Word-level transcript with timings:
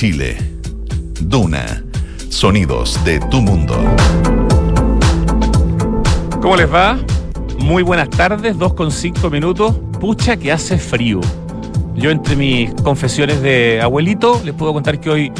Chile. 0.00 0.34
Duna. 1.20 1.84
Sonidos 2.30 2.98
de 3.04 3.20
tu 3.30 3.42
mundo. 3.42 3.76
¿Cómo 6.40 6.56
les 6.56 6.72
va? 6.72 6.98
Muy 7.58 7.82
buenas 7.82 8.08
tardes, 8.08 8.56
2 8.56 8.72
con 8.72 8.92
5 8.92 9.28
minutos. 9.28 9.76
Pucha 10.00 10.38
que 10.38 10.52
hace 10.52 10.78
frío. 10.78 11.20
Yo 11.96 12.10
entre 12.10 12.34
mis 12.34 12.72
confesiones 12.76 13.42
de 13.42 13.82
abuelito 13.82 14.40
les 14.42 14.54
puedo 14.54 14.72
contar 14.72 14.98
que 15.00 15.10
hoy 15.10 15.32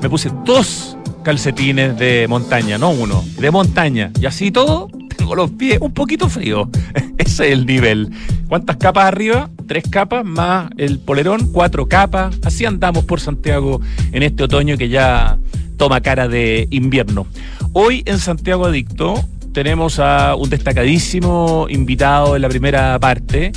me 0.00 0.08
puse 0.08 0.30
dos 0.44 0.96
calcetines 1.24 1.98
de 1.98 2.26
montaña, 2.28 2.78
no 2.78 2.90
uno, 2.90 3.24
de 3.36 3.50
montaña. 3.50 4.12
Y 4.20 4.26
así 4.26 4.52
todo, 4.52 4.90
tengo 5.16 5.34
los 5.34 5.50
pies 5.50 5.78
un 5.80 5.92
poquito 5.92 6.28
fríos. 6.28 6.68
Ese 7.18 7.46
es 7.46 7.52
el 7.52 7.66
nivel. 7.66 8.12
¿Cuántas 8.46 8.76
capas 8.76 9.06
arriba? 9.06 9.50
Tres 9.66 9.84
capas 9.90 10.24
más 10.24 10.70
el 10.76 10.98
polerón, 10.98 11.50
cuatro 11.52 11.86
capas. 11.86 12.36
Así 12.44 12.64
andamos 12.64 13.04
por 13.04 13.20
Santiago 13.20 13.80
en 14.12 14.22
este 14.22 14.44
otoño 14.44 14.76
que 14.76 14.88
ya 14.88 15.38
toma 15.76 16.00
cara 16.00 16.28
de 16.28 16.68
invierno. 16.70 17.26
Hoy 17.72 18.02
en 18.06 18.18
Santiago 18.18 18.66
Adicto 18.66 19.24
tenemos 19.52 19.98
a 19.98 20.34
un 20.34 20.50
destacadísimo 20.50 21.66
invitado 21.70 22.36
en 22.36 22.42
la 22.42 22.48
primera 22.48 22.98
parte, 22.98 23.52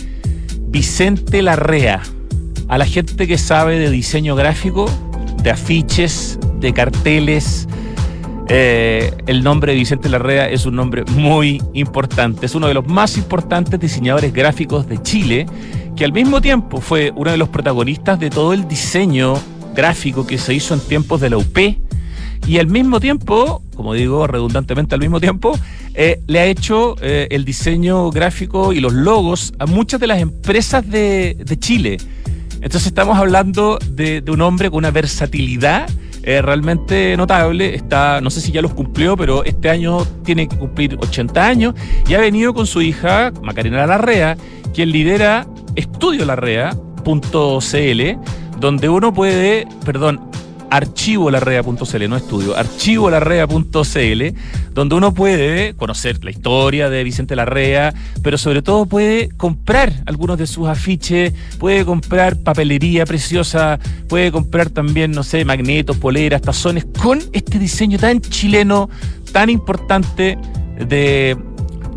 Vicente 0.70 1.42
Larrea. 1.42 2.02
A 2.68 2.78
la 2.78 2.86
gente 2.86 3.28
que 3.28 3.38
sabe 3.38 3.80
de 3.80 3.90
diseño 3.90 4.36
gráfico, 4.36 4.90
de 5.44 5.52
afiches, 5.52 6.40
de 6.60 6.74
carteles, 6.74 7.68
eh, 8.50 9.12
el 9.26 9.44
nombre 9.44 9.74
de 9.74 9.80
Vicente 9.80 10.08
Larrea 10.08 10.50
es 10.50 10.66
un 10.66 10.76
nombre 10.76 11.04
muy 11.04 11.62
importante. 11.74 12.46
Es 12.46 12.56
uno 12.56 12.68
de 12.68 12.74
los 12.74 12.88
más 12.88 13.18
importantes 13.18 13.80
diseñadores 13.80 14.32
gráficos 14.32 14.88
de 14.88 15.02
Chile, 15.02 15.46
que 15.96 16.06
al 16.06 16.14
mismo 16.14 16.40
tiempo 16.40 16.80
fue 16.80 17.12
uno 17.16 17.32
de 17.32 17.38
los 17.38 17.50
protagonistas 17.50 18.20
de 18.20 18.30
todo 18.30 18.54
el 18.54 18.68
diseño 18.68 19.34
gráfico 19.76 20.26
que 20.26 20.38
se 20.38 20.54
hizo 20.54 20.74
en 20.74 20.80
tiempos 20.80 21.20
de 21.20 21.30
la 21.30 21.38
UP. 21.38 21.58
Y 22.48 22.60
al 22.60 22.68
mismo 22.68 23.02
tiempo, 23.02 23.62
como 23.76 23.94
digo 23.94 24.26
redundantemente 24.28 24.96
al 24.96 25.02
mismo 25.02 25.20
tiempo, 25.20 25.60
eh, 25.94 26.22
le 26.28 26.40
ha 26.40 26.46
hecho 26.46 26.96
eh, 27.02 27.28
el 27.32 27.44
diseño 27.44 28.10
gráfico 28.12 28.72
y 28.72 28.80
los 28.80 28.94
logos 28.94 29.54
a 29.60 29.66
muchas 29.66 30.00
de 30.00 30.08
las 30.08 30.20
empresas 30.20 30.90
de, 30.90 31.36
Chile. 31.60 31.98
Entonces 32.62 32.88
estamos 32.88 33.18
hablando 33.18 33.78
de, 33.90 34.22
de 34.22 34.32
un 34.32 34.42
hombre 34.42 34.70
con 34.70 34.78
una 34.78 34.92
versatilidad 34.92 35.90
eh, 36.28 36.42
realmente 36.42 37.16
notable. 37.16 37.74
Está, 37.74 38.20
no 38.20 38.30
sé 38.30 38.42
si 38.42 38.52
ya 38.52 38.62
los 38.62 38.74
cumplió, 38.74 39.16
pero 39.16 39.46
este 39.46 39.70
año 39.70 40.06
tiene 40.26 40.50
que 40.50 40.58
cumplir 40.58 40.98
80 41.00 41.46
años 41.46 41.74
y 42.06 42.16
ha 42.16 42.20
venido 42.20 42.54
con 42.54 42.68
su 42.68 42.82
hija, 42.82 43.32
Macarena 43.42 43.88
Larrea, 43.88 44.36
quien 44.74 44.92
lidera 44.92 45.48
estudiolarrea.cl, 45.76 48.60
donde 48.60 48.90
uno 48.90 49.14
puede, 49.14 49.70
perdón, 49.86 50.20
archivolarrea.cl, 50.70 52.10
no 52.10 52.18
estudio, 52.18 52.56
archivolarrea.cl, 52.56 54.24
donde 54.74 54.96
uno 54.96 55.14
puede 55.14 55.74
conocer 55.76 56.24
la 56.24 56.32
historia 56.32 56.90
de 56.90 57.04
Vicente 57.04 57.36
Larrea, 57.36 57.94
pero 58.22 58.38
sobre 58.38 58.62
todo 58.62 58.86
puede 58.86 59.30
comprar 59.38 59.94
algunos 60.06 60.38
de 60.38 60.48
sus 60.48 60.68
afiches, 60.68 61.34
puede 61.60 61.86
comprar 61.86 62.38
papelería 62.44 63.06
preciosa, 63.06 63.80
puede 64.08 64.32
comprar 64.32 64.70
también, 64.70 65.12
no 65.12 65.24
sé, 65.24 65.46
magnetos, 65.46 65.98
poleras, 65.98 66.42
tazones, 66.42 66.86
con 67.02 67.20
este 67.34 67.60
diseño 67.60 67.98
tan 67.98 68.22
chileno, 68.22 68.90
tan 69.32 69.50
importante 69.50 70.38
de 70.80 71.38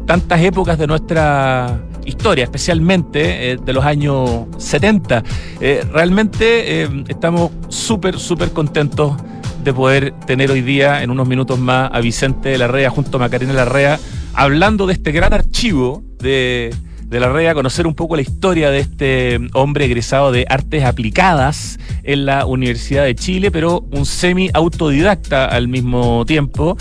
tantas 0.07 0.41
épocas 0.41 0.79
de 0.79 0.87
nuestra 0.87 1.81
historia, 2.05 2.45
especialmente 2.45 3.53
eh, 3.53 3.57
de 3.57 3.73
los 3.73 3.85
años 3.85 4.47
70. 4.59 5.23
Eh, 5.61 5.85
realmente 5.93 6.83
eh, 6.83 7.05
estamos 7.09 7.51
súper, 7.69 8.19
súper 8.19 8.51
contentos 8.51 9.15
de 9.63 9.73
poder 9.73 10.15
tener 10.27 10.51
hoy 10.51 10.63
día, 10.63 11.03
en 11.03 11.11
unos 11.11 11.29
minutos 11.29 11.59
más, 11.59 11.91
a 11.93 12.01
Vicente 12.01 12.57
Larrea 12.57 12.91
junto 12.91 13.17
a 13.17 13.21
Macarena 13.21 13.53
Larrea, 13.53 13.99
hablando 14.35 14.87
de 14.87 14.95
este 14.95 15.13
gran 15.13 15.35
archivo 15.35 16.03
de, 16.19 16.75
de 17.05 17.21
Larrea, 17.21 17.53
conocer 17.55 17.87
un 17.87 17.95
poco 17.95 18.17
la 18.17 18.23
historia 18.23 18.71
de 18.71 18.79
este 18.79 19.39
hombre 19.53 19.85
egresado 19.85 20.33
de 20.33 20.47
artes 20.49 20.85
aplicadas 20.85 21.79
en 22.05 22.25
la 22.25 22.47
Universidad 22.47 23.05
de 23.05 23.15
Chile, 23.15 23.51
pero 23.51 23.85
un 23.91 24.07
semi 24.07 24.49
autodidacta 24.55 25.45
al 25.45 25.69
mismo 25.69 26.25
tiempo 26.25 26.79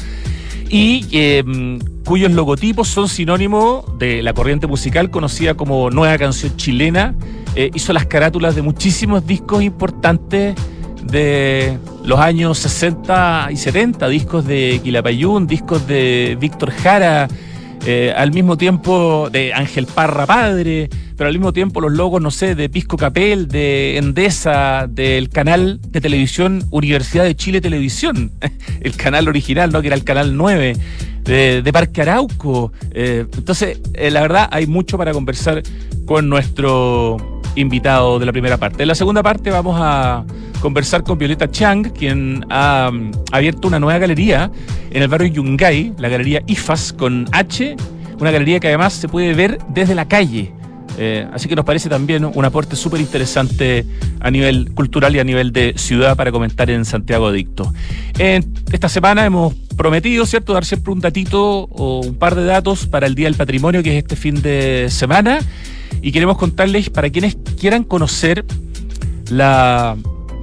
y 0.69 1.07
eh, 1.11 1.43
cuyos 2.05 2.31
logotipos 2.31 2.87
son 2.87 3.09
sinónimo 3.09 3.83
de 3.97 4.21
la 4.21 4.33
corriente 4.33 4.67
musical 4.67 5.09
conocida 5.09 5.55
como 5.55 5.89
Nueva 5.89 6.17
Canción 6.17 6.55
Chilena. 6.55 7.15
Eh, 7.55 7.71
hizo 7.73 7.91
las 7.93 8.05
carátulas 8.05 8.55
de 8.55 8.61
muchísimos 8.61 9.25
discos 9.25 9.63
importantes 9.63 10.55
de 11.03 11.77
los 12.03 12.19
años 12.19 12.59
60 12.59 13.49
y 13.51 13.57
70, 13.57 14.07
discos 14.07 14.45
de 14.45 14.79
Quilapayún, 14.83 15.47
discos 15.47 15.87
de 15.87 16.37
Víctor 16.39 16.71
Jara, 16.71 17.27
eh, 17.85 18.13
al 18.15 18.31
mismo 18.31 18.57
tiempo 18.57 19.29
de 19.31 19.53
Ángel 19.53 19.85
Parra 19.85 20.25
Padre, 20.25 20.89
pero 21.15 21.27
al 21.27 21.33
mismo 21.33 21.53
tiempo 21.53 21.81
los 21.81 21.91
logos, 21.91 22.21
no 22.21 22.31
sé, 22.31 22.55
de 22.55 22.69
Pisco 22.69 22.97
Capel, 22.97 23.47
de 23.47 23.97
Endesa, 23.97 24.87
del 24.89 25.29
canal 25.29 25.79
de 25.87 26.01
televisión 26.01 26.63
Universidad 26.71 27.23
de 27.23 27.35
Chile 27.35 27.61
Televisión, 27.61 28.31
el 28.81 28.95
canal 28.95 29.27
original, 29.27 29.71
¿no? 29.71 29.81
Que 29.81 29.87
era 29.87 29.95
el 29.95 30.03
canal 30.03 30.35
9, 30.35 30.75
de, 31.23 31.61
de 31.61 31.73
Parque 31.73 32.01
Arauco. 32.01 32.71
Eh, 32.91 33.25
entonces, 33.33 33.79
eh, 33.93 34.11
la 34.11 34.21
verdad, 34.21 34.49
hay 34.51 34.67
mucho 34.67 34.97
para 34.97 35.13
conversar 35.13 35.63
con 36.05 36.27
nuestro 36.29 37.38
invitado 37.55 38.19
de 38.19 38.25
la 38.25 38.31
primera 38.31 38.57
parte. 38.57 38.83
En 38.83 38.87
la 38.87 38.95
segunda 38.95 39.23
parte 39.23 39.49
vamos 39.49 39.77
a 39.79 40.23
conversar 40.61 41.03
con 41.03 41.17
Violeta 41.17 41.49
Chang, 41.49 41.91
quien 41.91 42.45
ha 42.49 42.89
um, 42.91 43.11
abierto 43.31 43.67
una 43.67 43.79
nueva 43.79 43.99
galería 43.99 44.51
en 44.91 45.01
el 45.01 45.07
barrio 45.07 45.27
Yungay, 45.29 45.93
la 45.97 46.09
galería 46.09 46.41
IFAS 46.47 46.93
con 46.93 47.25
H, 47.31 47.75
una 48.19 48.31
galería 48.31 48.59
que 48.59 48.67
además 48.67 48.93
se 48.93 49.07
puede 49.07 49.33
ver 49.33 49.59
desde 49.69 49.95
la 49.95 50.07
calle. 50.07 50.53
Eh, 50.97 51.27
así 51.31 51.47
que 51.47 51.55
nos 51.55 51.65
parece 51.65 51.87
también 51.89 52.25
un 52.25 52.45
aporte 52.45 52.75
súper 52.75 52.99
interesante 52.99 53.85
a 54.19 54.31
nivel 54.31 54.71
cultural 54.73 55.15
y 55.15 55.19
a 55.19 55.23
nivel 55.23 55.53
de 55.53 55.73
ciudad 55.77 56.15
para 56.17 56.31
comentar 56.31 56.69
en 56.69 56.85
Santiago 56.85 57.27
Adicto. 57.27 57.73
Esta 58.17 58.89
semana 58.89 59.25
hemos 59.25 59.53
prometido, 59.77 60.25
¿cierto?, 60.25 60.53
dar 60.53 60.65
siempre 60.65 60.91
un 60.91 60.99
datito 60.99 61.41
o 61.41 62.01
un 62.01 62.15
par 62.15 62.35
de 62.35 62.43
datos 62.43 62.85
para 62.85 63.07
el 63.07 63.15
Día 63.15 63.27
del 63.27 63.35
Patrimonio, 63.35 63.81
que 63.81 63.97
es 63.97 64.03
este 64.03 64.15
fin 64.15 64.41
de 64.41 64.87
semana. 64.89 65.39
Y 66.01 66.11
queremos 66.11 66.37
contarles 66.37 66.89
para 66.89 67.09
quienes 67.09 67.37
quieran 67.59 67.83
conocer 67.83 68.45
la 69.29 69.95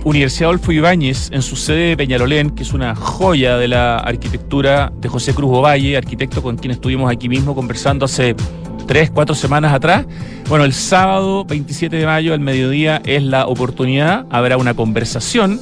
Universidad 0.05 0.51
Adolfo 0.51 0.71
Ibáñez 0.71 1.31
en 1.33 1.43
su 1.43 1.57
sede 1.57 1.89
de 1.89 1.97
Peñalolén, 1.97 2.51
que 2.51 2.63
es 2.63 2.73
una 2.73 2.95
joya 2.95 3.57
de 3.57 3.69
la 3.69 3.99
arquitectura 3.99 4.93
de 5.01 5.09
José 5.09 5.35
Cruz 5.35 5.51
Ovalle, 5.53 5.97
arquitecto 5.97 6.43
con 6.43 6.57
quien 6.57 6.71
estuvimos 6.71 7.11
aquí 7.11 7.29
mismo 7.29 7.55
conversando 7.55 8.05
hace 8.05 8.37
tres, 8.87 9.11
cuatro 9.11 9.35
semanas 9.35 9.73
atrás. 9.73 10.07
Bueno, 10.49 10.65
el 10.65 10.73
sábado 10.73 11.45
27 11.45 11.97
de 11.97 12.07
mayo 12.07 12.33
al 12.33 12.41
mediodía 12.41 13.03
es 13.05 13.23
la 13.23 13.47
oportunidad, 13.47 14.27
habrá 14.31 14.57
una 14.57 14.75
conversación 14.75 15.61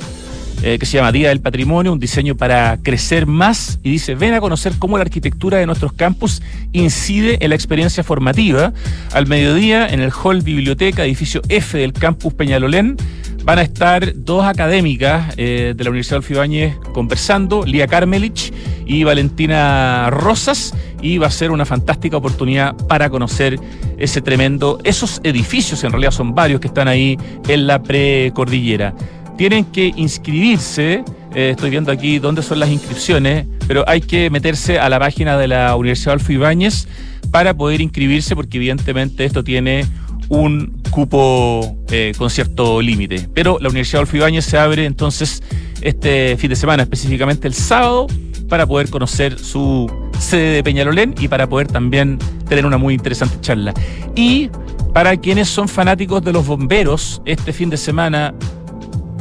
eh, 0.62 0.78
que 0.78 0.86
se 0.86 0.96
llama 0.96 1.12
Día 1.12 1.28
del 1.28 1.40
Patrimonio, 1.40 1.92
un 1.92 1.98
diseño 1.98 2.36
para 2.36 2.78
crecer 2.82 3.26
más 3.26 3.80
y 3.82 3.90
dice, 3.90 4.14
ven 4.14 4.32
a 4.32 4.40
conocer 4.40 4.72
cómo 4.78 4.96
la 4.96 5.02
arquitectura 5.02 5.58
de 5.58 5.66
nuestros 5.66 5.92
campus 5.92 6.40
incide 6.72 7.36
en 7.40 7.50
la 7.50 7.54
experiencia 7.54 8.02
formativa. 8.02 8.72
Al 9.12 9.26
mediodía, 9.26 9.86
en 9.86 10.00
el 10.00 10.10
hall 10.10 10.40
biblioteca, 10.40 11.04
edificio 11.04 11.42
F 11.50 11.76
del 11.76 11.92
campus 11.92 12.32
Peñalolén, 12.32 12.96
van 13.44 13.59
a 13.59 13.62
estar 13.62 14.12
dos 14.16 14.44
académicas 14.44 15.34
eh, 15.37 15.75
de 15.77 15.84
la 15.84 15.91
Universidad 15.91 16.22
de 16.22 16.34
Ibáñez 16.34 16.77
conversando, 16.93 17.65
Lía 17.65 17.87
Karmelich 17.87 18.53
y 18.87 19.05
Valentina 19.05 20.09
Rosas, 20.10 20.75
y 21.03 21.19
va 21.19 21.27
a 21.27 21.31
ser 21.31 21.50
una 21.50 21.65
fantástica 21.65 22.16
oportunidad 22.16 22.75
para 22.88 23.10
conocer 23.10 23.59
ese 23.99 24.22
tremendo, 24.22 24.78
esos 24.84 25.21
edificios, 25.22 25.84
en 25.84 25.93
realidad 25.93 26.10
son 26.10 26.34
varios 26.34 26.60
que 26.60 26.69
están 26.69 26.88
ahí 26.88 27.19
en 27.49 27.66
la 27.66 27.82
precordillera 27.82 28.94
tienen 29.37 29.65
que 29.65 29.93
inscribirse. 29.97 31.05
Eh, 31.34 31.50
estoy 31.50 31.70
viendo 31.70 31.90
aquí 31.90 32.19
dónde 32.19 32.43
son 32.43 32.61
las 32.61 32.70
inscripciones, 32.70 33.47
pero 33.67 33.85
hay 33.88 34.00
que 34.00 34.31
meterse 34.31 34.79
a 34.79 34.88
la 34.88 34.99
página 34.99 35.37
de 35.37 35.49
la 35.49 35.75
Universidad 35.76 36.14
Alfo 36.14 36.32
Ibáñez 36.32 36.87
para 37.31 37.55
poder 37.55 37.81
inscribirse, 37.81 38.37
porque 38.37 38.58
evidentemente 38.58 39.25
esto 39.25 39.43
tiene 39.43 39.87
un 40.29 40.81
cupo 40.91 41.76
eh, 41.91 42.12
con 42.17 42.31
cierto 42.31 42.81
límite. 42.81 43.29
Pero 43.35 43.59
la 43.61 43.69
Universidad 43.69 44.00
Alfo 44.00 44.17
Ibáñez 44.17 44.44
se 44.44 44.59
abre 44.59 44.85
entonces 44.87 45.43
este 45.81 46.37
fin 46.37 46.50
de 46.50 46.56
semana, 46.56 46.82
específicamente 46.85 47.49
el 47.49 47.55
sábado, 47.55 48.06
para 48.49 48.67
poder 48.67 48.91
conocer 48.91 49.38
su 49.38 49.91
sede 50.19 50.55
de 50.56 50.62
Peñalolén 50.65 51.15
y 51.19 51.29
para 51.29 51.49
poder 51.49 51.69
también 51.69 52.19
tener 52.49 52.67
una 52.67 52.79
muy 52.79 52.94
interesante 52.94 53.37
charla. 53.41 53.75
Y 54.15 54.50
para 54.93 55.17
quienes 55.17 55.49
son 55.49 55.69
fanáticos 55.69 56.23
de 56.23 56.32
los 56.32 56.47
bomberos, 56.47 57.21
este 57.25 57.53
fin 57.53 57.71
de 57.71 57.76
semana 57.76 58.35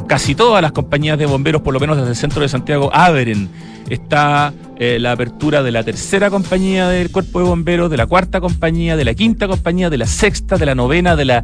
casi 0.08 0.36
todas 0.36 0.62
las 0.62 0.72
compañías 0.72 1.18
de 1.18 1.26
bomberos, 1.26 1.62
por 1.62 1.74
lo 1.74 1.80
menos 1.80 1.98
desde 1.98 2.12
el 2.12 2.16
centro 2.16 2.42
de 2.42 2.50
Santiago, 2.50 2.90
abren. 2.94 3.50
Está 3.90 4.54
eh, 4.78 4.98
la 5.00 5.12
apertura 5.12 5.62
de 5.62 5.72
la 5.72 5.84
tercera 5.84 6.30
compañía 6.30 6.88
del 6.88 7.12
cuerpo 7.12 7.40
de 7.40 7.46
bomberos, 7.46 7.92
de 7.92 7.98
la 7.98 8.08
cuarta 8.08 8.42
compañía, 8.42 8.96
de 8.96 9.06
la 9.06 9.14
quinta 9.14 9.48
compañía, 9.48 9.90
de 9.90 9.98
la 9.98 10.08
sexta, 10.08 10.58
de 10.58 10.66
la 10.66 10.74
novena, 10.74 11.16
de 11.16 11.26
la 11.26 11.44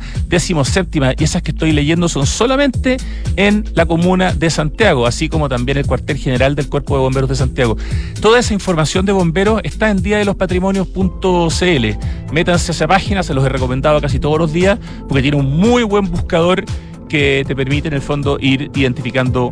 séptima. 0.63 1.13
Y 1.17 1.23
esas 1.25 1.43
que 1.43 1.51
estoy 1.51 1.71
leyendo 1.71 2.09
son 2.09 2.25
solamente 2.25 2.97
en 3.35 3.65
la 3.75 3.85
comuna 3.85 4.33
de 4.33 4.49
Santiago, 4.49 5.05
así 5.05 5.29
como 5.29 5.47
también 5.47 5.77
el 5.77 5.85
cuartel 5.85 6.17
general 6.17 6.55
del 6.55 6.69
cuerpo 6.69 6.95
de 6.95 7.01
bomberos 7.01 7.29
de 7.29 7.35
Santiago. 7.35 7.77
Toda 8.19 8.39
esa 8.39 8.53
información 8.53 9.05
de 9.05 9.11
bomberos 9.11 9.61
está 9.63 9.89
en 9.89 10.01
día 10.01 10.17
de 10.17 10.25
los 10.25 10.35
patrimonios.cl. 10.35 11.85
Métanse 12.31 12.71
a 12.71 12.73
esa 12.73 12.87
página, 12.87 13.21
se 13.21 13.33
los 13.33 13.45
he 13.45 13.49
recomendado 13.49 14.01
casi 14.01 14.19
todos 14.19 14.39
los 14.39 14.51
días, 14.51 14.79
porque 15.07 15.21
tiene 15.21 15.37
un 15.37 15.57
muy 15.57 15.83
buen 15.83 16.09
buscador 16.09 16.65
que 17.09 17.43
te 17.45 17.55
permite 17.55 17.89
en 17.89 17.95
el 17.95 18.01
fondo 18.01 18.37
ir 18.39 18.71
identificando 18.75 19.51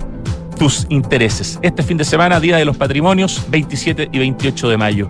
tus 0.58 0.88
intereses. 0.90 1.60
Este 1.62 1.84
fin 1.84 1.98
de 1.98 2.06
semana, 2.06 2.40
Día 2.40 2.58
de 2.58 2.66
los 2.66 2.78
Patrimonios, 2.78 3.44
27 3.50 4.10
y 4.12 4.20
28 4.20 4.70
de 4.70 4.78
mayo. 4.78 5.10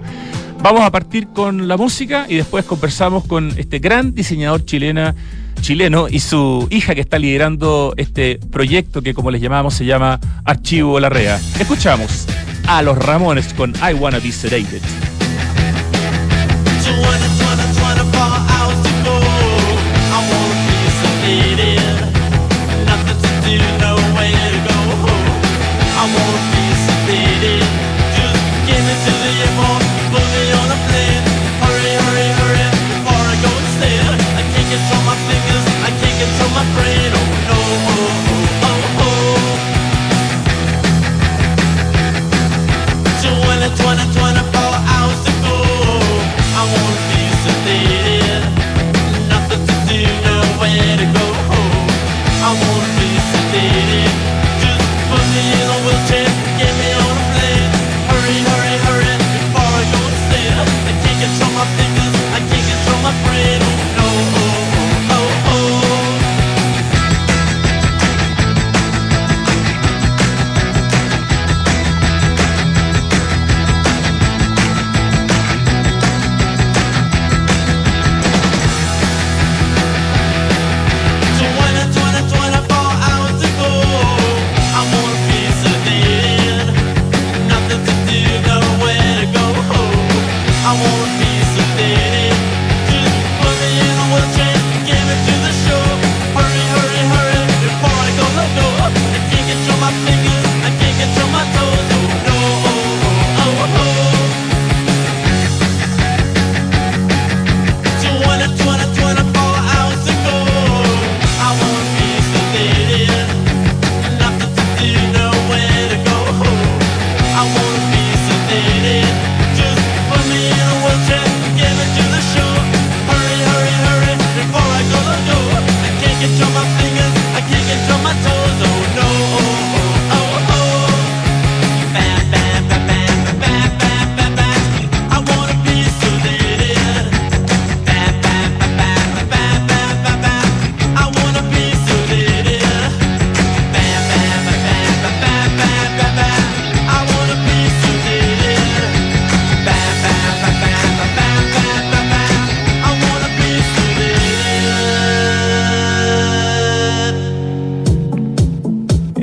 Vamos 0.62 0.82
a 0.82 0.92
partir 0.92 1.28
con 1.28 1.68
la 1.68 1.78
música 1.78 2.26
y 2.28 2.36
después 2.36 2.66
conversamos 2.66 3.26
con 3.26 3.54
este 3.58 3.80
gran 3.80 4.14
diseñador 4.14 4.66
chilena, 4.66 5.16
chileno 5.62 6.08
y 6.10 6.20
su 6.20 6.68
hija 6.72 6.96
que 6.96 7.02
está 7.02 7.20
liderando 7.20 7.94
este 7.98 8.40
proyecto 8.52 9.02
que 9.02 9.14
como 9.14 9.30
les 9.30 9.42
llamamos 9.42 9.76
se 9.76 9.86
llama 9.86 10.20
Archivo 10.44 11.00
Larrea. 11.00 11.40
Escuchamos 11.60 12.26
a 12.68 12.82
los 12.82 12.98
Ramones 12.98 13.54
con 13.54 13.74
I 13.76 13.94
Wanna 13.94 14.20
Be 14.20 14.32
Sedated. 14.32 14.82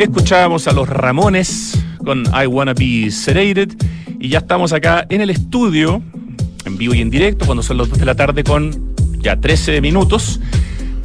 Escuchábamos 0.04 0.68
a 0.68 0.72
los 0.72 0.86
Ramones 0.86 1.82
con 2.04 2.24
I 2.26 2.46
Wanna 2.46 2.74
Be 2.74 3.10
Sedated 3.10 3.72
y 4.20 4.28
ya 4.28 4.40
estamos 4.40 4.74
acá 4.74 5.06
en 5.08 5.22
el 5.22 5.30
estudio, 5.30 6.02
en 6.66 6.76
vivo 6.76 6.92
y 6.92 7.00
en 7.00 7.08
directo, 7.08 7.46
cuando 7.46 7.62
son 7.62 7.78
las 7.78 7.88
2 7.88 8.00
de 8.00 8.04
la 8.04 8.14
tarde 8.14 8.44
con 8.44 8.94
ya 9.20 9.40
13 9.40 9.80
minutos, 9.80 10.40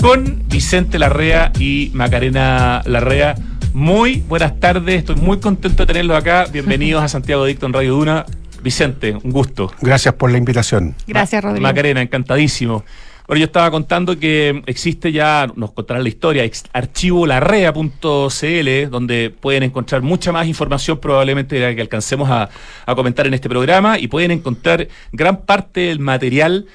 con 0.01 0.43
Vicente 0.49 0.99
Larrea 0.99 1.53
y 1.57 1.91
Macarena 1.93 2.81
Larrea. 2.85 3.35
Muy 3.73 4.21
buenas 4.27 4.59
tardes, 4.59 4.97
estoy 4.97 5.15
muy 5.15 5.39
contento 5.39 5.83
de 5.83 5.87
tenerlos 5.87 6.17
acá. 6.17 6.47
Bienvenidos 6.51 7.01
a 7.01 7.07
Santiago 7.07 7.45
Dicto 7.45 7.67
en 7.67 7.73
Radio 7.73 7.93
Duna. 7.93 8.25
Vicente, 8.61 9.15
un 9.23 9.31
gusto. 9.31 9.71
Gracias 9.79 10.13
por 10.15 10.29
la 10.29 10.37
invitación. 10.37 10.93
Gracias, 11.07 11.41
Rodrigo. 11.41 11.63
Macarena, 11.63 12.01
encantadísimo. 12.01 12.83
Bueno, 13.29 13.41
yo 13.41 13.45
estaba 13.45 13.69
contando 13.69 14.17
que 14.17 14.63
existe 14.65 15.11
ya, 15.11 15.45
nos 15.55 15.71
contarán 15.71 16.01
la 16.01 16.09
historia, 16.09 16.49
archivolarrea.cl, 16.73 18.89
donde 18.89 19.29
pueden 19.29 19.61
encontrar 19.61 20.01
mucha 20.01 20.31
más 20.31 20.47
información 20.47 20.97
probablemente 20.97 21.53
de 21.53 21.61
la 21.61 21.75
que 21.75 21.81
alcancemos 21.81 22.27
a, 22.31 22.49
comentar 22.95 23.27
en 23.27 23.35
este 23.35 23.47
programa 23.47 23.99
y 23.99 24.07
pueden 24.07 24.31
encontrar 24.31 24.87
gran 25.11 25.41
parte 25.41 25.81
del 25.81 25.99
material 25.99 26.65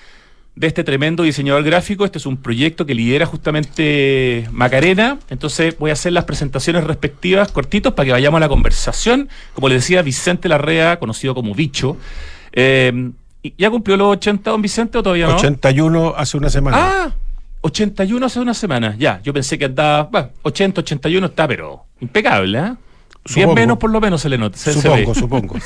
de 0.54 0.68
este 0.68 0.84
tremendo 0.84 1.24
diseñador 1.24 1.64
gráfico. 1.64 2.04
Este 2.04 2.18
es 2.18 2.26
un 2.26 2.36
proyecto 2.36 2.86
que 2.86 2.94
lidera 2.94 3.26
justamente 3.26 4.46
Macarena. 4.52 5.18
Entonces 5.30 5.76
voy 5.76 5.90
a 5.90 5.94
hacer 5.94 6.12
las 6.12 6.22
presentaciones 6.22 6.84
respectivas 6.84 7.50
cortitos 7.50 7.94
para 7.94 8.06
que 8.06 8.12
vayamos 8.12 8.38
a 8.38 8.42
la 8.42 8.48
conversación. 8.48 9.28
Como 9.54 9.68
le 9.68 9.74
decía, 9.74 10.02
Vicente 10.02 10.48
Larrea, 10.48 11.00
conocido 11.00 11.34
como 11.34 11.52
Bicho. 11.52 11.96
Eh, 12.52 13.10
¿Ya 13.58 13.70
cumplió 13.70 13.96
los 13.96 14.08
80, 14.08 14.50
don 14.50 14.62
Vicente, 14.62 14.98
o 14.98 15.02
todavía 15.02 15.26
no? 15.26 15.36
81 15.36 16.14
hace 16.16 16.36
una 16.36 16.48
semana. 16.48 16.76
Ah, 16.80 17.12
81 17.60 18.24
hace 18.24 18.40
una 18.40 18.54
semana, 18.54 18.96
ya. 18.98 19.20
Yo 19.22 19.32
pensé 19.32 19.58
que 19.58 19.66
andaba, 19.66 20.04
bueno, 20.04 20.30
80, 20.42 20.80
81 20.80 21.26
está, 21.26 21.46
pero 21.48 21.84
impecable, 22.00 22.58
¿eh? 22.58 22.74
Bien 23.34 23.54
menos 23.54 23.78
por 23.78 23.90
lo 23.90 24.00
menos 24.00 24.20
se 24.20 24.28
le 24.28 24.36
nota. 24.36 24.58
supongo, 24.58 25.14
supongo. 25.14 25.56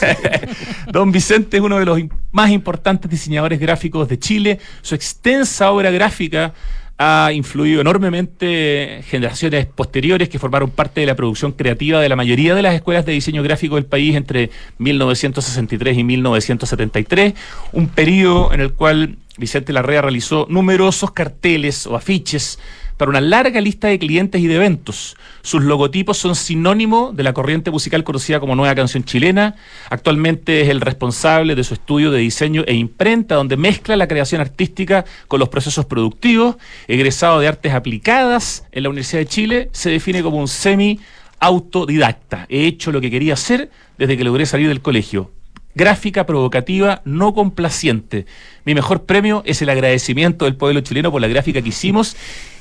Don 0.92 1.10
Vicente 1.10 1.56
es 1.56 1.62
uno 1.62 1.78
de 1.78 1.84
los 1.84 1.98
más 2.30 2.50
importantes 2.50 3.10
diseñadores 3.10 3.58
gráficos 3.58 4.08
de 4.08 4.18
Chile. 4.18 4.60
Su 4.80 4.94
extensa 4.94 5.72
obra 5.72 5.90
gráfica 5.90 6.54
ha 6.98 7.30
influido 7.32 7.80
enormemente 7.80 9.02
generaciones 9.06 9.66
posteriores 9.66 10.28
que 10.28 10.40
formaron 10.40 10.70
parte 10.70 11.00
de 11.00 11.06
la 11.06 11.14
producción 11.14 11.52
creativa 11.52 12.00
de 12.00 12.08
la 12.08 12.16
mayoría 12.16 12.56
de 12.56 12.62
las 12.62 12.74
escuelas 12.74 13.06
de 13.06 13.12
diseño 13.12 13.44
gráfico 13.44 13.76
del 13.76 13.86
país 13.86 14.16
entre 14.16 14.50
1963 14.78 15.96
y 15.96 16.04
1973, 16.04 17.34
un 17.72 17.86
periodo 17.86 18.52
en 18.52 18.60
el 18.60 18.72
cual 18.72 19.16
Vicente 19.36 19.72
Larrea 19.72 20.02
realizó 20.02 20.46
numerosos 20.50 21.12
carteles 21.12 21.86
o 21.86 21.94
afiches 21.94 22.58
para 22.98 23.10
una 23.10 23.20
larga 23.22 23.60
lista 23.62 23.88
de 23.88 23.98
clientes 23.98 24.42
y 24.42 24.48
de 24.48 24.56
eventos. 24.56 25.16
Sus 25.42 25.62
logotipos 25.62 26.18
son 26.18 26.34
sinónimo 26.34 27.12
de 27.14 27.22
la 27.22 27.32
corriente 27.32 27.70
musical 27.70 28.04
conocida 28.04 28.40
como 28.40 28.56
Nueva 28.56 28.74
Canción 28.74 29.04
Chilena. 29.04 29.54
Actualmente 29.88 30.60
es 30.60 30.68
el 30.68 30.82
responsable 30.82 31.54
de 31.54 31.64
su 31.64 31.74
estudio 31.74 32.10
de 32.10 32.18
diseño 32.18 32.64
e 32.66 32.74
imprenta, 32.74 33.36
donde 33.36 33.56
mezcla 33.56 33.96
la 33.96 34.08
creación 34.08 34.40
artística 34.40 35.04
con 35.28 35.38
los 35.38 35.48
procesos 35.48 35.86
productivos. 35.86 36.56
Egresado 36.88 37.38
de 37.38 37.48
artes 37.48 37.72
aplicadas 37.72 38.64
en 38.72 38.82
la 38.82 38.88
Universidad 38.90 39.20
de 39.20 39.26
Chile, 39.26 39.70
se 39.72 39.90
define 39.90 40.22
como 40.22 40.38
un 40.38 40.48
semi 40.48 40.98
autodidacta. 41.38 42.46
He 42.48 42.66
hecho 42.66 42.90
lo 42.90 43.00
que 43.00 43.12
quería 43.12 43.34
hacer 43.34 43.70
desde 43.96 44.16
que 44.16 44.24
logré 44.24 44.44
salir 44.44 44.66
del 44.66 44.82
colegio. 44.82 45.30
Gráfica 45.76 46.26
provocativa, 46.26 47.02
no 47.04 47.32
complaciente. 47.32 48.26
Mi 48.64 48.74
mejor 48.74 49.04
premio 49.04 49.44
es 49.46 49.62
el 49.62 49.68
agradecimiento 49.68 50.46
del 50.46 50.56
pueblo 50.56 50.80
chileno 50.80 51.12
por 51.12 51.20
la 51.20 51.28
gráfica 51.28 51.62
que 51.62 51.68
hicimos 51.68 52.16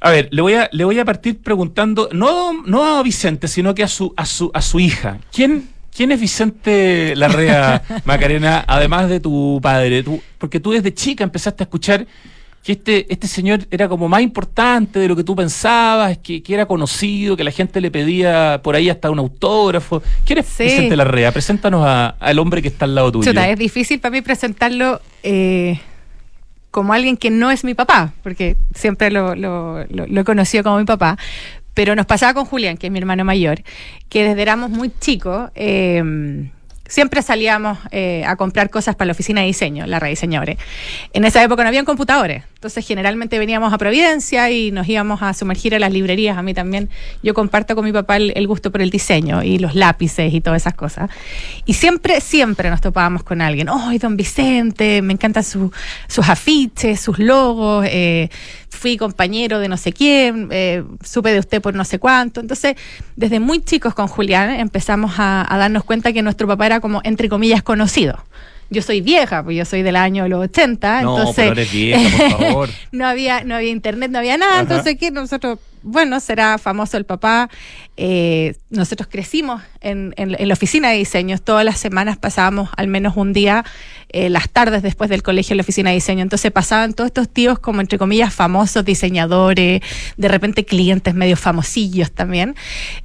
A 0.00 0.10
ver, 0.10 0.28
le 0.30 0.42
voy 0.42 0.54
a, 0.54 0.68
le 0.72 0.84
voy 0.84 0.98
a 0.98 1.04
partir 1.04 1.38
preguntando, 1.42 2.08
no, 2.12 2.62
no 2.64 2.98
a 2.98 3.02
Vicente, 3.02 3.48
sino 3.48 3.74
que 3.74 3.82
a 3.82 3.88
su, 3.88 4.12
a 4.16 4.24
su, 4.26 4.50
a 4.54 4.62
su 4.62 4.78
hija. 4.78 5.18
¿Quién, 5.32 5.68
quién 5.94 6.12
es 6.12 6.20
Vicente 6.20 7.14
Larrea, 7.16 7.82
Macarena, 8.04 8.64
además 8.68 9.08
de 9.08 9.18
tu 9.20 9.58
padre? 9.60 10.02
Tú, 10.04 10.20
porque 10.38 10.60
tú 10.60 10.70
desde 10.70 10.94
chica 10.94 11.24
empezaste 11.24 11.62
a 11.62 11.66
escuchar 11.66 12.06
que 12.62 12.72
este, 12.72 13.12
este 13.12 13.26
señor 13.26 13.60
era 13.70 13.88
como 13.88 14.08
más 14.08 14.20
importante 14.20 14.98
de 14.98 15.08
lo 15.08 15.16
que 15.16 15.24
tú 15.24 15.34
pensabas, 15.34 16.18
que, 16.18 16.42
que 16.42 16.54
era 16.54 16.66
conocido, 16.66 17.36
que 17.36 17.42
la 17.44 17.50
gente 17.52 17.80
le 17.80 17.90
pedía 17.90 18.60
por 18.62 18.74
ahí 18.76 18.90
hasta 18.90 19.10
un 19.10 19.18
autógrafo. 19.18 20.02
¿Quién 20.24 20.40
es 20.40 20.46
Sí. 20.46 20.64
Vicente 20.64 20.94
Larrea? 20.96 21.32
Preséntanos 21.32 21.84
a- 21.86 22.10
al 22.20 22.38
hombre 22.38 22.60
que 22.62 22.68
está 22.68 22.84
al 22.84 22.94
lado 22.94 23.10
tuyo. 23.12 23.30
Chuta, 23.30 23.48
es 23.48 23.58
difícil 23.58 23.98
para 24.00 24.12
mí 24.12 24.22
presentarlo 24.22 25.00
eh, 25.22 25.80
como 26.70 26.92
alguien 26.92 27.16
que 27.16 27.30
no 27.30 27.50
es 27.50 27.64
mi 27.64 27.74
papá, 27.74 28.12
porque 28.22 28.56
siempre 28.74 29.10
lo, 29.10 29.34
lo- 29.34 29.84
he 29.86 30.24
conocido 30.24 30.64
como 30.64 30.78
mi 30.78 30.84
papá. 30.84 31.16
Pero 31.74 31.94
nos 31.94 32.06
pasaba 32.06 32.34
con 32.34 32.44
Julián, 32.44 32.76
que 32.76 32.88
es 32.88 32.92
mi 32.92 32.98
hermano 32.98 33.24
mayor, 33.24 33.62
que 34.08 34.24
desde 34.24 34.42
éramos 34.42 34.70
muy 34.70 34.90
chicos, 34.98 35.50
eh, 35.54 36.50
siempre 36.88 37.22
salíamos 37.22 37.78
eh, 37.92 38.24
a 38.26 38.34
comprar 38.34 38.70
cosas 38.70 38.96
para 38.96 39.06
la 39.06 39.12
oficina 39.12 39.42
de 39.42 39.46
diseño, 39.46 39.86
la 39.86 40.00
rediseñadores. 40.00 40.58
En 41.12 41.24
esa 41.24 41.42
época 41.44 41.62
no 41.62 41.68
habían 41.68 41.84
computadores, 41.84 42.42
entonces 42.54 42.84
generalmente 42.84 43.38
veníamos 43.38 43.72
a 43.72 43.78
Providencia 43.78 44.50
y 44.50 44.72
nos 44.72 44.88
íbamos 44.88 45.22
a 45.22 45.32
sumergir 45.34 45.74
a 45.74 45.78
las 45.78 45.92
librerías. 45.92 46.36
A 46.36 46.42
mí 46.42 46.54
también, 46.54 46.88
yo 47.22 47.32
comparto 47.34 47.76
con 47.76 47.84
mi 47.84 47.92
papá 47.92 48.16
el, 48.16 48.46
gusto 48.48 48.72
por 48.72 48.82
el 48.82 48.90
diseño 48.90 49.42
y 49.44 49.58
los 49.58 49.76
lápices 49.76 50.34
y 50.34 50.40
todas 50.40 50.62
esas 50.62 50.74
cosas. 50.74 51.10
Y 51.66 51.74
siempre, 51.74 52.20
siempre 52.20 52.70
nos 52.70 52.80
topábamos 52.80 53.22
con 53.22 53.40
alguien. 53.40 53.68
¡Ay, 53.70 53.98
don 53.98 54.16
Vicente! 54.16 55.02
Me 55.02 55.12
encantan 55.12 55.44
su- 55.44 55.70
sus 56.08 56.28
afiches, 56.28 57.00
sus 57.00 57.18
logos. 57.18 57.86
eh, 57.88 58.30
fui 58.70 58.96
compañero 58.96 59.58
de 59.58 59.68
no 59.68 59.76
sé 59.76 59.92
quién, 59.92 60.48
eh, 60.50 60.84
supe 61.02 61.32
de 61.32 61.38
usted 61.40 61.60
por 61.60 61.74
no 61.74 61.84
sé 61.84 61.98
cuánto. 61.98 62.40
Entonces, 62.40 62.76
desde 63.16 63.40
muy 63.40 63.62
chicos 63.62 63.94
con 63.94 64.08
Julián 64.08 64.50
empezamos 64.50 65.18
a, 65.18 65.52
a 65.52 65.58
darnos 65.58 65.84
cuenta 65.84 66.12
que 66.12 66.22
nuestro 66.22 66.46
papá 66.46 66.66
era 66.66 66.80
como, 66.80 67.00
entre 67.04 67.28
comillas, 67.28 67.62
conocido. 67.62 68.24
Yo 68.70 68.82
soy 68.82 69.00
vieja, 69.00 69.42
pues 69.42 69.56
yo 69.56 69.64
soy 69.64 69.82
del 69.82 69.96
año 69.96 70.24
de 70.24 70.28
los 70.28 70.44
80, 70.44 71.02
No, 71.02 71.16
entonces 71.18 71.34
pero 71.36 71.52
eres 71.52 71.72
vieja, 71.72 72.28
por 72.28 72.40
favor. 72.40 72.68
no 72.92 73.06
había 73.06 73.42
no 73.44 73.54
había 73.54 73.70
internet, 73.70 74.10
no 74.10 74.18
había 74.18 74.36
nada, 74.36 74.60
entonces 74.60 74.98
que 74.98 75.10
nosotros, 75.10 75.58
bueno, 75.82 76.20
será 76.20 76.58
famoso 76.58 76.98
el 76.98 77.04
papá. 77.06 77.48
Eh, 77.96 78.56
nosotros 78.68 79.08
crecimos 79.10 79.62
en, 79.80 80.12
en- 80.18 80.36
en 80.38 80.48
la 80.48 80.52
oficina 80.54 80.90
de 80.90 80.98
diseños, 80.98 81.40
todas 81.42 81.64
las 81.64 81.78
semanas 81.78 82.18
pasábamos 82.18 82.68
al 82.76 82.88
menos 82.88 83.16
un 83.16 83.32
día, 83.32 83.64
eh, 84.10 84.28
las 84.28 84.50
tardes 84.50 84.82
después 84.82 85.08
del 85.08 85.22
colegio 85.22 85.54
en 85.54 85.56
la 85.58 85.62
oficina 85.62 85.88
de 85.90 85.94
diseño, 85.94 86.22
entonces 86.22 86.52
pasaban 86.52 86.92
todos 86.92 87.08
estos 87.08 87.28
tíos 87.30 87.58
como 87.58 87.80
entre 87.80 87.98
comillas 87.98 88.34
famosos 88.34 88.84
diseñadores, 88.84 89.80
de 90.18 90.28
repente 90.28 90.64
clientes 90.66 91.14
medio 91.14 91.36
famosillos 91.38 92.12
también. 92.12 92.54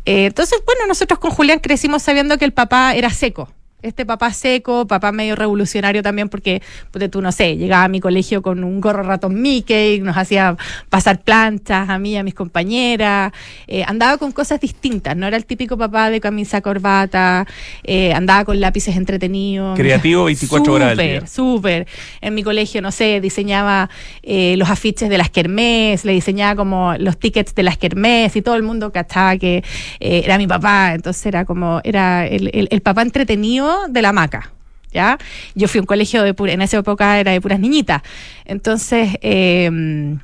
Eh, 0.06 0.26
entonces, 0.26 0.60
bueno, 0.66 0.88
nosotros 0.88 1.20
con 1.20 1.32
Julián 1.32 1.60
crecimos 1.60 2.04
sabiendo 2.04 2.38
que 2.38 2.46
el 2.46 2.52
papá 2.54 2.94
era 2.96 3.10
seco 3.10 3.50
este 3.84 4.06
papá 4.06 4.34
seco, 4.34 4.88
papá 4.88 5.12
medio 5.12 5.36
revolucionario 5.36 6.02
también, 6.02 6.30
porque 6.30 6.62
pues, 6.92 7.12
tú 7.12 7.22
no 7.22 7.32
sé, 7.32 7.58
llegaba 7.58 7.84
a 7.84 7.88
mi 7.88 8.00
colegio 8.00 8.42
con 8.42 8.64
un 8.64 8.82
gorro 8.82 9.04
ratón 9.04 9.42
Mickey, 9.42 10.00
nos 10.02 10.18
hacía 10.18 10.58
pasar 10.90 11.22
planchas 11.22 11.90
a 11.90 12.00
mí 12.00 12.18
a 12.18 12.24
mis 12.24 12.34
compañeras, 12.34 13.32
eh, 13.68 13.84
andaba 13.86 14.18
con 14.18 14.32
cosas 14.32 14.60
distintas, 14.60 15.16
no 15.16 15.28
era 15.28 15.38
el 15.38 15.46
típico 15.46 15.78
papá 15.78 16.10
de 16.10 16.20
camisa 16.20 16.62
corbata, 16.62 17.46
eh, 17.84 18.14
andaba 18.14 18.46
con 18.46 18.60
lápices 18.60 18.96
entretenidos. 18.96 19.78
Creativo 19.78 20.24
24 20.26 20.74
horas 20.74 20.90
al 20.92 20.96
Súper, 20.98 21.10
día. 21.20 21.28
Súper. 21.28 21.88
En 22.22 22.34
mi 22.36 22.44
colegio, 22.44 22.82
no 22.82 22.92
sé, 22.92 23.20
diseñaba 23.22 23.90
eh, 24.22 24.56
los 24.58 24.70
afiches 24.70 25.10
de 25.10 25.18
las 25.18 25.30
kermés, 25.30 26.06
le 26.06 26.14
diseñaba 26.14 26.56
como 26.56 26.94
los 26.98 27.18
tickets 27.18 27.54
de 27.56 27.64
las 27.64 27.78
kermés 27.78 28.36
y 28.36 28.42
todo 28.42 28.56
el 28.56 28.64
mundo 28.64 28.92
cachaba 28.92 29.38
que 29.38 29.64
eh, 30.00 30.22
era 30.24 30.38
mi 30.38 30.48
papá. 30.48 30.94
Entonces 30.94 31.26
era 31.26 31.46
como, 31.46 31.82
era 31.84 32.26
el, 32.28 32.50
el- 32.54 32.68
el 32.72 32.82
papá 32.82 33.02
entretenido 33.02 33.73
de 33.90 34.02
la 34.02 34.12
maca. 34.14 34.52
¿Ya? 34.92 35.18
Yo 35.56 35.68
fui 35.68 35.80
a 35.80 35.82
un 35.82 35.88
colegio 35.88 36.22
de 36.22 36.36
pura, 36.36 36.54
en 36.54 36.62
esa 36.62 36.78
época 36.78 37.20
era 37.20 37.32
de 37.32 37.42
puras 37.42 37.60
niñitas. 37.60 38.04
Entonces, 38.46 39.18
eh, 39.24 40.18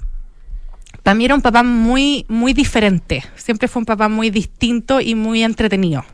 para 1.02 1.16
mí 1.16 1.26
era 1.26 1.34
un 1.34 1.42
papá 1.42 1.64
muy, 1.64 2.26
muy 2.28 2.54
diferente. 2.54 3.24
Siempre 3.36 3.68
fue 3.68 3.80
un 3.80 3.86
papá 3.86 4.10
muy 4.10 4.30
distinto 4.30 5.02
y 5.02 5.16
muy 5.16 5.44
entretenido. 5.44 6.06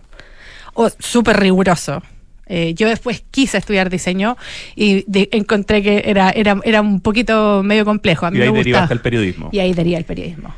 O 0.73 0.89
súper 0.99 1.37
riguroso. 1.39 2.01
Eh, 2.47 2.73
yo 2.75 2.87
después 2.87 3.23
quise 3.31 3.57
estudiar 3.57 3.89
diseño 3.89 4.37
y 4.75 5.03
de- 5.07 5.27
encontré 5.31 5.81
que 5.81 6.03
era, 6.05 6.29
era, 6.29 6.57
era 6.63 6.81
un 6.81 7.01
poquito 7.01 7.61
medio 7.63 7.83
complejo. 7.85 8.25
A 8.25 8.31
mí 8.31 8.37
Y 8.37 8.41
ahí 8.43 8.51
me 8.51 8.59
derivaste 8.59 8.93
al 8.93 9.01
periodismo. 9.01 9.49
Y 9.51 9.59
ahí 9.59 9.73
deriva 9.73 9.97
el 9.97 10.05
periodismo. 10.05 10.53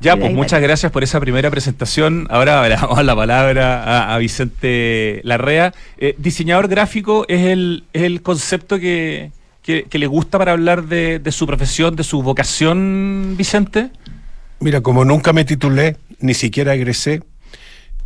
Ya, 0.00 0.16
pues 0.16 0.32
muchas 0.32 0.60
gracias 0.62 0.90
por 0.92 1.02
esa 1.02 1.20
primera 1.20 1.50
presentación. 1.50 2.26
Ahora 2.30 2.62
le 2.68 2.74
damos 2.76 3.04
la 3.04 3.14
palabra 3.14 3.82
a, 3.84 4.14
a 4.14 4.18
Vicente 4.18 5.20
Larrea. 5.24 5.72
Eh, 5.98 6.14
diseñador 6.18 6.68
gráfico 6.68 7.24
es 7.28 7.46
el, 7.46 7.84
es 7.92 8.02
el 8.02 8.22
concepto 8.22 8.78
que, 8.78 9.32
que- 9.62 9.84
que 9.84 9.98
le 9.98 10.06
gusta 10.06 10.38
para 10.38 10.52
hablar 10.52 10.84
de, 10.84 11.18
de 11.18 11.32
su 11.32 11.46
profesión, 11.46 11.96
de 11.96 12.04
su 12.04 12.22
vocación, 12.22 13.34
Vicente. 13.36 13.90
Mira, 14.60 14.80
como 14.80 15.04
nunca 15.04 15.32
me 15.32 15.44
titulé, 15.44 15.96
ni 16.20 16.34
siquiera 16.34 16.74
egresé, 16.74 17.22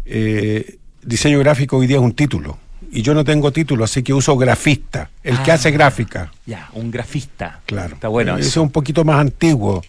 eh, 0.04 0.76
diseño 1.02 1.38
gráfico 1.38 1.76
hoy 1.78 1.86
día 1.86 1.96
es 1.96 2.02
un 2.02 2.12
título. 2.12 2.58
Y 2.92 3.02
yo 3.02 3.12
no 3.14 3.24
tengo 3.24 3.50
título, 3.50 3.82
así 3.84 4.02
que 4.04 4.12
uso 4.14 4.36
grafista, 4.36 5.10
el 5.24 5.40
que 5.42 5.50
Ah. 5.50 5.54
hace 5.54 5.70
gráfica. 5.72 6.30
Ya, 6.46 6.68
un 6.74 6.90
grafista. 6.92 7.60
Claro. 7.66 7.94
Está 7.94 8.06
bueno. 8.08 8.36
Eh, 8.36 8.40
Eso 8.40 8.48
es 8.50 8.56
un 8.58 8.70
poquito 8.70 9.04
más 9.04 9.18
antiguo. 9.18 9.82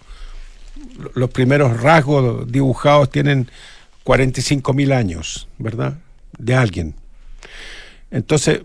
Los 1.14 1.30
primeros 1.30 1.82
rasgos 1.82 2.52
dibujados 2.52 3.10
tienen 3.10 3.50
45 4.04 4.74
mil 4.74 4.92
años, 4.92 5.48
¿verdad? 5.58 5.96
De 6.38 6.56
alguien. 6.56 6.96
Entonces, 8.12 8.62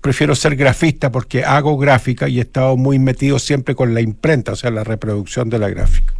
prefiero 0.00 0.34
ser 0.34 0.56
grafista 0.56 1.10
porque 1.10 1.44
hago 1.44 1.76
gráfica 1.76 2.28
y 2.28 2.38
he 2.38 2.42
estado 2.42 2.76
muy 2.76 2.98
metido 2.98 3.38
siempre 3.38 3.74
con 3.74 3.94
la 3.94 4.00
imprenta, 4.00 4.52
o 4.52 4.56
sea, 4.56 4.70
la 4.70 4.84
reproducción 4.84 5.50
de 5.50 5.58
la 5.58 5.68
gráfica. 5.68 6.14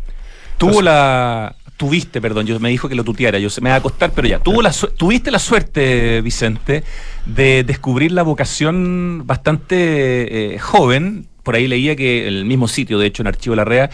Tuvo 0.59 0.83
la. 0.83 1.55
Tuviste, 1.77 2.21
perdón, 2.21 2.45
yo 2.45 2.59
me 2.59 2.71
dijo 2.71 2.89
que 2.89 2.97
lo 2.97 3.05
tuteara, 3.05 3.39
yo 3.39 3.49
se 3.49 3.61
me 3.61 3.69
va 3.71 3.77
a 3.77 3.79
acostar, 3.79 4.11
pero 4.11 4.27
ya. 4.27 4.41
Tuvo 4.41 4.63
la, 4.63 4.73
tuviste 4.73 5.31
la 5.31 5.39
suerte, 5.39 6.21
Vicente, 6.23 6.83
de 7.25 7.63
descubrir 7.63 8.11
la 8.11 8.25
vocación 8.25 9.23
bastante 9.25 10.55
eh, 10.55 10.59
joven. 10.59 11.29
Por 11.45 11.55
ahí 11.55 11.69
leía 11.69 11.95
que 11.95 12.27
el 12.27 12.45
mismo 12.47 12.67
sitio, 12.67 12.99
de 12.99 13.07
hecho, 13.07 13.23
en 13.23 13.29
Archivo 13.29 13.55
Larrea, 13.55 13.91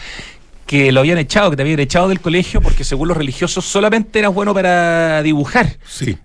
que 0.65 0.91
lo 0.91 0.99
habían 1.01 1.17
echado, 1.17 1.49
que 1.51 1.55
te 1.57 1.61
habían 1.61 1.79
echado 1.79 2.07
del 2.09 2.19
colegio 2.19 2.61
porque 2.61 2.83
según 2.83 3.07
los 3.07 3.17
religiosos 3.17 3.65
solamente 3.65 4.19
eras 4.19 4.33
bueno 4.33 4.53
para 4.53 5.21
dibujar. 5.23 5.77
Sí. 5.87 6.17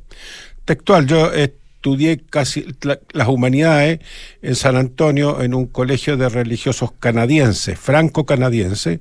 Textual, 0.65 1.07
yo 1.07 1.33
estudié 1.33 2.21
casi 2.29 2.67
la- 2.83 3.01
las 3.13 3.29
humanidades 3.29 4.01
en 4.43 4.55
San 4.55 4.77
Antonio 4.77 5.41
en 5.43 5.55
un 5.55 5.67
colegio 5.67 6.17
de 6.17 6.29
religiosos 6.29 6.93
canadienses, 7.01 7.79
franco-canadienses, 7.79 8.99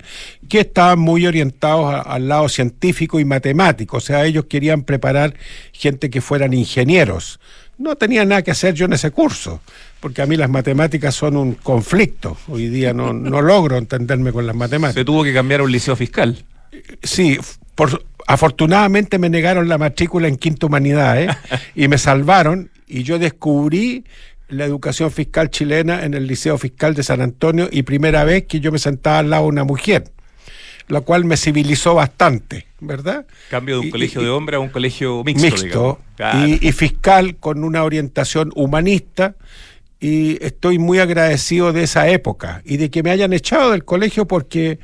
que 0.47 0.61
estaban 0.61 0.99
muy 0.99 1.27
orientados 1.27 2.05
al 2.05 2.27
lado 2.29 2.47
científico 2.49 3.19
y 3.19 3.25
matemático. 3.25 3.97
O 3.97 4.01
sea, 4.01 4.25
ellos 4.25 4.45
querían 4.45 4.83
preparar 4.83 5.35
gente 5.73 6.09
que 6.09 6.21
fueran 6.21 6.53
ingenieros. 6.53 7.39
No 7.79 7.95
tenía 7.95 8.25
nada 8.25 8.41
que 8.43 8.51
hacer 8.51 8.75
yo 8.75 8.85
en 8.85 8.93
ese 8.93 9.09
curso, 9.09 9.61
porque 9.99 10.21
a 10.21 10.25
mí 10.25 10.35
las 10.35 10.49
matemáticas 10.49 11.15
son 11.15 11.37
un 11.37 11.53
conflicto. 11.55 12.37
Hoy 12.47 12.67
día 12.67 12.93
no, 12.93 13.13
no 13.13 13.41
logro 13.41 13.77
entenderme 13.77 14.31
con 14.31 14.45
las 14.45 14.55
matemáticas. 14.55 15.01
Se 15.01 15.05
tuvo 15.05 15.23
que 15.23 15.33
cambiar 15.33 15.61
a 15.61 15.63
un 15.63 15.71
liceo 15.71 15.95
fiscal. 15.95 16.45
Sí, 17.01 17.39
por, 17.75 18.03
afortunadamente 18.27 19.17
me 19.17 19.29
negaron 19.29 19.67
la 19.67 19.77
matrícula 19.77 20.27
en 20.27 20.35
quinta 20.35 20.67
humanidad 20.67 21.19
¿eh? 21.19 21.29
y 21.75 21.87
me 21.87 21.97
salvaron 21.97 22.69
y 22.85 23.03
yo 23.03 23.17
descubrí 23.17 24.05
la 24.49 24.65
educación 24.65 25.11
fiscal 25.11 25.49
chilena 25.49 26.03
en 26.03 26.13
el 26.13 26.27
Liceo 26.27 26.57
Fiscal 26.57 26.95
de 26.95 27.03
San 27.03 27.21
Antonio 27.21 27.69
y 27.71 27.83
primera 27.83 28.23
vez 28.23 28.45
que 28.45 28.59
yo 28.59 28.71
me 28.71 28.79
sentaba 28.79 29.19
al 29.19 29.29
lado 29.29 29.43
de 29.43 29.49
una 29.49 29.63
mujer. 29.63 30.11
Lo 30.89 31.03
cual 31.03 31.23
me 31.23 31.37
civilizó 31.37 31.95
bastante, 31.95 32.65
¿verdad? 32.81 33.25
Cambio 33.49 33.75
de 33.75 33.81
un 33.81 33.87
Y- 33.87 33.91
colegio 33.91 34.21
y- 34.21 34.25
de 34.25 34.29
hombre 34.31 34.57
a 34.57 34.59
un 34.59 34.67
colegio 34.69 35.23
mixto, 35.23 35.45
mixto 35.45 35.99
Claro. 36.17 36.47
y, 36.47 36.59
y 36.67 36.71
fiscal 36.73 37.37
con 37.37 37.63
una 37.63 37.83
orientación 37.85 38.51
humanista 38.55 39.35
y 40.01 40.43
estoy 40.43 40.79
muy 40.79 40.99
agradecido 40.99 41.71
de 41.73 41.83
esa 41.83 42.09
época 42.09 42.61
y 42.65 42.77
de 42.77 42.89
que 42.89 43.03
me 43.03 43.11
hayan 43.11 43.31
echado 43.33 43.71
del 43.71 43.85
colegio 43.85 44.25
porque 44.27 44.79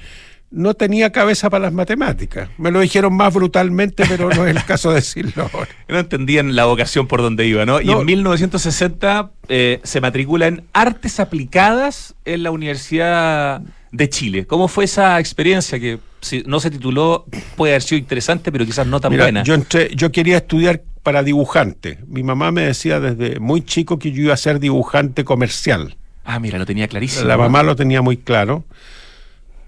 no 0.52 0.74
tenía 0.74 1.12
cabeza 1.12 1.50
para 1.50 1.64
las 1.64 1.74
matemáticas. 1.74 2.50
Me 2.58 2.72
lo 2.72 2.80
dijeron 2.80 3.14
más 3.18 3.34
brutalmente, 3.34 4.06
pero 4.08 4.30
no 4.30 4.46
es 4.46 4.56
el 4.56 4.64
caso 4.64 4.90
de 4.90 4.96
decirlo 4.96 5.50
ahora. 5.52 5.68
No 5.90 6.00
entendían 6.00 6.56
la 6.56 6.66
vocación 6.66 7.08
por 7.08 7.22
donde 7.22 7.46
iba, 7.48 7.66
¿no? 7.66 7.82
Y 7.82 7.86
No. 7.88 8.00
en 8.02 8.06
1960 8.06 9.32
eh, 9.50 9.80
se 9.84 10.02
matricula 10.02 10.48
en 10.48 10.64
Artes 10.72 11.20
Aplicadas 11.20 12.14
en 12.26 12.44
la 12.44 12.52
Universidad 12.52 13.62
de 13.96 14.10
Chile. 14.10 14.46
¿Cómo 14.46 14.68
fue 14.68 14.86
esa 14.86 15.20
experiencia 15.20 15.80
que 15.80 16.00
si 16.22 16.44
no 16.46 16.60
se 16.60 16.70
tituló 16.72 17.26
puede 17.56 17.74
haber 17.74 17.82
sido 17.82 18.00
interesante, 18.00 18.52
pero 18.52 18.66
quizás 18.66 18.88
no 18.88 19.00
tan 19.00 19.12
Mira, 19.12 19.26
buena? 19.26 19.44
yo 19.44 19.54
entré, 19.54 19.90
yo 19.96 20.12
quería 20.12 20.38
estudiar 20.38 20.82
para 21.04 21.24
dibujante. 21.24 22.00
Mi 22.08 22.24
mamá 22.24 22.52
me 22.52 22.64
decía 22.64 23.00
desde 23.00 23.40
muy 23.40 23.62
chico 23.62 24.00
que 24.00 24.12
yo 24.12 24.24
iba 24.24 24.34
a 24.34 24.38
ser 24.38 24.60
dibujante 24.60 25.24
comercial. 25.24 25.96
Ah, 26.24 26.40
mira, 26.40 26.58
lo 26.58 26.66
tenía 26.66 26.88
clarísimo. 26.88 27.26
La 27.28 27.38
mamá 27.38 27.62
lo 27.64 27.76
tenía 27.76 28.02
muy 28.02 28.18
claro. 28.18 28.66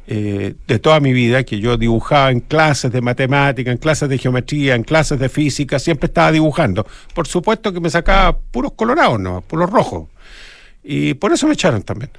eh, 0.07 0.55
de 0.67 0.79
toda 0.79 0.99
mi 0.99 1.11
vida, 1.13 1.43
que 1.43 1.59
yo 1.59 1.77
dibujaba 1.77 2.31
en 2.31 2.39
clases 2.39 2.91
de 2.91 3.01
matemática, 3.01 3.71
en 3.71 3.77
clases 3.77 4.07
de 4.09 4.17
geometría, 4.17 4.73
en 4.75 4.83
clases 4.83 5.19
de 5.19 5.27
física, 5.29 5.79
siempre 5.79 6.07
estaba 6.07 6.31
dibujando. 6.31 6.87
Por 7.13 7.27
supuesto 7.27 7.73
que 7.73 7.79
me 7.81 7.89
sacaba 7.89 8.37
puros 8.37 8.71
colorados, 8.73 9.19
no, 9.19 9.41
puros 9.41 9.69
rojos. 9.69 10.07
Y 10.83 11.13
por 11.15 11.33
eso 11.33 11.45
me 11.47 11.53
echaron 11.53 11.83
también. 11.83 12.09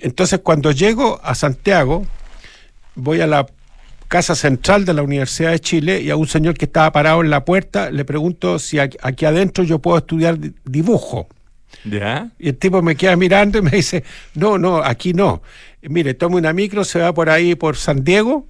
Entonces, 0.00 0.40
cuando 0.42 0.70
llego 0.72 1.20
a 1.22 1.34
Santiago, 1.34 2.06
voy 2.94 3.20
a 3.20 3.26
la 3.26 3.46
casa 4.08 4.34
central 4.34 4.84
de 4.84 4.92
la 4.94 5.02
Universidad 5.02 5.52
de 5.52 5.60
Chile 5.60 6.00
y 6.00 6.10
a 6.10 6.16
un 6.16 6.26
señor 6.26 6.54
que 6.54 6.64
estaba 6.64 6.90
parado 6.90 7.22
en 7.22 7.30
la 7.30 7.44
puerta 7.44 7.90
le 7.92 8.04
pregunto 8.04 8.58
si 8.58 8.78
aquí 8.80 9.24
adentro 9.24 9.62
yo 9.62 9.78
puedo 9.78 9.98
estudiar 9.98 10.38
di- 10.38 10.52
dibujo. 10.64 11.28
¿Ya? 11.84 12.28
Y 12.38 12.48
el 12.48 12.56
tipo 12.56 12.82
me 12.82 12.96
queda 12.96 13.14
mirando 13.14 13.58
y 13.58 13.62
me 13.62 13.70
dice, 13.70 14.02
no, 14.34 14.58
no, 14.58 14.78
aquí 14.78 15.12
no. 15.14 15.42
Mire, 15.82 16.14
tome 16.14 16.36
una 16.36 16.52
micro, 16.52 16.82
se 16.84 16.98
va 16.98 17.14
por 17.14 17.30
ahí, 17.30 17.54
por 17.54 17.76
San 17.76 18.02
Diego, 18.02 18.44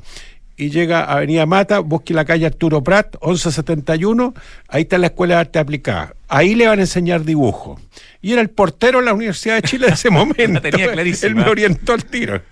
y 0.56 0.70
llega 0.70 1.00
a 1.04 1.12
Avenida 1.18 1.44
Mata, 1.46 1.80
busque 1.80 2.14
la 2.14 2.24
calle 2.24 2.46
Arturo 2.46 2.82
Prat, 2.82 3.16
1171, 3.22 4.34
ahí 4.68 4.82
está 4.82 4.96
la 4.98 5.08
Escuela 5.08 5.34
de 5.34 5.40
Arte 5.42 5.58
Aplicada. 5.58 6.14
Ahí 6.28 6.54
le 6.54 6.66
van 6.66 6.78
a 6.78 6.82
enseñar 6.82 7.24
dibujo. 7.24 7.78
Y 8.22 8.32
era 8.32 8.42
el 8.42 8.50
portero 8.50 8.98
de 9.00 9.06
la 9.06 9.14
Universidad 9.14 9.56
de 9.56 9.62
Chile 9.62 9.86
de 9.86 9.94
ese 9.94 10.10
momento. 10.10 10.52
La 10.54 10.60
tenía 10.60 10.92
clarísima. 10.92 11.28
Él 11.28 11.34
me 11.36 11.44
orientó 11.48 11.94
el 11.94 12.04
tiro. 12.04 12.42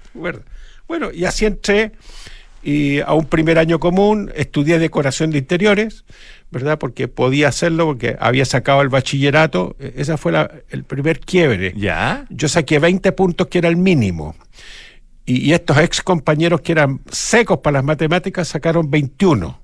Bueno, 0.87 1.10
y 1.12 1.25
así 1.25 1.44
entré 1.44 1.92
y 2.62 3.00
a 3.00 3.12
un 3.12 3.26
primer 3.26 3.58
año 3.58 3.78
común, 3.78 4.32
estudié 4.34 4.78
decoración 4.78 5.30
de 5.30 5.38
interiores, 5.38 6.04
¿verdad? 6.50 6.78
Porque 6.78 7.06
podía 7.06 7.48
hacerlo, 7.48 7.87
porque 7.87 8.16
había 8.18 8.44
sacado 8.44 8.80
el 8.82 8.88
bachillerato. 8.88 9.76
E- 9.78 9.94
Esa 9.96 10.16
fue 10.16 10.32
la- 10.32 10.50
el 10.70 10.82
primer 10.84 11.20
quiebre. 11.20 11.72
¿Ya? 11.76 12.25
Yo 12.30 12.48
saqué 12.48 12.78
20 12.78 13.12
puntos, 13.12 13.46
que 13.48 13.58
era 13.58 13.68
el 13.68 13.76
mínimo. 13.76 14.34
Y, 15.25 15.48
y 15.48 15.52
estos 15.52 15.76
ex 15.78 16.02
compañeros 16.02 16.62
que 16.62 16.72
eran 16.72 17.00
secos 17.12 17.58
para 17.58 17.75
las 17.78 17.84
matemáticas 17.84 18.48
sacaron 18.48 18.90
21. 18.90 19.60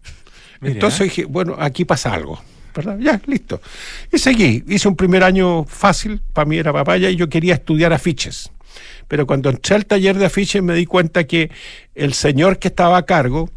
Mira. 0.61 0.75
Entonces 0.75 1.00
dije, 1.00 1.25
bueno, 1.25 1.56
aquí 1.58 1.84
pasa 1.84 2.12
algo. 2.12 2.40
¿Verdad? 2.75 2.97
Ya, 3.00 3.21
listo. 3.26 3.61
Y 4.12 4.19
seguí. 4.19 4.64
Hice 4.69 4.88
un 4.88 4.97
primer 4.97 5.23
año 5.23 5.64
fácil, 5.64 6.21
para 6.33 6.45
mí 6.47 6.57
era 6.59 6.73
papaya, 6.73 7.09
y 7.11 7.16
yo 7.16 7.28
quería 7.28 7.54
estudiar 7.54 7.93
afiches. 7.93 8.50
Pero 9.07 9.26
cuando 9.26 9.50
entré 9.50 9.76
al 9.76 9.87
taller 9.87 10.16
de 10.19 10.26
afiches 10.26 10.62
me 10.62 10.75
di 10.75 10.87
cuenta 10.87 11.25
que 11.25 11.50
el 11.95 12.14
señor 12.14 12.59
que 12.59 12.69
estaba 12.69 12.97
a 12.99 13.02
cargo 13.04 13.50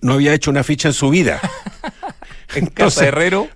no 0.00 0.14
había 0.14 0.32
hecho 0.32 0.50
una 0.50 0.60
afiche 0.60 0.88
en 0.88 0.94
su 0.94 1.10
vida. 1.10 1.40
En 2.54 2.64
Entonces, 2.64 2.74
Casa 3.00 3.06
Herrero. 3.08 3.48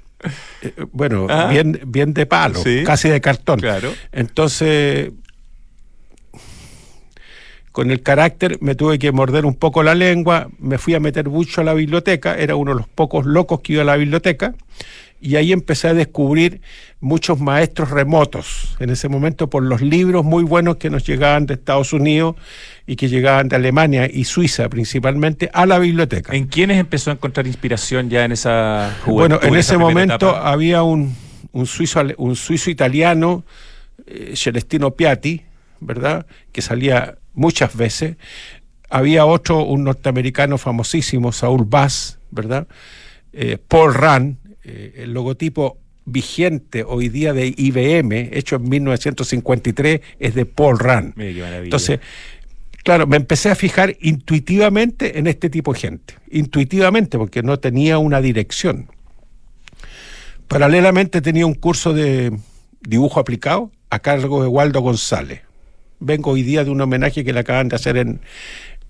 eh, 0.63 0.73
bueno, 0.91 1.27
Ah. 1.29 1.49
bien, 1.51 1.79
bien 1.87 2.15
de 2.15 2.25
palo, 2.25 2.63
Sí. 2.63 2.83
casi 2.85 3.11
de 3.11 3.21
cartón. 3.21 3.61
Claro. 3.61 3.93
Entonces, 4.11 5.11
con 7.77 7.91
el 7.91 8.01
carácter 8.01 8.57
me 8.63 8.75
tuve 8.75 8.99
que 8.99 9.13
morder 9.13 9.45
un 9.45 9.55
poco 9.55 9.83
la 9.83 9.95
lengua, 9.95 10.49
me 10.59 10.79
fui 10.79 10.95
a 10.95 10.99
meter 10.99 11.29
mucho 11.29 11.61
a 11.61 11.65
la 11.65 11.75
biblioteca, 11.75 12.35
era 12.35 12.57
uno 12.57 12.71
de 12.71 12.79
los 12.79 12.89
pocos 12.89 13.27
locos 13.27 13.61
que 13.61 13.75
iba 13.75 13.83
a 13.83 13.85
la 13.85 13.97
biblioteca, 13.97 14.55
y 15.21 15.37
ahí 15.37 15.53
empecé 15.53 15.89
a 15.89 15.93
descubrir 15.93 16.63
muchos 17.01 17.39
maestros 17.39 17.91
remotos, 17.91 18.75
en 18.81 18.89
ese 18.89 19.11
momento 19.11 19.51
por 19.51 19.63
los 19.63 19.83
libros 19.83 20.25
muy 20.25 20.43
buenos 20.43 20.77
que 20.77 20.89
nos 20.89 21.07
llegaban 21.07 21.45
de 21.45 21.53
Estados 21.53 21.93
Unidos 21.93 22.37
y 22.87 22.97
que 22.97 23.11
llegaban 23.11 23.49
de 23.51 23.57
Alemania 23.57 24.09
y 24.11 24.25
Suiza 24.25 24.71
principalmente 24.71 25.51
a 25.53 25.67
la 25.67 25.79
biblioteca. 25.79 26.35
¿En 26.35 26.47
quiénes 26.47 26.79
empezó 26.79 27.11
a 27.11 27.13
encontrar 27.13 27.47
inspiración 27.47 28.09
ya 28.09 28.25
en 28.25 28.33
esa 28.33 28.97
juventud? 29.05 29.37
Bueno, 29.37 29.55
en 29.55 29.55
ese 29.55 29.77
momento 29.77 30.31
etapa? 30.31 30.51
había 30.51 30.83
un, 30.83 31.15
un 31.53 31.67
suizo 31.67 32.01
un 32.17 32.37
suizo 32.37 32.71
italiano, 32.71 33.45
eh, 34.07 34.33
Celestino 34.35 34.93
Piatti, 34.93 35.43
¿verdad? 35.81 36.25
Que 36.53 36.63
salía 36.63 37.19
muchas 37.37 37.77
veces. 37.77 38.17
Había 38.91 39.25
otro, 39.27 39.63
un 39.63 39.85
norteamericano 39.85 40.59
famosísimo, 40.59 41.31
Saúl 41.31 41.65
Bass, 41.65 42.19
¿verdad? 42.31 42.67
Eh, 43.33 43.59
Paul 43.69 43.95
Rand, 43.95 44.39
eh, 44.65 44.95
el 44.97 45.13
logotipo 45.13 45.79
vigente 46.05 46.85
hoy 46.85 47.09
día 47.09 47.33
de 47.33 47.53
IBM, 47.57 48.31
hecho 48.33 48.57
en 48.57 48.69
1953, 48.69 50.01
es 50.19 50.35
de 50.35 50.47
Paul 50.47 50.79
Rand. 50.79 51.15
Entonces, 51.19 52.01
claro, 52.85 53.07
me 53.07 53.17
empecé 53.17 53.51
a 53.51 53.55
fijar 53.55 53.97
intuitivamente 54.01 55.19
en 55.19 55.27
este 55.27 55.51
tipo 55.51 55.73
de 55.73 55.81
gente. 55.81 56.15
Intuitivamente, 56.31 57.19
porque 57.19 57.43
no 57.43 57.59
tenía 57.59 57.99
una 57.99 58.21
dirección. 58.21 58.89
Paralelamente 60.49 61.21
tenía 61.21 61.45
un 61.45 61.55
curso 61.55 61.93
de 61.93 62.33
dibujo 62.81 63.19
aplicado 63.19 63.73
a 63.91 63.99
cargo 63.99 64.43
de 64.43 64.49
Waldo 64.49 64.81
González. 64.81 65.46
Vengo 66.01 66.31
hoy 66.33 66.43
día 66.43 66.65
de 66.65 66.71
un 66.71 66.81
homenaje 66.81 67.25
que 67.25 67.33
le 67.33 67.41
acaban 67.41 67.69
de 67.69 67.77
hacer 67.77 67.97
en, 67.97 68.21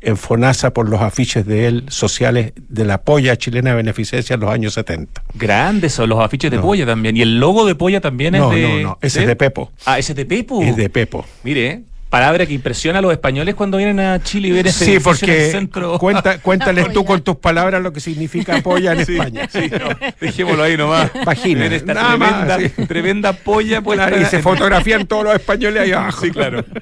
en 0.01 0.16
FONASA 0.16 0.73
por 0.73 0.88
los 0.88 1.01
afiches 1.01 1.47
de 1.47 1.66
él 1.66 1.85
sociales 1.88 2.53
de 2.69 2.85
la 2.85 3.03
polla 3.03 3.37
chilena 3.37 3.71
de 3.71 3.77
beneficencia 3.77 4.35
en 4.35 4.40
los 4.40 4.51
años 4.51 4.75
70. 4.75 5.23
Grandes 5.35 5.92
son 5.95 6.09
los 6.09 6.21
afiches 6.21 6.51
de 6.51 6.57
No. 6.59 6.62
Polla 6.62 6.87
también. 6.87 7.16
Y 7.16 7.23
el 7.23 7.38
logo 7.38 7.64
de 7.66 7.75
Polla 7.75 8.01
también 8.01 8.35
No, 8.35 8.53
es 8.53 8.57
de. 8.57 8.62
no, 8.62 8.88
no, 8.90 8.99
ese 9.01 9.21
es 9.21 9.27
de 9.27 9.37
Pepo. 9.37 9.71
Ah, 9.85 9.99
ese 9.99 10.12
es 10.12 10.16
de 10.16 10.27
Pepo. 10.27 10.62
Es 10.62 10.77
de 10.77 10.90
Pepo. 10.90 11.25
Mire, 11.45 11.66
eh, 11.66 11.83
palabra 12.16 12.46
que 12.46 12.55
impresiona 12.55 12.98
a 13.00 13.02
los 13.02 13.12
españoles 13.12 13.55
cuando 13.55 13.76
vienen 13.76 14.00
a 14.00 14.22
Chile 14.22 14.48
y 14.48 14.52
ven 14.52 14.66
ese 14.66 14.85
Sí, 14.87 14.92
edificio 14.92 15.26
en 15.29 15.31
el 15.35 15.37
porque 15.38 15.50
centro. 15.50 15.98
cuenta, 15.98 16.38
cuéntales 16.42 16.92
tú 16.92 17.05
con 17.05 17.20
tus 17.22 17.37
palabras 17.37 17.83
lo 17.83 17.92
que 17.92 18.00
significa 18.00 18.61
polla 18.62 18.92
en 18.92 19.00
España. 19.00 19.48
Sí, 19.52 19.70
no, 19.70 19.88
dejémoslo 20.20 20.62
ahí 20.62 20.76
nomás. 20.76 21.11
Ven 21.44 21.72
esta 21.72 21.94
nada 21.94 22.16
más, 22.16 22.46
tremenda, 22.46 22.59
sí. 22.76 22.87
tremenda 22.87 23.33
polla 23.35 23.83
puesta 23.83 24.07
Claro, 24.09 24.22
y 24.22 24.24
se 24.26 24.37
en- 24.37 24.42
fotografían 24.42 25.07
todos 25.07 25.24
los 25.24 25.35
españoles 25.35 25.83
ahí 25.83 25.92
abajo. 25.92 26.24
Sí, 26.24 26.31
claro. 26.31 26.64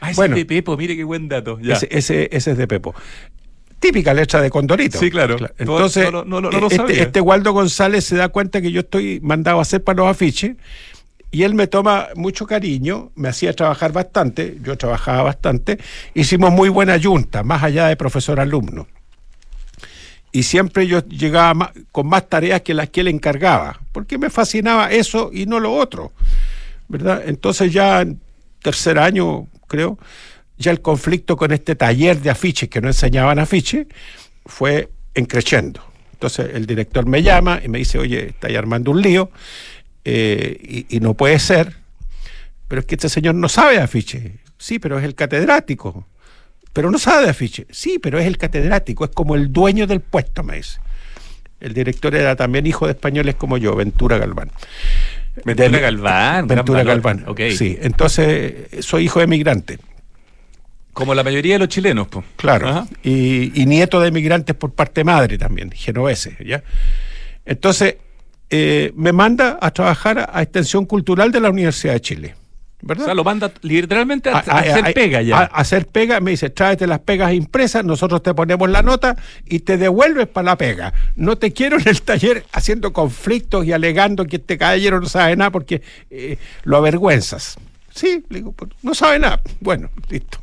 Ah, 0.00 0.10
ese 0.10 0.16
Bueno. 0.16 0.34
es 0.36 0.40
de 0.40 0.46
Pepo, 0.46 0.76
mire 0.76 0.94
qué 0.96 1.04
buen 1.04 1.28
dato. 1.28 1.58
Ya. 1.62 1.74
Ese, 1.74 1.88
ese, 1.90 2.28
ese 2.30 2.50
es 2.52 2.58
de 2.58 2.66
Pepo. 2.66 2.94
Típica 3.78 4.12
letra 4.14 4.40
de 4.42 4.50
Condorito. 4.50 4.98
Sí, 4.98 5.10
claro. 5.10 5.36
Entonces, 5.58 6.10
No, 6.12 6.24
no, 6.24 6.40
no, 6.40 6.50
no 6.50 6.60
lo 6.60 6.66
este, 6.66 6.76
sabía. 6.76 7.02
este 7.02 7.20
Waldo 7.20 7.52
González 7.52 8.04
se 8.04 8.16
da 8.16 8.28
cuenta 8.28 8.60
que 8.60 8.70
yo 8.72 8.80
estoy 8.80 9.20
mandado 9.22 9.58
a 9.58 9.62
hacer 9.62 9.82
para 9.82 9.96
los 9.98 10.08
afiches 10.08 10.56
y 11.34 11.42
él 11.42 11.54
me 11.54 11.66
toma 11.66 12.10
mucho 12.14 12.46
cariño, 12.46 13.10
me 13.16 13.28
hacía 13.28 13.52
trabajar 13.56 13.90
bastante, 13.90 14.56
yo 14.62 14.78
trabajaba 14.78 15.24
bastante, 15.24 15.80
hicimos 16.14 16.52
muy 16.52 16.68
buena 16.68 16.96
yunta, 16.96 17.42
más 17.42 17.64
allá 17.64 17.88
de 17.88 17.96
profesor-alumno. 17.96 18.86
Y 20.30 20.44
siempre 20.44 20.86
yo 20.86 21.00
llegaba 21.08 21.72
con 21.90 22.06
más 22.06 22.28
tareas 22.28 22.60
que 22.60 22.72
las 22.72 22.90
que 22.90 23.00
él 23.00 23.08
encargaba, 23.08 23.80
porque 23.90 24.16
me 24.16 24.30
fascinaba 24.30 24.92
eso 24.92 25.30
y 25.32 25.46
no 25.46 25.58
lo 25.58 25.72
otro. 25.74 26.12
¿verdad? 26.86 27.24
Entonces 27.26 27.72
ya 27.72 28.02
en 28.02 28.20
tercer 28.62 28.96
año, 29.00 29.48
creo, 29.66 29.98
ya 30.56 30.70
el 30.70 30.82
conflicto 30.82 31.36
con 31.36 31.50
este 31.50 31.74
taller 31.74 32.20
de 32.20 32.30
afiches 32.30 32.68
que 32.68 32.80
no 32.80 32.86
enseñaban 32.86 33.40
afiches 33.40 33.88
fue 34.46 34.88
encreciendo. 35.14 35.82
Entonces 36.12 36.50
el 36.54 36.64
director 36.64 37.06
me 37.06 37.24
llama 37.24 37.60
y 37.60 37.66
me 37.66 37.78
dice, 37.78 37.98
oye, 37.98 38.28
estáis 38.28 38.56
armando 38.56 38.92
un 38.92 39.02
lío 39.02 39.32
eh, 40.04 40.58
y, 40.88 40.96
y 40.96 41.00
no 41.00 41.14
puede 41.14 41.38
ser, 41.38 41.74
pero 42.68 42.80
es 42.80 42.86
que 42.86 42.94
este 42.96 43.08
señor 43.08 43.34
no 43.34 43.48
sabe 43.48 43.74
de 43.74 43.82
afiches. 43.82 44.22
Sí, 44.58 44.78
pero 44.78 44.98
es 44.98 45.04
el 45.04 45.14
catedrático. 45.14 46.06
Pero 46.72 46.90
no 46.90 46.98
sabe 46.98 47.24
de 47.24 47.30
afiches. 47.30 47.66
Sí, 47.70 47.98
pero 48.02 48.18
es 48.18 48.26
el 48.26 48.36
catedrático, 48.36 49.04
es 49.04 49.10
como 49.12 49.34
el 49.36 49.52
dueño 49.52 49.86
del 49.86 50.00
puesto, 50.00 50.42
me 50.42 50.56
dice. 50.56 50.80
El 51.60 51.72
director 51.72 52.14
era 52.14 52.34
también 52.36 52.66
hijo 52.66 52.86
de 52.86 52.92
españoles 52.92 53.36
como 53.36 53.56
yo, 53.58 53.76
Ventura 53.76 54.18
Galván. 54.18 54.50
Ventura 55.44 55.68
Del- 55.68 55.80
Galván. 55.80 56.46
Ventura. 56.48 56.82
Galván. 56.84 57.24
Ok. 57.28 57.40
Sí, 57.56 57.78
entonces 57.80 58.68
soy 58.84 59.04
hijo 59.04 59.18
de 59.20 59.24
emigrante, 59.26 59.78
Como 60.92 61.14
la 61.14 61.22
mayoría 61.24 61.54
de 61.54 61.58
los 61.60 61.68
chilenos, 61.68 62.06
pues. 62.08 62.24
claro. 62.36 62.86
Y, 63.02 63.60
y 63.60 63.66
nieto 63.66 64.00
de 64.00 64.08
emigrantes 64.08 64.54
por 64.56 64.72
parte 64.72 65.04
madre 65.04 65.38
también, 65.38 65.70
genoveses, 65.72 66.34
¿ya? 66.44 66.62
Entonces, 67.46 67.96
eh, 68.50 68.92
me 68.94 69.12
manda 69.12 69.58
a 69.60 69.70
trabajar 69.72 70.30
a, 70.32 70.42
Extensión 70.42 70.86
Cultural 70.86 71.32
de 71.32 71.40
la 71.40 71.50
Universidad 71.50 71.94
de 71.94 72.00
Chile. 72.00 72.34
¿verdad? 72.86 73.04
O 73.04 73.06
sea, 73.06 73.14
lo 73.14 73.24
manda 73.24 73.50
literalmente 73.62 74.28
a, 74.28 74.34
a- 74.34 74.38
a 74.40 74.56
a- 74.56 74.58
hacer 74.60 74.84
a- 74.86 74.92
pega 74.92 75.22
ya. 75.22 75.38
a- 75.38 75.40
a 75.44 75.46
hacer 75.46 75.86
pega, 75.86 76.20
me 76.20 76.32
dice, 76.32 76.50
tráete 76.50 76.86
las 76.86 76.98
pegas 76.98 77.32
impresas, 77.32 77.82
nosotros 77.82 78.22
te 78.22 78.34
ponemos 78.34 78.68
la 78.68 78.82
nota 78.82 79.16
y 79.46 79.60
te 79.60 79.78
devuelves 79.78 80.26
para 80.26 80.44
la 80.44 80.58
pega. 80.58 80.92
No 81.16 81.36
te 81.38 81.52
quiero 81.52 81.78
en 81.78 81.88
el 81.88 82.02
taller 82.02 82.44
haciendo 82.52 82.92
conflictos 82.92 83.64
y 83.64 83.72
alegando 83.72 84.26
que 84.26 84.36
este 84.36 84.58
caballero 84.58 85.00
no 85.00 85.06
sabe 85.08 85.34
nada 85.34 85.50
porque 85.50 85.80
eh, 86.10 86.36
lo 86.64 86.76
avergüenzas. 86.76 87.56
Sí, 87.94 88.22
le 88.28 88.38
digo, 88.40 88.52
"Pues, 88.52 88.70
no 88.82 88.92
sabe 88.94 89.18
nada. 89.18 89.40
Bueno, 89.60 89.88
listo. 90.10 90.38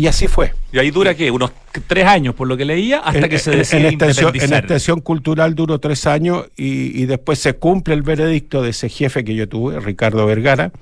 Y 0.00 0.06
así 0.06 0.28
fue. 0.28 0.54
y 0.72 0.78
ahí 0.78 0.90
dura, 0.90 1.14
¿qué? 1.14 1.30
Unos 1.30 1.52
tres 1.86 2.06
años, 2.06 2.34
por 2.34 2.48
lo 2.48 2.56
que 2.56 2.64
leía, 2.64 3.00
hasta 3.00 3.18
En- 3.18 3.28
que 3.28 3.38
se 3.38 3.50
decide 3.50 3.80
en, 3.80 3.86
extensión, 3.88 4.32
en 4.34 4.54
extensión 4.54 5.00
cultural 5.02 5.54
duró 5.54 5.78
tres 5.78 6.06
años 6.06 6.46
y, 6.56 7.02
y 7.02 7.04
después 7.04 7.38
se 7.38 7.52
cumple 7.54 7.92
el 7.92 8.00
veredicto 8.02 8.62
de 8.62 8.70
ese 8.70 8.88
jefe 8.88 9.24
que 9.24 9.34
yo 9.34 9.46
tuve, 9.46 9.78
Ricardo 9.78 10.24
Vergara, 10.24 10.72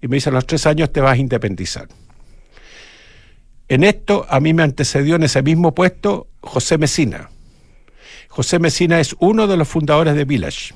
y 0.00 0.08
me 0.08 0.16
dice, 0.16 0.30
a 0.30 0.32
los 0.32 0.46
tres 0.46 0.64
años 0.66 0.90
te 0.90 1.00
vas 1.02 1.12
a 1.12 1.16
independizar. 1.18 1.86
En 3.68 3.84
esto 3.84 4.26
a 4.28 4.40
mí 4.40 4.52
me 4.54 4.62
antecedió 4.62 5.16
en 5.16 5.22
ese 5.24 5.42
mismo 5.42 5.74
puesto 5.74 6.28
José 6.40 6.78
Mesina. 6.78 7.30
José 8.28 8.58
Mesina 8.58 9.00
es 9.00 9.14
uno 9.18 9.46
de 9.46 9.56
los 9.56 9.68
fundadores 9.68 10.14
de 10.14 10.24
Village. 10.24 10.74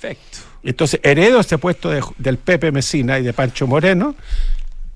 Perfecto. 0.00 0.38
Entonces 0.62 0.98
heredo 1.02 1.40
ese 1.40 1.56
puesto 1.58 1.90
de- 1.90 2.02
del 2.18 2.36
Pepe 2.38 2.72
Mesina 2.72 3.18
y 3.18 3.22
de 3.22 3.32
Pancho 3.32 3.66
Moreno 3.66 4.14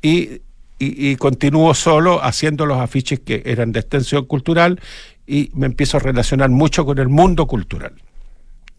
y, 0.03 0.41
y, 0.79 1.11
y 1.11 1.17
continúo 1.17 1.75
solo 1.75 2.23
haciendo 2.23 2.67
los 2.67 2.79
afiches 2.81 3.21
que 3.21 3.43
eran 3.47 3.73
de 3.73 3.81
extensión 3.81 4.25
cultural 4.27 4.81
y 5.27 5.51
me 5.55 5.67
empiezo 5.67 5.97
a 5.97 6.01
relacionar 6.01 6.51
mucho 6.51 6.85
con 6.85 6.99
el 6.99 7.09
mundo 7.09 7.47
cultural. 7.47 7.93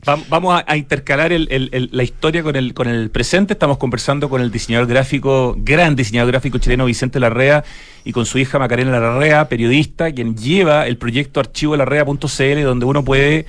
Va- 0.07 0.19
Vamos 0.29 0.61
a, 0.67 0.77
intercalar 0.77 1.31
el- 1.33 1.47
el- 1.49 1.69
el- 1.71 1.89
la 1.91 2.03
historia 2.03 2.43
con 2.43 2.55
el, 2.55 2.73
con 2.75 2.87
el 2.87 3.09
presente. 3.09 3.53
Estamos 3.53 3.77
conversando 3.79 4.29
con 4.29 4.39
el 4.41 4.51
diseñador 4.51 4.87
gráfico, 4.87 5.55
gran 5.57 5.95
diseñador 5.95 6.31
gráfico 6.31 6.59
chileno 6.59 6.85
Vicente 6.85 7.19
Larrea 7.19 7.63
y 8.03 8.11
con 8.11 8.25
su 8.27 8.37
hija 8.37 8.59
Macarena 8.59 8.99
Larrea, 8.99 9.49
periodista, 9.49 10.11
quien 10.11 10.35
lleva 10.37 10.85
el 10.85 10.97
proyecto 10.97 11.39
archivolarrea.cl, 11.39 12.61
donde 12.63 12.85
uno 12.85 13.03
puede 13.03 13.45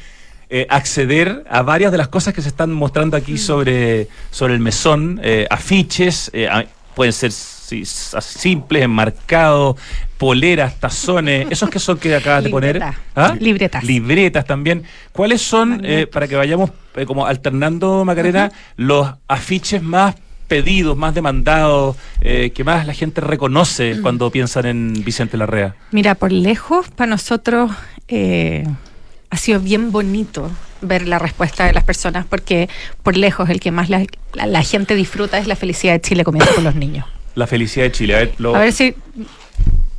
eh, 0.49 0.67
acceder 0.71 1.45
a 1.51 1.61
varias 1.63 1.93
de 1.93 1.99
las 1.99 2.09
cosas 2.09 2.33
que 2.33 2.41
se 2.41 2.49
están 2.49 2.73
mostrando 2.73 3.17
aquí 3.19 3.37
sobre, 3.37 4.09
sobre 4.31 4.55
el 4.55 4.61
mesón, 4.61 5.21
eh, 5.23 5.47
afiches, 5.51 6.31
eh, 6.33 6.49
pueden 6.95 7.13
ser 7.13 7.33
simples, 7.67 8.85
enmarcados, 8.85 9.77
poleras, 10.19 10.79
tazones, 10.79 11.47
esos 11.51 11.69
que 11.71 11.79
son 11.79 11.99
que 11.99 12.15
acabas 12.15 12.45
de 12.45 12.51
poner. 12.51 12.77
Libretas. 12.77 12.97
¿Ah? 13.15 13.37
Libretas. 13.39 13.85
Libretas 13.85 14.45
también. 14.45 14.85
¿Cuáles 15.13 15.43
son, 15.43 15.81
eh, 15.85 16.07
para 16.07 16.29
que 16.29 16.37
vayamos 16.37 16.71
eh, 16.95 17.05
como 17.07 17.27
alternando, 17.27 18.05
Macarena, 18.05 18.51
los 18.77 19.09
afiches 19.29 19.83
más 19.83 20.15
pedidos, 20.49 20.97
más 20.97 21.13
demandados, 21.15 21.97
eh, 22.21 22.51
que 22.55 22.63
más 22.63 22.87
la 22.87 22.95
gente 22.95 23.21
reconoce 23.21 24.01
cuando 24.01 24.31
piensan 24.31 24.67
en 24.67 24.93
Vicente 25.05 25.37
Larrea? 25.37 25.75
Mira, 25.91 26.15
por 26.15 26.31
lejos, 26.33 26.89
para 26.91 27.11
nosotros 27.11 27.73
eh, 28.09 28.65
ha 29.31 29.37
sido 29.37 29.59
bien 29.61 29.91
bonito 29.91 30.51
ver 30.83 31.09
la 31.09 31.19
respuesta 31.19 31.65
de 31.67 31.73
las 31.73 31.83
personas, 31.85 32.27
porque 32.27 32.69
por 33.03 33.17
lejos 33.17 33.51
el 33.51 33.59
que 33.61 33.73
más 33.73 33.89
la, 33.91 34.05
la- 34.35 34.47
la 34.47 34.63
gente 34.63 34.95
disfruta 34.95 35.39
es 35.39 35.47
la 35.49 35.57
felicidad 35.57 35.95
de 35.95 36.01
Chile 36.03 36.23
comienza 36.23 36.55
con 36.55 36.63
los 36.65 36.75
niños. 36.77 37.07
La 37.37 37.47
felicidad 37.47 37.85
de 37.85 37.93
Chile. 37.93 38.17
A 38.17 38.19
ver, 38.19 38.35
lo- 38.39 38.57
A 38.57 38.61
ver 38.61 38.73
si 38.73 38.95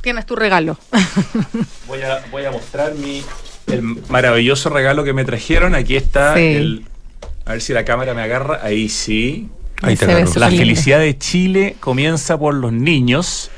tienes 0.02 0.26
tu 0.26 0.36
regalo. 0.36 0.76
voy, 1.86 2.02
a, 2.02 2.22
voy 2.30 2.44
a 2.44 2.50
mostrar 2.50 2.94
mi, 2.94 3.22
el 3.68 3.82
maravilloso 4.08 4.68
regalo 4.70 5.04
que 5.04 5.12
me 5.14 5.24
trajeron. 5.24 5.74
Aquí 5.74 5.96
está 5.96 6.34
Sí. 6.36 6.40
el... 6.42 6.84
A 7.46 7.52
ver 7.52 7.62
si 7.62 7.72
la 7.72 7.84
cámara 7.84 8.12
me 8.12 8.20
agarra. 8.22 8.60
Ahí 8.62 8.88
sí. 8.90 9.48
Ahí 9.80 9.96
te 9.96 10.04
agarro. 10.04 10.30
La 10.36 10.50
felicidad 10.50 10.98
de 10.98 11.16
Chile 11.16 11.76
comienza 11.80 12.36
por 12.38 12.52
los 12.54 12.72
niños. 12.72 13.50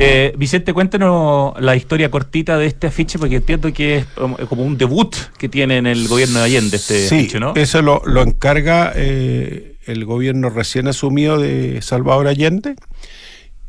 Eh, 0.00 0.32
Vicente, 0.38 0.72
cuéntanos 0.72 1.60
la 1.60 1.74
historia 1.74 2.08
cortita 2.08 2.56
de 2.56 2.66
este 2.66 2.86
afiche, 2.86 3.18
porque 3.18 3.34
entiendo 3.36 3.72
que 3.72 3.96
es 3.96 4.06
como 4.48 4.62
un 4.62 4.78
debut 4.78 5.12
que 5.36 5.48
tiene 5.48 5.76
en 5.76 5.88
el 5.88 6.06
gobierno 6.06 6.38
de 6.38 6.44
Allende 6.44 6.76
este 6.76 7.08
sí, 7.08 7.16
afiche, 7.16 7.40
¿no? 7.40 7.52
eso 7.56 7.82
lo, 7.82 8.00
lo 8.06 8.22
encarga 8.22 8.92
eh, 8.94 9.74
el 9.86 10.04
gobierno 10.04 10.50
recién 10.50 10.86
asumido 10.86 11.36
de 11.38 11.82
Salvador 11.82 12.28
Allende 12.28 12.76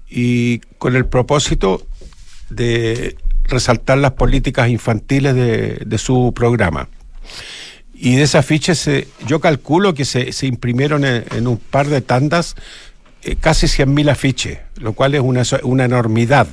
y 0.08 0.60
con 0.78 0.96
el 0.96 1.08
propósito 1.08 1.88
de 2.52 3.16
resaltar 3.46 3.98
las 3.98 4.12
políticas 4.12 4.70
infantiles 4.70 5.34
de, 5.34 5.82
de 5.84 5.98
su 5.98 6.32
programa. 6.36 6.90
Y 7.92 8.18
de 8.18 8.24
ese 8.24 8.38
afiche 8.38 8.76
se, 8.76 9.08
yo 9.26 9.40
calculo 9.40 9.96
que 9.96 10.06
se, 10.06 10.32
se 10.32 10.46
imprimieron 10.46 11.04
en, 11.06 11.26
en 11.36 11.48
un 11.48 11.58
par 11.58 11.88
de 11.88 12.02
tandas 12.02 12.56
eh, 13.24 13.36
casi 13.36 13.68
100.000 13.68 14.10
afiches, 14.10 14.60
lo 14.78 14.94
cual 14.94 15.16
es 15.16 15.22
una, 15.22 15.44
una 15.64 15.86
enormidad. 15.86 16.48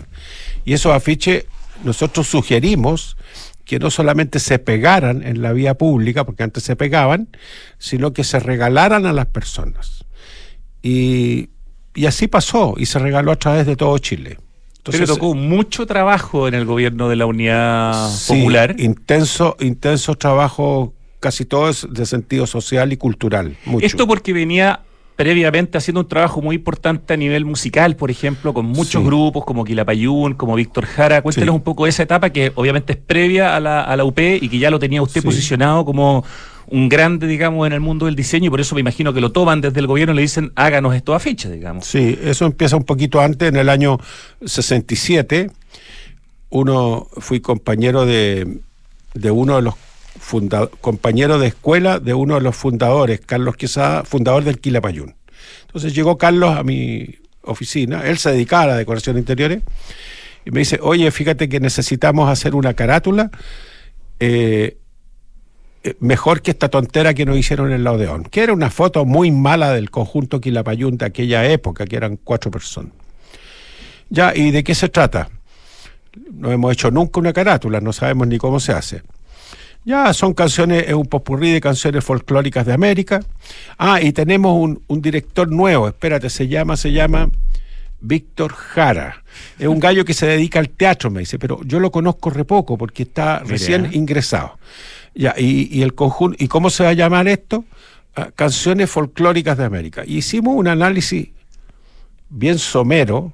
Y 0.65 0.73
esos 0.73 0.93
afiches 0.93 1.45
nosotros 1.85 2.27
sugerimos 2.27 3.17
que 3.65 3.79
no 3.79 3.91
solamente 3.91 4.39
se 4.39 4.59
pegaran 4.59 5.23
en 5.23 5.43
la 5.43 5.53
vía 5.53 5.75
pública, 5.75 6.25
porque 6.25 6.45
antes 6.45 6.63
se 6.63 6.77
pegaban, 6.77 7.29
sino 7.79 8.13
que 8.13 8.23
se 8.23 8.39
regalaran 8.39 9.07
a 9.07 9.13
las 9.13 9.27
personas. 9.27 10.05
Y, 10.83 11.51
y 11.95 12.07
así 12.07 12.29
pasó, 12.29 12.75
y 12.77 12.87
se 12.87 13.01
regaló 13.01 13.33
a 13.33 13.37
través 13.37 13.67
de 13.67 13.75
todo 13.75 13.99
Chile. 13.99 14.39
Pero 14.85 15.07
tocó 15.07 15.35
mucho 15.35 15.85
trabajo 15.85 16.47
en 16.47 16.55
el 16.55 16.65
gobierno 16.65 17.09
de 17.09 17.17
la 17.17 17.27
Unidad 17.27 18.09
Sí, 18.11 18.35
Popular. 18.35 18.77
Intenso, 18.79 19.57
intenso 19.59 20.15
trabajo, 20.15 20.95
casi 21.19 21.45
todo 21.45 21.69
es 21.69 21.89
de 21.91 22.07
sentido 22.07 22.47
social 22.47 22.93
y 22.93 22.97
cultural. 22.97 23.57
Mucho. 23.65 23.85
Esto 23.85 24.07
porque 24.07 24.33
venía 24.33 24.83
previamente 25.17 25.79
haciendo 25.79 26.03
un 26.03 26.09
trabajo 26.09 26.43
muy 26.43 26.57
importante 26.57 27.15
a 27.15 27.17
nivel 27.17 27.45
musical, 27.47 27.97
por 27.97 28.11
ejemplo, 28.11 28.53
con 28.53 28.67
muchos 28.67 29.01
Sí. 29.03 29.07
grupos 29.07 29.45
como 29.47 29.65
Quilapayún, 29.65 30.35
como 30.35 30.55
Víctor 30.55 30.85
Jara. 30.87 31.23
Cuéntenos 31.23 31.55
Sí. 31.55 31.57
un 31.57 31.63
poco 31.63 31.85
de 31.85 31.91
esa 31.91 32.03
etapa 32.03 32.31
que 32.31 32.53
obviamente 32.55 32.93
es 32.93 32.99
previa 32.99 33.57
a 33.57 33.61
la, 33.61 33.81
a 33.83 33.97
la 33.97 34.05
UP 34.05 34.19
y 34.41 34.49
que 34.51 34.59
ya 34.59 34.71
lo 34.71 34.79
tenía 34.79 35.01
usted 35.01 35.23
Sí. 35.23 35.27
posicionado 35.27 35.85
como 35.87 36.23
un 36.69 36.89
grande, 36.89 37.27
digamos, 37.29 37.67
en 37.67 37.73
el 37.73 37.81
mundo 37.81 38.07
del 38.07 38.17
diseño 38.17 38.49
y 38.49 38.51
por 38.51 38.61
eso 38.61 38.75
me 38.75 38.81
imagino 38.83 39.13
que 39.15 39.21
lo 39.21 39.33
toman 39.33 39.61
desde 39.61 39.81
el 39.81 39.87
gobierno 39.87 40.13
y 40.13 40.17
le 40.17 40.23
dicen 40.23 40.53
háganos 40.55 40.95
estos 40.95 41.15
afiches, 41.17 41.51
digamos. 41.51 41.87
Sí, 41.87 42.19
eso 42.23 42.45
empieza 42.45 42.77
un 42.77 42.85
poquito 42.85 43.21
antes, 43.21 43.49
en 43.49 43.57
el 43.57 43.69
año 43.69 43.99
67. 44.45 45.51
Uno, 46.51 47.09
fui 47.19 47.41
compañero 47.41 48.05
de, 48.07 48.59
de 49.15 49.31
uno 49.31 49.57
de 49.57 49.63
los 49.63 49.75
compañero 50.81 51.39
de 51.39 51.49
escuela 51.49 51.99
de 51.99 52.15
uno 52.15 52.35
de 52.37 52.41
los 52.41 52.57
fundadores, 52.57 53.21
Carlos 53.21 53.57
Quesada, 53.57 54.05
fundador 54.05 54.45
del 54.45 54.59
Quilapayún. 54.59 55.15
Entonces 55.67 55.95
llegó 55.95 56.19
Carlos 56.19 56.57
a 56.57 56.63
mi 56.63 57.17
oficina, 57.43 58.03
él 58.05 58.19
se 58.19 58.31
dedicaba 58.31 58.63
a 58.65 58.67
la 58.67 58.77
decoración 58.77 59.15
de 59.15 59.21
interiores, 59.21 59.63
y 60.45 60.51
me 60.51 60.61
dice, 60.61 60.79
oye, 60.83 61.11
fíjate 61.11 61.49
que 61.49 61.61
necesitamos 61.61 62.29
hacer 62.29 62.55
una 62.55 62.75
carátula 62.75 63.31
eh, 64.21 64.79
eh, 65.83 65.95
mejor 66.01 66.43
que 66.43 66.51
esta 66.51 66.69
tontera 66.69 67.15
que 67.15 67.25
nos 67.25 67.37
hicieron 67.37 67.73
en 67.73 67.85
la 67.85 67.93
Odeón, 67.93 68.25
que 68.25 68.43
era 68.43 68.53
una 68.53 68.71
foto 68.71 69.05
muy 69.05 69.31
mala 69.31 69.73
del 69.73 69.91
conjunto 69.91 70.41
Quilapayún 70.41 70.99
de 70.99 71.07
aquella 71.07 71.47
época, 71.47 71.85
que 71.85 71.97
eran 71.97 72.17
cuatro 72.17 72.51
personas. 72.51 72.93
Ya, 74.09 74.35
¿y 74.35 74.51
de 74.51 74.65
qué 74.65 74.75
se 74.75 74.89
trata? 74.89 75.29
No 76.33 76.51
hemos 76.51 76.73
hecho 76.73 76.91
nunca 76.91 77.21
una 77.21 77.33
carátula, 77.33 77.81
no 77.81 77.93
sabemos 77.93 78.27
ni 78.27 78.39
cómo 78.39 78.59
se 78.59 78.73
hace. 78.73 79.03
Ya 79.87 80.13
son 80.13 80.35
canciones, 80.35 80.85
es 80.89 80.95
un 80.95 81.07
popurrí 81.07 81.53
de 81.53 81.61
canciones 81.61 82.05
folclóricas 82.05 82.67
de 82.67 82.73
América. 82.73 83.21
Ah, 83.79 84.01
y 84.03 84.13
tenemos 84.13 84.53
un, 84.61 84.83
un 84.89 85.01
director 85.01 85.49
nuevo, 85.49 85.87
espérate, 85.87 86.29
se 86.29 86.49
llama, 86.49 86.77
se 86.77 86.91
llama 86.91 87.31
Víctor 88.01 88.53
Jara. 88.53 89.23
Es 89.57 89.69
un 89.69 89.79
gallo 89.79 90.05
que 90.05 90.13
se 90.13 90.27
dedica 90.27 90.59
al 90.59 90.71
teatro, 90.71 91.09
me 91.09 91.21
dice, 91.21 91.39
pero 91.39 91.61
yo 91.63 91.79
lo 91.79 91.93
conozco 91.93 92.31
re 92.31 92.45
poco 92.45 92.77
porque 92.77 93.05
está 93.05 93.39
Mira. 93.43 93.53
recién 93.53 93.89
ingresado. 93.93 94.59
Ya, 95.15 95.37
y, 95.39 95.69
y 95.71 95.83
el 95.83 95.95
conjunto, 95.95 96.37
¿y 96.43 96.49
cómo 96.49 96.69
se 96.69 96.83
va 96.83 96.89
a 96.89 96.93
llamar 96.95 97.29
esto? 97.29 97.65
Ah, 98.17 98.31
canciones 98.35 98.91
folclóricas 98.91 99.57
de 99.57 99.67
América. 99.67 100.03
Y 100.05 100.17
hicimos 100.17 100.57
un 100.57 100.67
análisis 100.67 101.29
bien 102.29 102.59
somero 102.59 103.33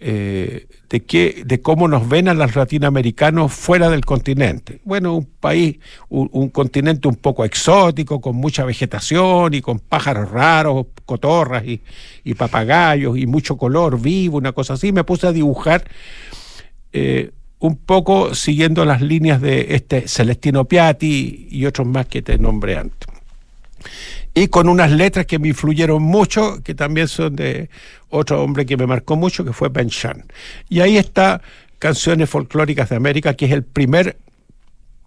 eh, 0.00 0.66
de 0.88 1.00
que, 1.04 1.42
de 1.44 1.60
cómo 1.60 1.88
nos 1.88 2.08
ven 2.08 2.28
a 2.28 2.34
los 2.34 2.54
latinoamericanos 2.54 3.52
fuera 3.52 3.90
del 3.90 4.04
continente. 4.04 4.80
Bueno, 4.84 5.14
un 5.14 5.24
país, 5.24 5.78
un, 6.08 6.48
continente 6.50 7.08
un 7.08 7.16
poco 7.16 7.44
exótico, 7.44 8.20
con 8.20 8.36
mucha 8.36 8.64
vegetación 8.64 9.54
y 9.54 9.60
con 9.60 9.78
pájaros 9.78 10.30
raros, 10.30 10.86
cotorras 11.04 11.64
y, 11.64 11.80
y 12.24 12.34
papagayos 12.34 13.16
y 13.18 13.26
mucho 13.26 13.56
color 13.56 14.00
vivo, 14.00 14.38
una 14.38 14.52
cosa 14.52 14.74
así. 14.74 14.92
Me 14.92 15.04
puse 15.04 15.26
a 15.26 15.32
dibujar 15.32 15.84
eh, 16.92 17.30
un 17.58 17.76
poco 17.76 18.34
siguiendo 18.34 18.84
las 18.84 19.00
líneas 19.00 19.40
de 19.40 19.74
este 19.74 20.06
Celestino 20.06 20.66
Piatti 20.66 21.48
y 21.50 21.64
otros 21.66 21.86
más 21.86 22.06
que 22.06 22.22
te 22.22 22.38
nombré 22.38 22.76
antes. 22.76 23.13
Y 24.34 24.48
con 24.48 24.68
unas 24.68 24.90
letras 24.90 25.26
que 25.26 25.38
me 25.38 25.48
influyeron 25.48 26.02
mucho, 26.02 26.62
que 26.62 26.74
también 26.74 27.08
son 27.08 27.36
de 27.36 27.70
otro 28.08 28.42
hombre 28.42 28.66
que 28.66 28.76
me 28.76 28.86
marcó 28.86 29.16
mucho, 29.16 29.44
que 29.44 29.52
fue 29.52 29.68
Ben 29.68 29.88
Shan. 29.88 30.24
Y 30.68 30.80
ahí 30.80 30.96
está 30.96 31.40
Canciones 31.78 32.28
Folclóricas 32.30 32.88
de 32.88 32.96
América, 32.96 33.34
que 33.34 33.46
es 33.46 33.52
el 33.52 33.62
primer 33.62 34.16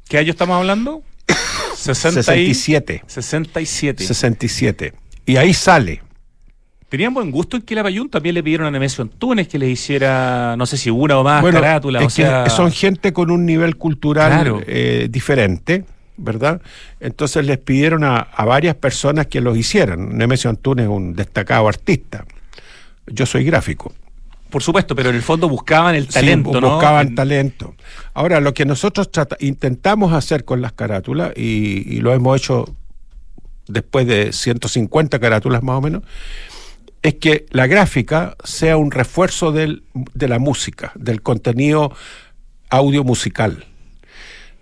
¿Qué 0.08 0.18
año 0.18 0.32
estamos 0.32 0.56
hablando? 0.58 1.04
60 1.76 2.20
y- 2.38 2.54
67. 2.54 3.04
67. 3.08 4.04
67. 4.06 4.94
Y 5.26 5.36
ahí 5.38 5.54
sale. 5.54 6.02
Tenían 6.90 7.13
buen 7.13 7.32
gusto 7.32 7.58
en 7.58 7.63
que 7.63 7.76
la 7.76 7.84
Payún 7.84 8.10
también 8.10 8.34
le 8.36 8.42
pidieron 8.42 8.66
a 8.66 8.72
Nemesio 8.72 9.02
Antunes 9.02 9.50
que 9.50 9.60
les 9.60 9.70
hiciera, 9.70 10.56
no 10.58 10.66
sé 10.66 10.78
si 10.78 10.90
una 10.90 11.18
o 11.20 11.24
más 11.26 11.42
Bueno, 11.42 11.60
carátulas. 11.60 12.06
o 12.06 12.10
sea, 12.10 12.46
que 12.46 12.50
son 12.50 12.72
gente 12.72 13.12
con 13.12 13.30
un 13.30 13.46
nivel 13.46 13.76
cultural 13.76 14.32
Claro. 14.32 14.62
eh, 14.66 15.08
diferente, 15.12 15.84
¿verdad? 16.17 16.62
Entonces 16.99 17.45
les 17.45 17.58
pidieron 17.60 18.03
a, 18.03 18.17
a 18.17 18.45
varias 18.45 18.75
personas 18.75 19.27
que 19.27 19.39
los 19.41 19.58
hicieran. 19.58 20.17
Nemesio 20.17 20.49
Antunes 20.49 20.84
es 20.86 20.89
un 20.89 21.13
destacado 21.15 21.67
artista. 21.67 22.25
Yo 23.08 23.25
soy 23.25 23.43
gráfico. 23.45 23.93
por 24.49 24.63
supuesto, 24.63 24.95
pero 24.95 25.10
en 25.10 25.15
el 25.15 25.21
fondo 25.21 25.47
buscaban 25.49 25.95
el 25.95 26.08
talento, 26.08 26.51
buscaban 26.71 27.08
En- 27.10 27.15
talento. 27.15 27.75
Ahora, 28.13 28.39
lo 28.39 28.53
que 28.53 28.65
nosotros 28.65 29.10
intentamos 29.39 30.13
hacer 30.13 30.43
con 30.45 30.62
las 30.62 30.71
carátulas, 30.73 31.32
y, 31.36 31.84
y 31.95 31.99
lo 32.01 32.13
hemos 32.13 32.38
hecho 32.38 32.65
después 33.67 34.08
de 34.08 34.32
150 34.34 35.19
carátulas 35.19 35.62
más 35.63 35.75
o 35.77 35.82
menos, 35.82 36.03
es 37.03 37.15
que 37.15 37.45
la 37.51 37.67
gráfica 37.67 38.36
sea 38.43 38.77
un 38.77 38.91
refuerzo 38.91 39.51
del- 39.51 39.84
de 40.13 40.27
la 40.27 40.39
música, 40.39 40.91
del 40.95 41.21
contenido 41.21 41.93
audio 42.69 43.03
musical. 43.03 43.65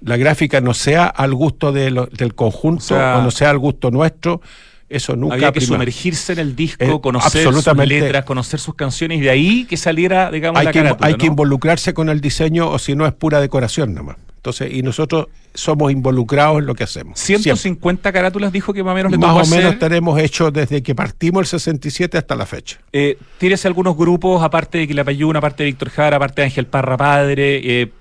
La 0.02 0.18
gráfica 0.18 0.62
no 0.62 0.74
sea 0.74 1.06
al 1.08 1.34
gusto 1.34 1.72
de 1.72 1.90
lo- 1.92 2.06
del 2.08 2.36
conjunto 2.36 2.84
O 2.84 2.88
sea, 2.88 3.18
o 3.18 3.22
no 3.24 3.32
sea 3.32 3.50
al 3.50 3.58
gusto 3.60 3.92
nuestro, 3.92 4.42
eso 4.88 5.16
nunca 5.16 5.36
Había 5.36 5.52
que 5.52 5.60
prima. 5.62 5.76
sumergirse 5.76 6.34
en 6.34 6.40
el 6.40 6.56
disco, 6.56 6.84
Eh, 6.84 7.02
conocer 7.02 7.52
sus 7.52 7.66
letras, 7.88 8.24
conocer 8.26 8.60
sus 8.60 8.76
canciones 8.76 9.18
y 9.18 9.22
de 9.22 9.30
ahí 9.32 9.66
que 9.66 9.78
saliera, 9.78 10.30
digamos, 10.30 10.60
hay 10.60 10.66
la 10.66 10.72
que, 10.72 10.80
carátula, 10.80 11.08
hay 11.08 11.16
que 11.16 11.26
involucrarse 11.26 11.94
con 11.94 12.10
el 12.10 12.22
diseño 12.22 12.70
o 12.70 12.78
si 12.78 12.96
no 12.96 13.06
es 13.08 13.14
pura 13.14 13.40
decoración 13.42 13.94
nada 13.96 14.04
más. 14.08 14.18
Entonces, 14.46 14.72
y 14.72 14.84
nosotros 14.84 15.26
somos 15.56 15.92
involucrados 15.92 16.60
en 16.60 16.68
lo 16.68 16.76
que 16.76 16.84
hacemos. 16.84 17.20
siempre. 17.20 17.46
150 17.46 18.14
carátulas 18.14 18.52
dijo 18.52 18.76
que 18.76 18.84
más 18.84 18.92
o 18.92 18.96
menos 18.96 19.12
le 19.12 19.18
Más 19.18 19.52
o 19.52 19.56
menos 19.56 19.80
tenemos 19.80 20.20
hecho 20.20 20.52
desde 20.52 20.84
que 20.84 20.94
partimos 20.94 21.42
el 21.42 21.48
67 21.48 22.16
hasta 22.16 22.36
la 22.36 22.46
fecha. 22.46 22.80
Eh, 22.94 23.18
¿Tienes 23.40 23.66
algunos 23.66 23.98
grupos, 23.98 24.44
aparte 24.44 24.78
de 24.78 24.88
Quilapayún, 24.88 25.36
aparte 25.36 25.64
de 25.64 25.72
Víctor 25.72 25.90
Jara, 25.90 26.18
aparte 26.18 26.44
de 26.44 26.46
Ángel 26.46 26.68
Parra 26.68 26.96
Padre, 26.96 27.82
eh, 27.82 27.92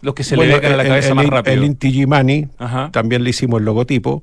los 0.00 0.14
que 0.14 0.22
se 0.22 0.36
Bueno, 0.36 0.52
le 0.52 0.60
vengan 0.60 0.74
a 0.74 0.76
la 0.76 0.88
cabeza 0.88 1.08
el, 1.08 1.14
más 1.16 1.26
rápido? 1.26 1.56
El 1.56 1.64
Inti 1.64 1.90
Gimani, 1.90 2.46
también 2.92 3.24
le 3.24 3.30
hicimos 3.30 3.58
el 3.58 3.64
logotipo. 3.64 4.22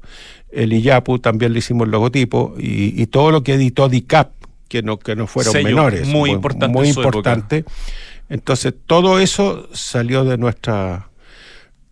El 0.54 0.72
Iyapu 0.72 1.20
también 1.20 1.52
le 1.52 1.60
hicimos 1.60 1.88
el 1.88 1.92
logotipo. 1.92 2.56
Y, 2.58 3.02
y 3.02 3.08
todo 3.08 3.32
lo 3.32 3.44
que 3.44 3.56
editó 3.56 3.90
DICAP, 3.90 4.32
que 4.70 4.82
no, 4.82 4.98
que 4.98 5.18
no 5.18 5.28
fueron 5.28 5.52
Sello 5.52 5.66
menores. 5.66 6.08
muy 6.08 6.32
importante 6.32 6.74
Muy 6.74 6.88
importante. 6.88 7.66
Entonces, 8.30 8.74
todo 8.88 9.20
eso 9.20 9.68
salió 9.74 10.24
de 10.24 10.38
nuestra, 10.38 11.10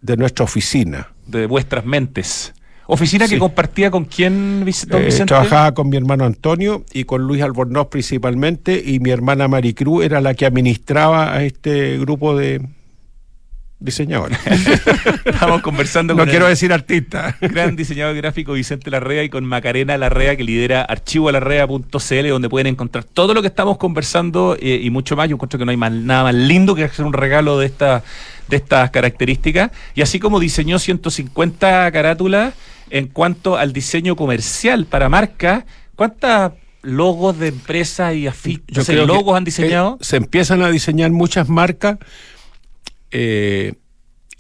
de 0.04 0.18
nuestra 0.18 0.46
oficina. 0.46 1.08
de 1.26 1.48
vuestras 1.48 1.86
mentes. 1.86 2.54
Oficina 2.86 3.30
que 3.30 3.40
compartía 3.40 3.90
con 3.90 4.04
quién, 4.04 4.60
don 4.60 5.02
Eh, 5.02 5.06
Vicente? 5.06 5.26
trabajaba 5.28 5.74
con 5.74 5.88
mi 5.90 5.96
hermano 5.96 6.26
Antonio 6.26 6.84
y 6.92 7.06
con 7.06 7.22
Luis 7.26 7.42
Albornoz 7.42 7.88
principalmente, 7.88 8.84
y 8.86 9.00
mi 9.00 9.10
hermana 9.10 9.48
Maricruz 9.48 10.04
era 10.04 10.20
la 10.20 10.34
que 10.34 10.46
administraba 10.46 11.34
a 11.34 11.44
este 11.46 11.98
grupo 11.98 12.36
de 12.36 12.62
diseñadores. 13.84 14.38
Estamos 15.26 15.62
conversando 15.62 16.14
no 16.14 16.20
con 16.24 16.30
quiero 16.30 16.46
el 16.48 16.54
decir 16.54 16.72
artista. 16.72 17.36
gran 17.42 17.76
diseñador 17.76 18.16
gráfico 18.16 18.54
Vicente 18.54 18.90
Larrea 18.90 19.24
y 19.24 19.30
con 19.30 19.46
Macarena 19.46 19.98
Larrea 19.98 20.36
que 20.36 20.44
lidera 20.44 20.82
archivolarrea.cl 20.84 22.30
donde 22.30 22.50
pueden 22.50 22.68
encontrar 22.68 23.04
todo 23.04 23.34
lo 23.34 23.42
que 23.42 23.48
estamos 23.48 23.78
conversando 23.78 24.56
eh, 24.60 24.80
y 24.82 24.90
mucho 24.90 25.16
más. 25.16 25.30
Yo 25.30 25.36
encuentro 25.36 25.60
que 25.60 25.66
no 25.66 25.72
hay 25.72 25.78
más- 25.78 25.92
nada 25.92 26.24
más 26.24 26.34
lindo 26.36 26.76
que 26.76 26.86
hacer 26.86 27.06
un 27.06 27.14
regalo 27.14 27.60
de, 27.60 27.66
esta, 27.66 28.04
de 28.48 28.56
estas 28.58 28.90
características. 28.92 29.72
Y 29.96 30.02
así 30.02 30.20
como 30.20 30.40
diseñó 30.40 30.80
150 30.80 31.92
carátulas 31.92 32.54
en 32.90 33.08
cuanto 33.08 33.58
al 33.58 33.74
diseño 33.74 34.16
comercial 34.16 34.86
para 34.86 35.10
marcas, 35.10 35.66
¿cuántas 35.96 36.52
logos 36.82 37.40
de 37.40 37.48
empresas 37.48 38.14
y 38.14 38.28
afiches, 38.28 38.90
logos 38.90 39.36
han 39.38 39.44
eh, 39.44 39.46
diseñado? 39.46 39.98
se 40.02 40.18
empiezan 40.18 40.62
a 40.62 40.70
diseñar 40.70 41.12
muchas 41.12 41.50
marcas 41.50 41.98
eh, 43.14 43.74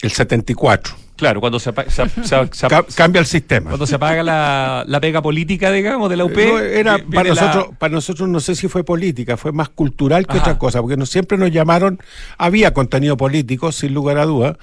el 0.01 0.11
74. 0.11 0.95
Claro, 1.15 1.39
cuando 1.39 1.59
se, 1.59 1.69
apa- 1.69 1.89
se 1.89 2.01
ap- 2.01 2.23
se 2.23 2.35
ap- 2.35 2.53
se 2.53 2.65
ap- 2.65 2.69
Ca- 2.71 2.85
cambia 2.95 3.19
el 3.19 3.25
sistema. 3.27 3.69
cuando 3.69 3.85
se 3.85 3.95
apaga 3.95 4.23
la, 4.23 4.83
la 4.87 4.99
pega 4.99 5.21
política, 5.21 5.71
digamos, 5.71 6.09
de 6.09 6.17
la 6.17 6.25
UP. 6.25 6.35
No, 6.35 6.59
era 6.59 6.97
para 6.97 7.29
la- 7.33 7.41
nosotros, 7.41 7.77
para 7.77 7.93
nosotros 7.93 8.27
no 8.27 8.39
sé 8.39 8.55
si 8.55 8.67
fue 8.67 8.83
política, 8.83 9.37
fue 9.37 9.51
más 9.53 9.69
cultural 9.69 10.25
que 10.25 10.33
Ajá. 10.33 10.41
otra 10.41 10.57
cosa, 10.59 10.81
porque 10.81 10.97
nos, 10.97 11.09
siempre 11.09 11.37
nos 11.37 11.51
llamaron, 11.51 11.99
había 12.37 12.73
contenido 12.73 13.15
político, 13.15 13.71
sin 13.71 13.93
lugar 13.93 14.17
a 14.17 14.25
dudas, 14.25 14.57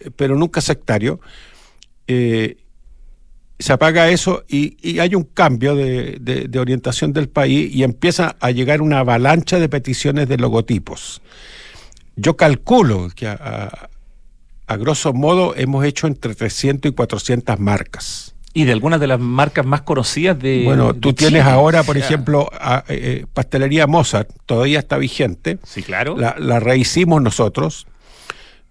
eh, 0.00 0.10
pero 0.16 0.34
nunca 0.34 0.60
sectario. 0.62 1.20
Eh, 2.08 2.56
se 3.58 3.72
apaga 3.72 4.08
eso 4.08 4.42
y, 4.48 4.76
y 4.82 4.98
hay 4.98 5.14
un 5.14 5.22
cambio 5.22 5.76
de, 5.76 6.16
de- 6.20 6.48
de 6.48 6.58
orientación 6.58 7.12
del 7.12 7.28
país 7.28 7.72
y 7.72 7.84
empieza 7.84 8.34
a 8.40 8.50
llegar 8.50 8.82
una 8.82 8.98
avalancha 9.00 9.60
de 9.60 9.68
peticiones 9.68 10.26
de 10.28 10.36
logotipos. 10.38 11.22
Yo 12.16 12.36
calculo 12.36 13.08
que 13.14 13.26
a, 13.26 13.32
a- 13.40 13.88
a 14.66 14.76
grosso 14.76 15.12
modo 15.12 15.54
hemos 15.56 15.84
hecho 15.84 16.06
entre 16.06 16.34
300 16.34 16.90
y 16.92 16.94
400 16.94 17.58
marcas. 17.58 18.34
Y 18.54 18.64
de 18.64 18.72
algunas 18.72 19.00
de 19.00 19.06
las 19.06 19.18
marcas 19.20 19.64
más 19.66 19.82
conocidas 19.82 20.38
de. 20.38 20.62
Bueno, 20.64 20.92
de 20.92 21.00
tú 21.00 21.12
Chile. 21.12 21.30
tienes 21.30 21.46
ahora, 21.46 21.82
por 21.82 21.96
O 21.96 21.98
sea, 22.00 22.06
ejemplo, 22.08 22.48
a- 22.52 22.84
eh, 22.88 23.20
eh, 23.22 23.26
Pastelería 23.32 23.86
Mozart, 23.86 24.28
todavía 24.46 24.78
está 24.78 24.98
vigente, 24.98 25.58
Sí, 25.64 25.82
claro. 25.82 26.16
la, 26.16 26.36
la 26.38 26.60
rehicimos 26.60 27.22
nosotros. 27.22 27.86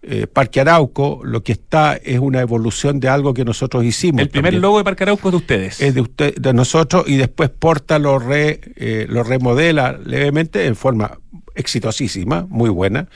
Eh, 0.04 0.26
Parque 0.26 0.60
Arauco, 0.60 1.22
lo 1.24 1.44
que 1.44 1.52
está 1.52 1.96
es 1.96 2.20
una 2.20 2.42
evolución 2.42 3.00
de 3.00 3.08
algo 3.08 3.36
que 3.36 3.46
nosotros 3.46 3.84
hicimos. 3.84 4.22
el 4.22 4.30
primer 4.30 4.50
también. 4.54 4.62
logo 4.64 4.80
de 4.80 4.84
Parque 4.84 5.04
Arauco 5.04 5.28
es 5.28 5.32
de 5.32 5.38
ustedes. 5.38 5.82
es 5.82 5.94
de 5.94 6.02
usted, 6.02 6.36
de 6.36 6.54
nosotros 6.54 7.04
y 7.08 7.18
después 7.18 7.52
Porta 7.52 8.00
lo 8.00 8.18
re, 8.18 8.62
eh, 8.76 9.06
lo 9.08 9.24
remodela 9.24 10.00
levemente 10.04 10.66
en 10.66 10.76
forma 10.76 11.20
exitosísima, 11.54 12.48
muy 12.50 12.70
buena. 12.70 13.08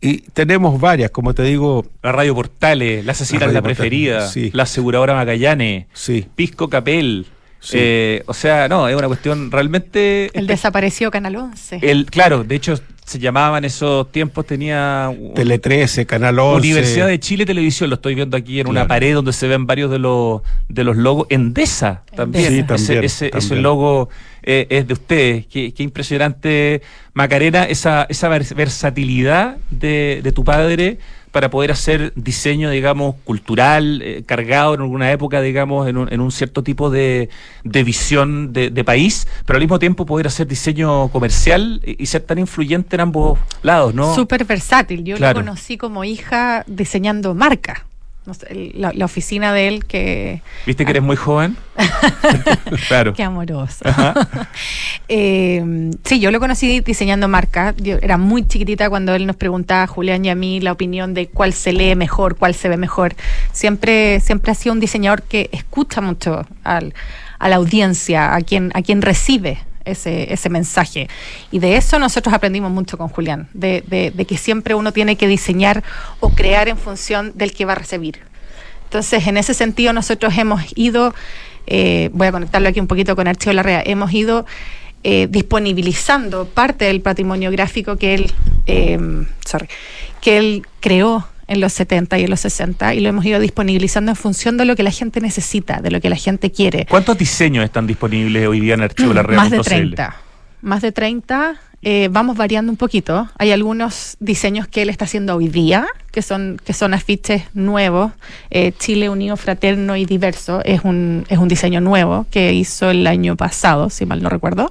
Y 0.00 0.18
tenemos 0.32 0.80
varias, 0.80 1.10
como 1.10 1.34
te 1.34 1.42
digo, 1.42 1.84
la 2.02 2.12
Radio 2.12 2.34
Portales, 2.34 3.04
La 3.04 3.12
Asesina 3.12 3.46
La 3.46 3.52
la 3.52 3.62
preferida, 3.62 4.28
sí. 4.28 4.50
la 4.54 4.62
aseguradora 4.62 5.14
Magallanes, 5.14 5.86
sí. 5.92 6.26
Pisco 6.34 6.68
Capel. 6.68 7.26
Sí. 7.60 7.76
eh, 7.80 8.22
o 8.26 8.34
sea, 8.34 8.68
no, 8.68 8.88
es 8.88 8.94
una 8.96 9.06
cuestión 9.08 9.50
realmente. 9.50 10.30
El 10.38 10.46
desaparecido 10.46 11.10
Canal 11.10 11.36
11. 11.36 11.80
El, 11.82 12.06
claro, 12.06 12.44
de 12.44 12.54
hecho, 12.54 12.78
se 13.04 13.18
llamaban 13.18 13.64
esos 13.64 14.10
tiempos, 14.12 14.46
tenía. 14.46 15.10
Tele 15.34 15.58
13, 15.58 16.06
Canal 16.06 16.38
11. 16.38 16.56
Universidad 16.58 17.06
de 17.08 17.18
Chile 17.20 17.44
Televisión, 17.46 17.88
lo 17.90 17.96
estoy 17.96 18.14
viendo 18.14 18.36
aquí 18.36 18.60
en 18.60 18.68
una 18.68 18.86
pared 18.86 19.14
donde 19.14 19.32
se 19.32 19.48
ven 19.48 19.66
varios 19.66 19.90
de 19.90 19.98
los 19.98 20.42
de 20.68 20.84
los 20.84 20.96
logos. 20.96 21.26
Endesa 21.30 22.02
también. 22.14 22.46
Sí, 22.48 22.58
Ese- 22.58 22.62
también, 22.64 23.04
ese, 23.04 23.26
ese 23.26 23.30
también. 23.30 23.62
logo 23.62 24.08
eh, 24.42 24.66
es 24.70 24.86
de 24.86 24.92
ustedes. 24.92 25.46
Qué, 25.46 25.72
qué 25.74 25.82
impresionante, 25.82 26.82
Macarena, 27.14 27.64
esa, 27.64 28.06
esa 28.08 28.28
vers- 28.28 28.54
versatilidad 28.54 29.56
de, 29.70 30.20
de 30.22 30.32
tu 30.32 30.44
padre 30.44 30.98
para 31.36 31.50
poder 31.50 31.70
hacer 31.70 32.14
diseño, 32.16 32.70
digamos, 32.70 33.16
cultural, 33.24 34.00
eh, 34.02 34.22
cargado 34.24 34.72
en 34.72 34.80
alguna 34.80 35.12
época, 35.12 35.42
digamos, 35.42 35.86
en 35.86 35.98
un, 35.98 36.10
en 36.10 36.22
un 36.22 36.32
cierto 36.32 36.62
tipo 36.62 36.88
de, 36.88 37.28
de 37.62 37.84
visión 37.84 38.54
de, 38.54 38.70
de 38.70 38.84
país, 38.84 39.28
pero 39.44 39.58
al 39.58 39.60
mismo 39.60 39.78
tiempo 39.78 40.06
poder 40.06 40.28
hacer 40.28 40.46
diseño 40.46 41.08
comercial 41.08 41.82
y, 41.84 42.02
y 42.02 42.06
ser 42.06 42.22
tan 42.22 42.38
influyente 42.38 42.96
en 42.96 43.00
ambos 43.02 43.38
lados, 43.62 43.92
¿no? 43.92 44.14
Súper 44.14 44.46
versátil. 44.46 45.04
Yo 45.04 45.16
Claro. 45.18 45.40
lo 45.40 45.44
conocí 45.44 45.76
como 45.76 46.04
hija 46.04 46.64
diseñando 46.66 47.34
marca. 47.34 47.84
No 48.26 48.34
sé, 48.34 48.46
el- 48.50 48.72
la, 48.74 48.92
la 48.92 49.04
oficina 49.04 49.52
de 49.52 49.68
él 49.68 49.84
que... 49.84 50.42
¿Viste 50.66 50.84
que 50.84 50.90
eres 50.90 51.02
muy 51.02 51.14
joven? 51.16 51.56
claro. 52.88 53.14
Qué 53.14 53.22
amoroso. 53.22 53.84
Eh, 55.08 55.92
sí, 56.02 56.18
yo 56.18 56.32
lo 56.32 56.40
conocí 56.40 56.80
diseñando 56.80 57.28
marca. 57.28 57.74
Yo 57.76 57.96
era 58.02 58.16
muy 58.18 58.44
chiquitita 58.44 58.90
cuando 58.90 59.14
él 59.14 59.24
nos 59.24 59.36
preguntaba 59.36 59.84
a 59.84 59.86
Julián 59.86 60.24
y 60.24 60.30
a 60.30 60.34
mí 60.34 60.58
la 60.60 60.72
opinión 60.72 61.14
de 61.14 61.28
cuál 61.28 61.52
se 61.52 61.72
lee 61.72 61.94
mejor, 61.94 62.34
cuál 62.36 62.54
se 62.56 62.68
ve 62.68 62.76
mejor. 62.76 63.14
Siempre, 63.52 64.18
siempre 64.18 64.50
ha 64.50 64.54
sido 64.56 64.72
un 64.72 64.80
diseñador 64.80 65.22
que 65.22 65.48
escucha 65.52 66.00
mucho 66.00 66.44
al- 66.64 66.92
a 67.38 67.48
la 67.48 67.54
audiencia, 67.56 68.34
a 68.34 68.40
quien, 68.40 68.72
a 68.74 68.82
quien 68.82 69.00
recibe 69.00 69.58
ese, 69.86 70.32
ese 70.32 70.48
mensaje. 70.50 71.08
Y 71.50 71.58
de 71.58 71.76
eso 71.76 71.98
nosotros 71.98 72.34
aprendimos 72.34 72.70
mucho 72.70 72.98
con 72.98 73.08
Julián, 73.08 73.48
de, 73.54 73.82
de- 73.86 74.24
que 74.26 74.36
siempre 74.36 74.74
uno 74.74 74.92
tiene 74.92 75.16
que 75.16 75.26
diseñar 75.28 75.82
o 76.20 76.30
crear 76.30 76.68
en 76.68 76.76
función 76.76 77.32
del 77.34 77.52
que 77.52 77.64
va 77.64 77.72
a 77.72 77.76
recibir. 77.76 78.20
Entonces, 78.84 79.26
en 79.26 79.36
ese 79.36 79.54
sentido, 79.54 79.92
nosotros 79.92 80.36
hemos 80.36 80.62
ido, 80.76 81.14
eh, 81.66 82.10
voy 82.12 82.26
a 82.28 82.32
conectarlo 82.32 82.68
aquí 82.68 82.80
un 82.80 82.86
poquito 82.86 83.16
con 83.16 83.26
Archivo 83.28 83.52
Larrea, 83.52 83.82
hemos 83.84 84.12
ido 84.12 84.46
eh, 85.04 85.28
disponibilizando 85.30 86.46
parte 86.46 86.84
del 86.86 87.00
patrimonio 87.00 87.50
gráfico 87.50 87.96
que 87.96 88.14
él, 88.14 88.32
eh, 88.66 88.98
sorry, 89.44 89.68
que 90.20 90.38
él 90.38 90.62
creó 90.80 91.26
en 91.48 91.60
los 91.60 91.72
70 91.72 92.18
y 92.18 92.24
en 92.24 92.30
los 92.30 92.40
60 92.40 92.94
y 92.94 93.00
lo 93.00 93.08
hemos 93.08 93.24
ido 93.24 93.38
disponibilizando 93.38 94.10
en 94.12 94.16
función 94.16 94.56
de 94.56 94.64
lo 94.64 94.76
que 94.76 94.82
la 94.82 94.90
gente 94.90 95.20
necesita, 95.20 95.80
de 95.80 95.90
lo 95.90 96.00
que 96.00 96.10
la 96.10 96.16
gente 96.16 96.50
quiere. 96.50 96.86
¿Cuántos 96.88 97.16
diseños 97.18 97.64
están 97.64 97.86
disponibles 97.86 98.46
hoy 98.46 98.60
día 98.60 98.74
en 98.74 98.82
archivo 98.82 99.12
la 99.12 99.22
Más 99.36 99.50
de 99.50 99.60
30. 99.60 100.16
Más 100.62 100.82
de 100.82 100.92
30. 100.92 101.60
eh, 101.82 102.08
vamos 102.10 102.36
variando 102.36 102.72
un 102.72 102.76
poquito. 102.76 103.28
Hay 103.38 103.52
algunos 103.52 104.16
diseños 104.18 104.66
que 104.66 104.82
él 104.82 104.88
está 104.88 105.04
haciendo 105.04 105.36
hoy 105.36 105.48
día, 105.48 105.86
que 106.10 106.22
son, 106.22 106.60
que 106.64 106.72
son 106.72 106.94
afiches 106.94 107.44
nuevos. 107.54 108.12
Eh, 108.50 108.72
Chile 108.76 109.08
Unido, 109.08 109.36
Fraterno 109.36 109.96
y 109.96 110.04
Diverso 110.04 110.62
es 110.64 110.80
un, 110.82 111.24
es 111.28 111.38
un 111.38 111.46
diseño 111.46 111.80
nuevo 111.80 112.26
que 112.30 112.52
hizo 112.54 112.90
el 112.90 113.06
año 113.06 113.36
pasado, 113.36 113.90
si 113.90 114.04
mal 114.06 114.22
no 114.22 114.28
recuerdo. 114.28 114.70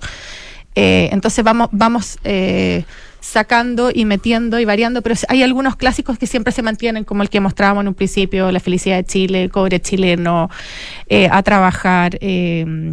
Eh, 0.76 1.08
entonces 1.14 1.42
vamos, 1.46 1.70
vamos 1.72 2.20
sacando 3.26 3.90
y 3.94 4.06
metiendo 4.06 4.60
y 4.60 4.66
variando, 4.66 5.02
pero 5.02 5.16
hay 5.30 5.42
algunos 5.42 5.76
clásicos 5.76 6.20
que 6.20 6.28
siempre 6.28 6.54
se 6.54 6.62
mantienen, 6.62 7.04
como 7.04 7.24
el 7.24 7.30
que 7.30 7.40
mostrábamos 7.40 7.82
en 7.82 7.88
un 7.88 7.94
principio, 7.96 8.52
La 8.52 8.60
felicidad 8.60 8.98
de 8.98 9.04
Chile, 9.04 9.50
cobre 9.50 9.80
chileno, 9.80 10.50
eh, 11.08 11.28
a 11.32 11.42
trabajar. 11.42 12.18
eh, 12.22 12.86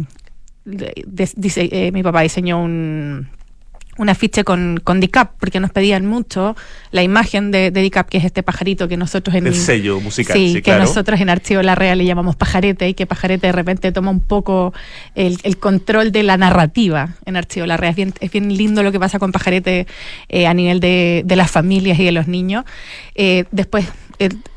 dice, 0.65 1.69
eh, 1.71 1.91
mi 1.91 2.01
papá 2.01 2.21
diseñó 2.21 2.61
un 2.63 3.27
un 3.97 4.09
afiche 4.09 4.43
con, 4.43 4.79
con 4.83 4.99
DICAP, 4.99 5.33
porque 5.39 5.59
nos 5.59 5.71
pedían 5.71 6.05
mucho 6.05 6.55
la 6.91 7.03
imagen 7.03 7.51
de, 7.51 7.69
de 7.71 7.81
DICAP, 7.81 8.09
que 8.09 8.17
es 8.17 8.25
este 8.25 8.41
pajarito 8.43 8.87
que 8.87 8.97
nosotros 8.97 9.35
en 9.35 9.47
El 9.47 9.55
sello 9.55 9.99
musical, 9.99 10.35
Sí, 10.35 10.47
sí, 10.47 10.53
que 10.55 10.61
claro. 10.63 10.81
nosotros 10.83 11.19
en 11.21 11.29
Archivo 11.29 11.61
La 11.61 11.75
Real 11.75 11.97
le 11.97 12.05
llamamos 12.05 12.35
pajarete 12.35 12.89
y 12.89 12.93
que 12.95 13.05
pajarete 13.05 13.47
de 13.47 13.53
repente 13.53 13.91
toma 13.91 14.09
un 14.11 14.19
poco 14.19 14.73
el, 15.15 15.37
el 15.43 15.57
control 15.57 16.11
de 16.11 16.23
la 16.23 16.37
narrativa 16.37 17.09
en 17.25 17.35
Archivo 17.35 17.65
La 17.65 17.77
Real. 17.77 17.91
Es 17.91 17.95
bien, 17.95 18.13
es 18.19 18.31
bien 18.31 18.55
lindo 18.57 18.81
lo 18.83 18.91
que 18.91 18.99
pasa 18.99 19.19
con 19.19 19.31
pajarete 19.31 19.85
eh, 20.29 20.47
a 20.47 20.53
nivel 20.53 20.79
de, 20.79 21.21
de 21.25 21.35
las 21.35 21.51
familias 21.51 21.99
y 21.99 22.03
de 22.05 22.11
los 22.11 22.27
niños. 22.27 22.65
Eh, 23.15 23.45
después, 23.51 23.85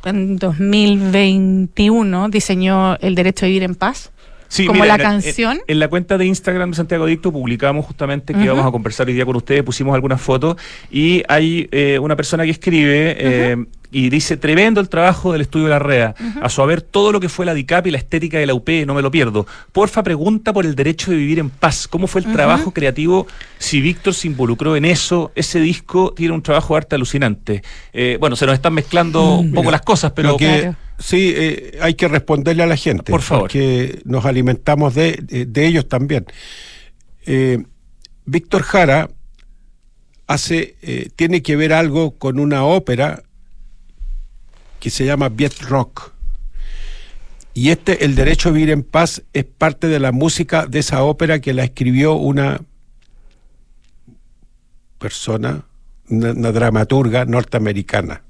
en 0.04 0.36
2021, 0.38 2.28
diseñó 2.28 2.96
El 3.00 3.14
Derecho 3.14 3.44
a 3.46 3.48
Vivir 3.48 3.62
en 3.64 3.74
Paz. 3.74 4.12
Sí, 4.48 4.66
como 4.66 4.82
mira, 4.82 4.96
la 4.96 5.02
en- 5.04 5.10
canción. 5.10 5.58
En, 5.66 5.78
la 5.80 5.88
cuenta 5.88 6.16
de 6.18 6.26
Instagram 6.26 6.70
de 6.70 6.76
Santiago 6.76 7.06
Dicto 7.06 7.32
publicamos 7.32 7.84
justamente 7.84 8.32
que 8.32 8.38
Ujú. 8.38 8.46
íbamos 8.46 8.66
a 8.66 8.70
conversar 8.70 9.06
hoy 9.08 9.14
día 9.14 9.24
con 9.26 9.36
ustedes, 9.36 9.62
pusimos 9.62 9.94
algunas 9.94 10.20
fotos 10.20 10.56
y 10.90 11.22
hay 11.28 11.68
eh, 11.72 11.98
una 11.98 12.16
persona 12.16 12.44
que 12.44 12.50
escribe 12.50 13.16
eh, 13.18 13.56
y 13.90 14.08
dice, 14.10 14.36
tremendo 14.36 14.80
el 14.80 14.88
trabajo 14.88 15.32
del 15.32 15.40
estudio 15.42 15.64
de 15.66 15.70
la 15.70 15.78
REA, 15.78 16.14
a 16.40 16.48
su 16.48 16.62
haber 16.62 16.82
todo 16.82 17.12
lo 17.12 17.20
que 17.20 17.28
fue 17.28 17.46
la 17.46 17.54
DICAP 17.54 17.86
y 17.86 17.90
la 17.90 17.98
estética 17.98 18.38
de 18.38 18.46
la 18.46 18.54
UP, 18.54 18.68
no 18.86 18.94
me 18.94 19.02
lo 19.02 19.10
pierdo. 19.10 19.46
Porfa, 19.72 20.02
pregunta 20.02 20.52
por 20.52 20.66
el 20.66 20.74
derecho 20.74 21.10
de 21.10 21.16
vivir 21.16 21.38
en 21.38 21.50
paz. 21.50 21.86
¿Cómo 21.88 22.06
fue 22.06 22.20
el 22.22 22.32
trabajo 22.32 22.72
creativo? 22.72 23.26
Si 23.58 23.80
Víctor 23.80 24.14
se 24.14 24.26
involucró 24.28 24.76
en 24.76 24.84
eso, 24.84 25.32
ese 25.34 25.60
disco 25.60 26.12
tiene 26.16 26.34
un 26.34 26.42
trabajo 26.42 26.74
de 26.74 26.78
arte 26.78 26.94
alucinante. 26.96 27.62
Eh, 27.92 28.16
bueno, 28.20 28.36
se 28.36 28.46
nos 28.46 28.54
están 28.54 28.74
mezclando 28.74 29.36
un 29.38 29.50
poco 29.50 29.62
Mira, 29.62 29.72
las 29.72 29.82
cosas, 29.82 30.12
pero... 30.12 30.30
Lo 30.30 30.36
que- 30.36 30.46
Claro. 30.60 30.76
Sí, 30.98 31.34
eh, 31.36 31.78
hay 31.82 31.92
que 31.92 32.08
responderle 32.08 32.62
a 32.62 32.66
la 32.66 32.76
gente. 32.78 33.10
Por 33.12 33.20
favor. 33.20 33.42
Porque 33.44 34.00
nos 34.06 34.24
alimentamos 34.24 34.94
de, 34.94 35.18
de- 35.22 35.44
de 35.44 35.66
ellos 35.66 35.86
también. 35.88 36.24
Eh, 37.26 37.62
Víctor 38.24 38.62
Jara 38.62 39.10
hace, 40.26 40.76
eh, 40.82 41.08
tiene 41.14 41.42
que 41.42 41.56
ver 41.56 41.72
algo 41.72 42.12
con 42.16 42.38
una 42.40 42.64
ópera 42.64 43.22
que 44.86 44.90
se 44.90 45.04
llama 45.04 45.30
Viet 45.30 45.62
Rock. 45.62 46.12
Y 47.54 47.70
este, 47.70 48.04
El 48.04 48.14
Derecho 48.14 48.50
a 48.50 48.52
Vivir 48.52 48.70
en 48.70 48.84
Paz, 48.84 49.20
es 49.32 49.44
parte 49.44 49.88
de 49.88 49.98
la 49.98 50.12
música 50.12 50.66
de 50.66 50.78
esa 50.78 51.02
ópera 51.02 51.40
que 51.40 51.52
la 51.54 51.64
escribió 51.64 52.14
una 52.14 52.60
persona, 55.00 55.64
una, 56.08 56.52
dramaturga 56.52 57.24
norteamericana. 57.24 58.22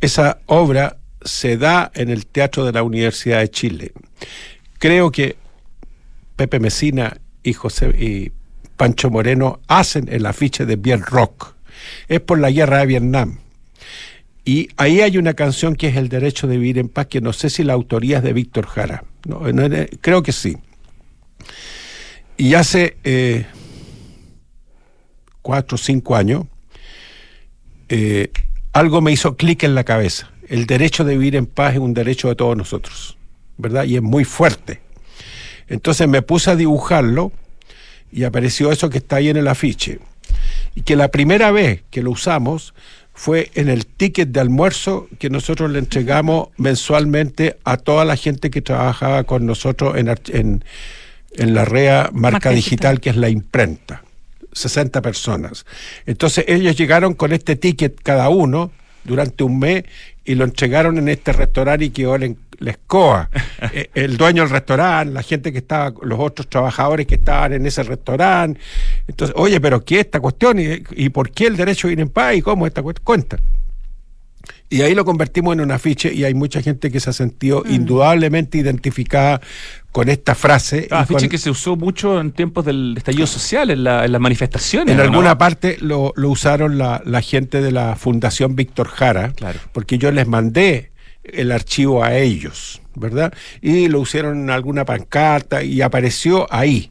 Esa 0.00 0.40
obra 0.46 0.96
se 1.22 1.56
da 1.56 1.92
en 1.94 2.10
el 2.10 2.26
Teatro 2.26 2.64
de 2.64 2.72
la 2.72 2.82
Universidad 2.82 3.38
de 3.38 3.50
Chile. 3.52 3.92
Creo 4.80 5.12
que 5.12 5.36
Pepe 6.34 6.58
Mesina 6.58 7.18
y 7.44 7.52
José 7.52 7.90
y 7.96 8.32
Pancho 8.76 9.08
Moreno 9.08 9.60
hacen 9.68 10.08
el 10.10 10.26
afiche 10.26 10.66
de 10.66 10.74
Bien 10.74 11.02
Rock. 11.02 11.54
Es 12.08 12.18
por 12.18 12.40
la 12.40 12.50
guerra 12.50 12.78
de 12.78 12.86
Vietnam. 12.86 13.38
Y 14.50 14.68
ahí 14.76 15.00
hay 15.00 15.16
una 15.16 15.34
canción 15.34 15.76
que 15.76 15.86
es 15.86 15.96
El 15.96 16.08
Derecho 16.08 16.48
de 16.48 16.56
Vivir 16.58 16.78
en 16.78 16.88
Paz, 16.88 17.06
que 17.06 17.20
no 17.20 17.32
sé 17.32 17.50
si 17.50 17.62
la 17.62 17.72
autoría 17.72 18.16
es 18.16 18.24
de 18.24 18.32
Víctor 18.32 18.66
Jara. 18.66 19.04
No, 19.24 19.42
creo 20.00 20.24
que 20.24 20.32
sí. 20.32 20.56
Y 22.36 22.54
hace 22.54 22.96
eh, 23.04 23.46
cuatro 25.40 25.76
o 25.76 25.78
cinco 25.78 26.16
años, 26.16 26.46
eh, 27.90 28.32
algo 28.72 29.00
me 29.00 29.12
hizo 29.12 29.36
clic 29.36 29.62
en 29.62 29.76
la 29.76 29.84
cabeza. 29.84 30.32
El 30.48 30.66
derecho 30.66 31.04
de 31.04 31.16
vivir 31.16 31.36
en 31.36 31.46
paz 31.46 31.74
es 31.74 31.78
un 31.78 31.94
derecho 31.94 32.26
de 32.26 32.34
todos 32.34 32.56
nosotros, 32.56 33.16
¿verdad? 33.56 33.84
Y 33.84 33.94
es 33.94 34.02
muy 34.02 34.24
fuerte. 34.24 34.80
Entonces 35.68 36.08
me 36.08 36.22
puse 36.22 36.50
a 36.50 36.56
dibujarlo 36.56 37.30
y 38.10 38.24
apareció 38.24 38.72
eso 38.72 38.90
que 38.90 38.98
está 38.98 39.14
ahí 39.14 39.28
en 39.28 39.36
el 39.36 39.46
afiche. 39.46 40.00
Y 40.74 40.82
que 40.82 40.96
la 40.96 41.06
primera 41.08 41.52
vez 41.52 41.84
que 41.88 42.02
lo 42.02 42.10
usamos 42.10 42.74
fue 43.20 43.50
en 43.54 43.68
el 43.68 43.84
ticket 43.84 44.30
de 44.30 44.40
almuerzo 44.40 45.06
que 45.18 45.28
nosotros 45.28 45.70
le 45.70 45.78
entregamos 45.78 46.48
mensualmente 46.56 47.58
a 47.64 47.76
toda 47.76 48.06
la 48.06 48.16
gente 48.16 48.48
que 48.48 48.62
trabajaba 48.62 49.24
con 49.24 49.44
nosotros 49.44 49.98
en, 49.98 50.08
en, 50.28 50.64
en 51.32 51.54
la 51.54 51.66
REA 51.66 52.08
Marca, 52.14 52.18
Marca 52.18 52.50
digital, 52.50 52.94
Digital. 52.94 53.00
que 53.02 53.10
es 53.10 53.16
la 53.16 53.28
imprenta. 53.28 54.02
60 54.52 55.02
personas. 55.02 55.66
Entonces 56.06 56.46
ellos 56.48 56.78
llegaron 56.78 57.12
con 57.12 57.34
este 57.34 57.56
ticket 57.56 58.00
cada 58.02 58.30
uno 58.30 58.70
durante 59.04 59.44
un 59.44 59.58
mes 59.58 59.84
y 60.24 60.34
lo 60.34 60.44
entregaron 60.44 60.96
en 60.96 61.10
este 61.10 61.34
restaurante 61.34 61.84
y 61.84 61.90
quedó 61.90 62.16
la 62.60 62.70
escoba. 62.70 63.28
Eh, 63.74 63.90
el 63.94 64.16
dueño 64.16 64.42
del 64.42 64.50
restaurante, 64.50 65.12
la 65.12 65.22
gente 65.22 65.52
que 65.52 65.58
estaba, 65.58 65.92
los 66.02 66.18
otros 66.18 66.48
trabajadores 66.48 67.06
que 67.06 67.16
estaban 67.16 67.52
en 67.52 67.66
ese 67.66 67.82
restaurante. 67.82 68.58
Entonces, 69.06 69.36
oye, 69.38 69.60
pero 69.60 69.84
¿qué 69.84 69.96
es 69.96 70.06
esta 70.06 70.18
cuestión? 70.18 70.58
¿Y, 70.58 70.82
y 70.92 71.10
por 71.10 71.30
qué 71.30 71.46
el 71.48 71.56
derecho 71.58 71.86
a 71.88 71.92
ir 71.92 72.00
en 72.00 72.08
paz? 72.08 72.34
¿Y 72.36 72.40
cómo 72.42 72.66
esta 72.66 72.82
cuestión? 72.82 73.04
Cuenta. 73.04 73.38
Y 74.70 74.82
ahí 74.82 74.94
lo 74.94 75.04
convertimos 75.04 75.52
en 75.52 75.60
un 75.60 75.72
afiche 75.72 76.12
y 76.12 76.24
hay 76.24 76.32
mucha 76.32 76.62
gente 76.62 76.90
que 76.90 77.00
se 77.00 77.10
ha 77.10 77.12
sentido 77.12 77.64
indudablemente 77.68 78.56
identificada 78.56 79.40
con 79.92 80.08
esta 80.08 80.34
frase. 80.34 80.88
Ah, 80.90 81.00
afiche 81.00 81.20
con- 81.22 81.28
que 81.28 81.38
se 81.38 81.50
usó 81.50 81.76
mucho 81.76 82.20
en 82.20 82.30
tiempos 82.32 82.64
del 82.64 82.94
estallido 82.96 83.26
social, 83.26 83.70
en, 83.70 83.84
la- 83.84 84.04
en 84.04 84.12
las 84.12 84.20
manifestaciones. 84.20 84.92
En 84.92 84.96
¿no? 84.96 85.02
alguna 85.02 85.36
parte 85.36 85.76
lo, 85.80 86.12
lo 86.16 86.30
usaron 86.30 86.78
la, 86.78 87.02
la 87.04 87.20
gente 87.20 87.60
de 87.60 87.72
la 87.72 87.96
Fundación 87.96 88.56
Víctor 88.56 88.88
Jara, 88.88 89.32
Claro. 89.34 89.58
porque 89.72 89.98
yo 89.98 90.10
les 90.12 90.26
mandé 90.26 90.90
el 91.34 91.52
archivo 91.52 92.02
a 92.04 92.14
ellos, 92.16 92.80
¿verdad? 92.94 93.32
Y 93.62 93.88
lo 93.88 94.00
usaron 94.00 94.40
en 94.42 94.50
alguna 94.50 94.84
pancarta 94.84 95.62
y 95.62 95.80
apareció 95.82 96.46
ahí, 96.52 96.90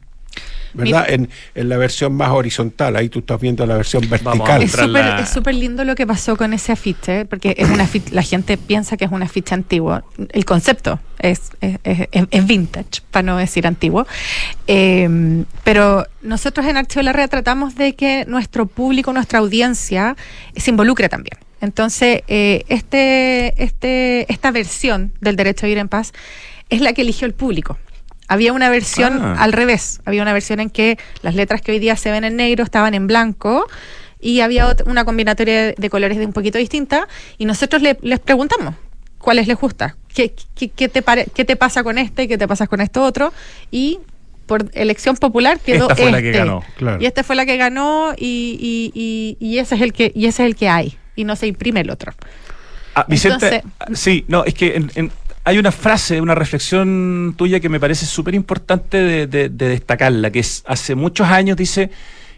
¿verdad? 0.72 1.06
En, 1.10 1.28
en 1.56 1.68
la 1.68 1.76
versión 1.78 2.14
más 2.14 2.30
horizontal, 2.30 2.94
ahí 2.94 3.08
tú 3.08 3.18
estás 3.18 3.40
viendo 3.40 3.66
la 3.66 3.76
versión 3.76 4.08
vertical. 4.08 4.62
Es 4.62 4.70
súper 4.70 4.88
la- 4.88 5.00
es 5.22 5.28
súper 5.30 5.54
lindo 5.56 5.84
lo 5.84 5.94
que 5.96 6.06
pasó 6.06 6.36
con 6.36 6.52
ese 6.52 6.70
afiche, 6.72 7.24
porque 7.24 7.54
es 7.58 7.68
una 7.68 7.84
afi- 7.88 8.10
la 8.12 8.22
gente 8.22 8.56
piensa 8.56 8.96
que 8.96 9.04
es 9.04 9.10
un 9.10 9.22
afiche 9.22 9.52
antiguo. 9.54 10.00
El 10.30 10.44
concepto 10.44 11.00
es, 11.18 11.40
es, 11.60 11.78
es- 12.12 12.26
es 12.30 12.46
vintage, 12.46 13.02
para 13.10 13.24
no 13.24 13.36
decir 13.36 13.66
antiguo. 13.66 14.06
Eh, 14.68 15.44
pero 15.64 16.06
nosotros 16.22 16.64
en 16.66 16.76
Archivo 16.76 17.00
de 17.00 17.04
la 17.04 17.12
Red 17.14 17.28
tratamos 17.30 17.74
de 17.74 17.94
que 17.96 18.24
nuestro 18.26 18.66
público, 18.66 19.12
nuestra 19.12 19.40
audiencia, 19.40 20.16
se 20.54 20.70
involucre 20.70 21.08
también. 21.08 21.36
Entonces, 21.60 22.22
eh, 22.28 22.64
este, 22.68 23.62
este, 23.62 24.30
esta 24.32 24.50
versión 24.50 25.12
del 25.20 25.36
derecho 25.36 25.66
a 25.66 25.68
vivir 25.68 25.78
en 25.78 25.88
paz 25.88 26.12
es 26.68 26.80
la 26.80 26.92
que 26.92 27.02
eligió 27.02 27.26
el 27.26 27.34
público. 27.34 27.78
Había 28.28 28.52
una 28.52 28.68
versión 28.70 29.18
Ah. 29.22 29.36
al 29.38 29.52
revés. 29.52 30.00
Había 30.04 30.22
una 30.22 30.32
versión 30.32 30.60
en 30.60 30.70
que 30.70 30.98
las 31.22 31.34
letras 31.34 31.60
que 31.62 31.72
hoy 31.72 31.78
día 31.78 31.96
se 31.96 32.10
ven 32.10 32.24
en 32.24 32.36
negro 32.36 32.64
estaban 32.64 32.94
en 32.94 33.06
blanco 33.06 33.66
y 34.20 34.40
había 34.40 34.74
una 34.86 35.04
combinatoria 35.04 35.72
de, 35.72 35.90
colores 35.90 36.18
de 36.18 36.26
un 36.26 36.32
poquito 36.32 36.58
distinta 36.58 37.08
y 37.38 37.44
nosotros 37.44 37.82
le- 37.82 37.98
les 38.02 38.20
preguntamos 38.20 38.74
cuáles 39.18 39.46
les 39.48 39.56
gusta, 39.58 39.96
qué, 40.14 40.34
qué, 40.54 40.68
qué 40.68 40.88
te 40.88 41.02
pare- 41.02 41.26
qué 41.34 41.44
te 41.44 41.56
pasa 41.56 41.82
con 41.82 41.98
este, 41.98 42.28
qué 42.28 42.38
te 42.38 42.46
pasa 42.46 42.66
con 42.66 42.80
esto 42.80 43.02
otro 43.02 43.32
y 43.70 43.98
por 44.46 44.66
elección 44.74 45.16
popular 45.16 45.58
quedó 45.60 45.84
Esta 45.90 45.96
fue 45.96 46.10
la 46.10 46.20
que 46.20 46.28
este. 46.30 46.38
ganó, 46.38 46.62
claro. 46.76 47.02
Y 47.02 47.06
esta 47.06 47.22
fue 47.24 47.34
la 47.36 47.46
que 47.46 47.56
ganó 47.56 48.12
y, 48.16 48.58
y, 48.94 49.36
y, 49.40 49.44
y 49.44 49.58
ese 49.58 49.74
es 49.76 49.80
el 49.80 49.92
que 49.92 50.12
y 50.14 50.26
ese 50.26 50.42
es 50.44 50.46
el 50.48 50.56
que 50.56 50.68
hay 50.68 50.96
y 51.20 51.24
no 51.24 51.36
se 51.36 51.46
imprime 51.46 51.80
el 51.80 51.90
otro. 51.90 52.12
Ah, 52.94 53.04
Vicente, 53.08 53.46
Entonces- 53.46 53.72
ah, 53.78 53.86
sí, 53.94 54.24
no, 54.28 54.44
es 54.44 54.54
que 54.54 54.74
en- 54.76 54.90
en- 54.94 55.12
hay 55.44 55.58
una 55.58 55.72
frase, 55.72 56.20
una 56.20 56.34
reflexión 56.34 57.34
tuya 57.36 57.60
que 57.60 57.68
me 57.68 57.78
parece 57.80 58.04
súper 58.06 58.34
importante 58.34 58.96
de, 58.98 59.26
de- 59.26 59.48
de 59.48 59.68
destacarla, 59.68 60.30
que 60.30 60.40
es 60.40 60.62
hace 60.66 60.94
muchos 60.94 61.28
años 61.28 61.56
dice 61.56 61.90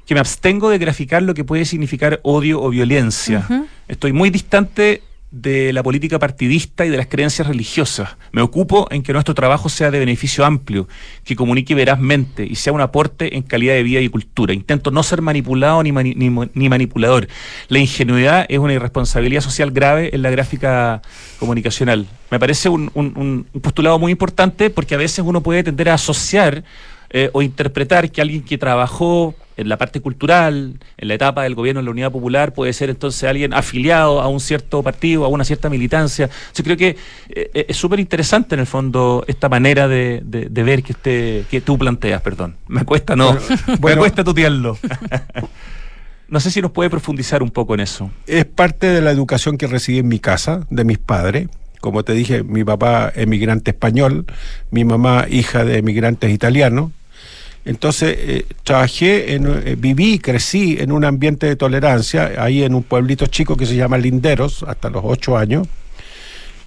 que 0.07 0.15
me 0.15 0.21
abstengo 0.21 0.69
de 0.69 0.79
graficar 0.79 1.23
lo 1.23 1.33
que 1.35 1.45
puede 1.45 1.65
significar 1.65 2.21
odio 2.23 2.61
o 2.61 2.69
violencia. 2.71 3.47
Estoy 3.89 4.13
muy 4.13 4.31
distante 4.31 5.03
de 5.33 5.73
la 5.73 5.83
política 5.83 6.19
partidista 6.19 6.85
y 6.85 6.91
de 6.91 6.99
las 6.99 7.07
creencias 7.07 7.49
religiosas. 7.49 8.17
Me 8.33 8.43
ocupo 8.43 8.87
en 8.91 9.03
que 9.03 9.15
nuestro 9.15 9.35
trabajo 9.35 9.71
sea 9.71 9.91
de 9.91 9.99
beneficio 9.99 10.45
amplio, 10.45 10.89
que 11.25 11.35
comunique 11.35 11.75
verazmente 11.75 12.45
y 12.45 12.55
sea 12.55 12.75
un 12.75 12.83
aporte 12.83 13.35
en 13.35 13.43
calidad 13.43 13.73
de 13.73 13.83
vida 13.83 14.01
y 14.01 14.11
cultura. 14.11 14.53
Intento 14.53 14.91
no 14.91 15.03
ser 15.03 15.23
manipulado 15.23 15.83
ni, 15.83 15.91
manipulador. 16.69 17.29
La 17.69 17.79
ingenuidad 17.79 18.45
es 18.49 18.59
una 18.59 18.75
irresponsabilidad 18.75 19.41
social 19.41 19.71
grave 19.71 20.11
en 20.13 20.21
la 20.21 20.31
gráfica 20.31 21.01
comunicacional. 21.39 22.07
Me 22.31 22.39
parece 22.39 22.69
un 22.69 23.47
postulado 23.63 23.99
muy 23.99 24.13
importante 24.13 24.69
porque 24.69 24.95
a 24.95 24.99
veces 24.99 25.25
uno 25.27 25.43
puede 25.43 25.65
tender 25.65 25.89
a 25.89 25.95
asociar 25.95 26.63
eh, 27.15 27.29
o 27.33 27.43
interpretar 27.43 28.11
que 28.11 28.23
alguien 28.23 28.43
que 28.43 28.57
trabajó 28.57 29.35
en 29.59 29.69
la 29.69 29.77
parte 29.77 30.01
cultural, 30.01 30.81
en 30.97 31.09
la 31.09 31.15
etapa 31.15 31.43
del 31.43 31.55
gobierno 31.55 31.81
de 31.81 31.85
la 31.85 31.91
Unidad 31.91 32.11
Popular, 32.11 32.55
puede 32.55 32.73
ser 32.73 32.89
entonces 32.89 33.25
alguien 33.25 33.53
afiliado 33.53 34.23
a 34.23 34.29
un 34.29 34.41
cierto 34.41 34.83
partido, 34.83 35.27
a 35.27 35.29
una 35.29 35.45
cierta 35.45 35.69
militancia. 35.69 36.31
Yo 36.55 36.65
creo 36.65 36.77
que 36.77 36.97
eh, 37.29 37.67
es 37.69 37.77
súper 37.77 38.01
interesante 38.01 38.55
en 38.55 38.61
el 38.61 38.67
fondo 38.67 39.25
esta 39.27 39.51
manera 39.51 39.89
de, 39.89 40.23
de, 40.25 40.63
ver 40.63 40.83
que, 40.83 40.93
este, 40.93 41.45
que 41.51 41.61
tú 41.61 41.77
planteas, 41.77 42.23
perdón. 42.23 42.57
Me 42.67 42.85
cuesta 42.85 43.15
no, 43.15 43.37
me 43.83 43.97
cuesta 43.97 44.25
tutearlo. 44.25 44.79
no 46.29 46.41
sé 46.41 46.51
si 46.51 46.63
nos 46.63 46.71
puede 46.71 46.89
profundizar 46.89 47.43
un 47.43 47.51
poco 47.51 47.75
en 47.75 47.81
eso. 47.81 48.11
Es 48.27 48.47
parte 48.47 48.87
de 48.87 49.03
la 49.03 49.11
educación 49.11 49.59
que 49.59 49.67
recibí 49.67 49.99
en 49.99 50.09
mi 50.09 50.19
casa, 50.19 50.67
de 50.71 50.85
mis 50.85 50.99
padres. 50.99 51.49
Como 51.83 52.05
te 52.05 52.15
dije, 52.15 52.43
mi 52.43 52.65
papá 52.65 53.13
emigrante 53.15 53.73
español, 53.73 54.25
mi 54.71 54.85
mamá 54.85 55.27
hija 55.29 55.65
de 55.65 55.79
emigrantes 55.79 56.31
italianos 56.31 56.93
entonces, 57.65 58.17
eh, 58.19 58.47
trabajé, 58.65 59.35
en, 59.35 59.47
eh, 59.47 59.77
viví, 59.79 60.19
crecí 60.19 60.77
en 60.81 60.91
un 60.91 61.05
ambiente 61.05 61.47
de 61.47 61.57
tolerancia, 61.57 62.33
ahí 62.39 62.65
en 62.65 62.75
un 62.75 62.83
pueblito 62.83 63.27
chico 63.27 63.57
que 63.57 63.67
se 63.67 63.77
llama 63.77 63.99
Linderos, 63.99 64.65
hasta 64.67 64.91
los 64.91 65.03
ocho 65.05 65.37
años. 65.37 65.69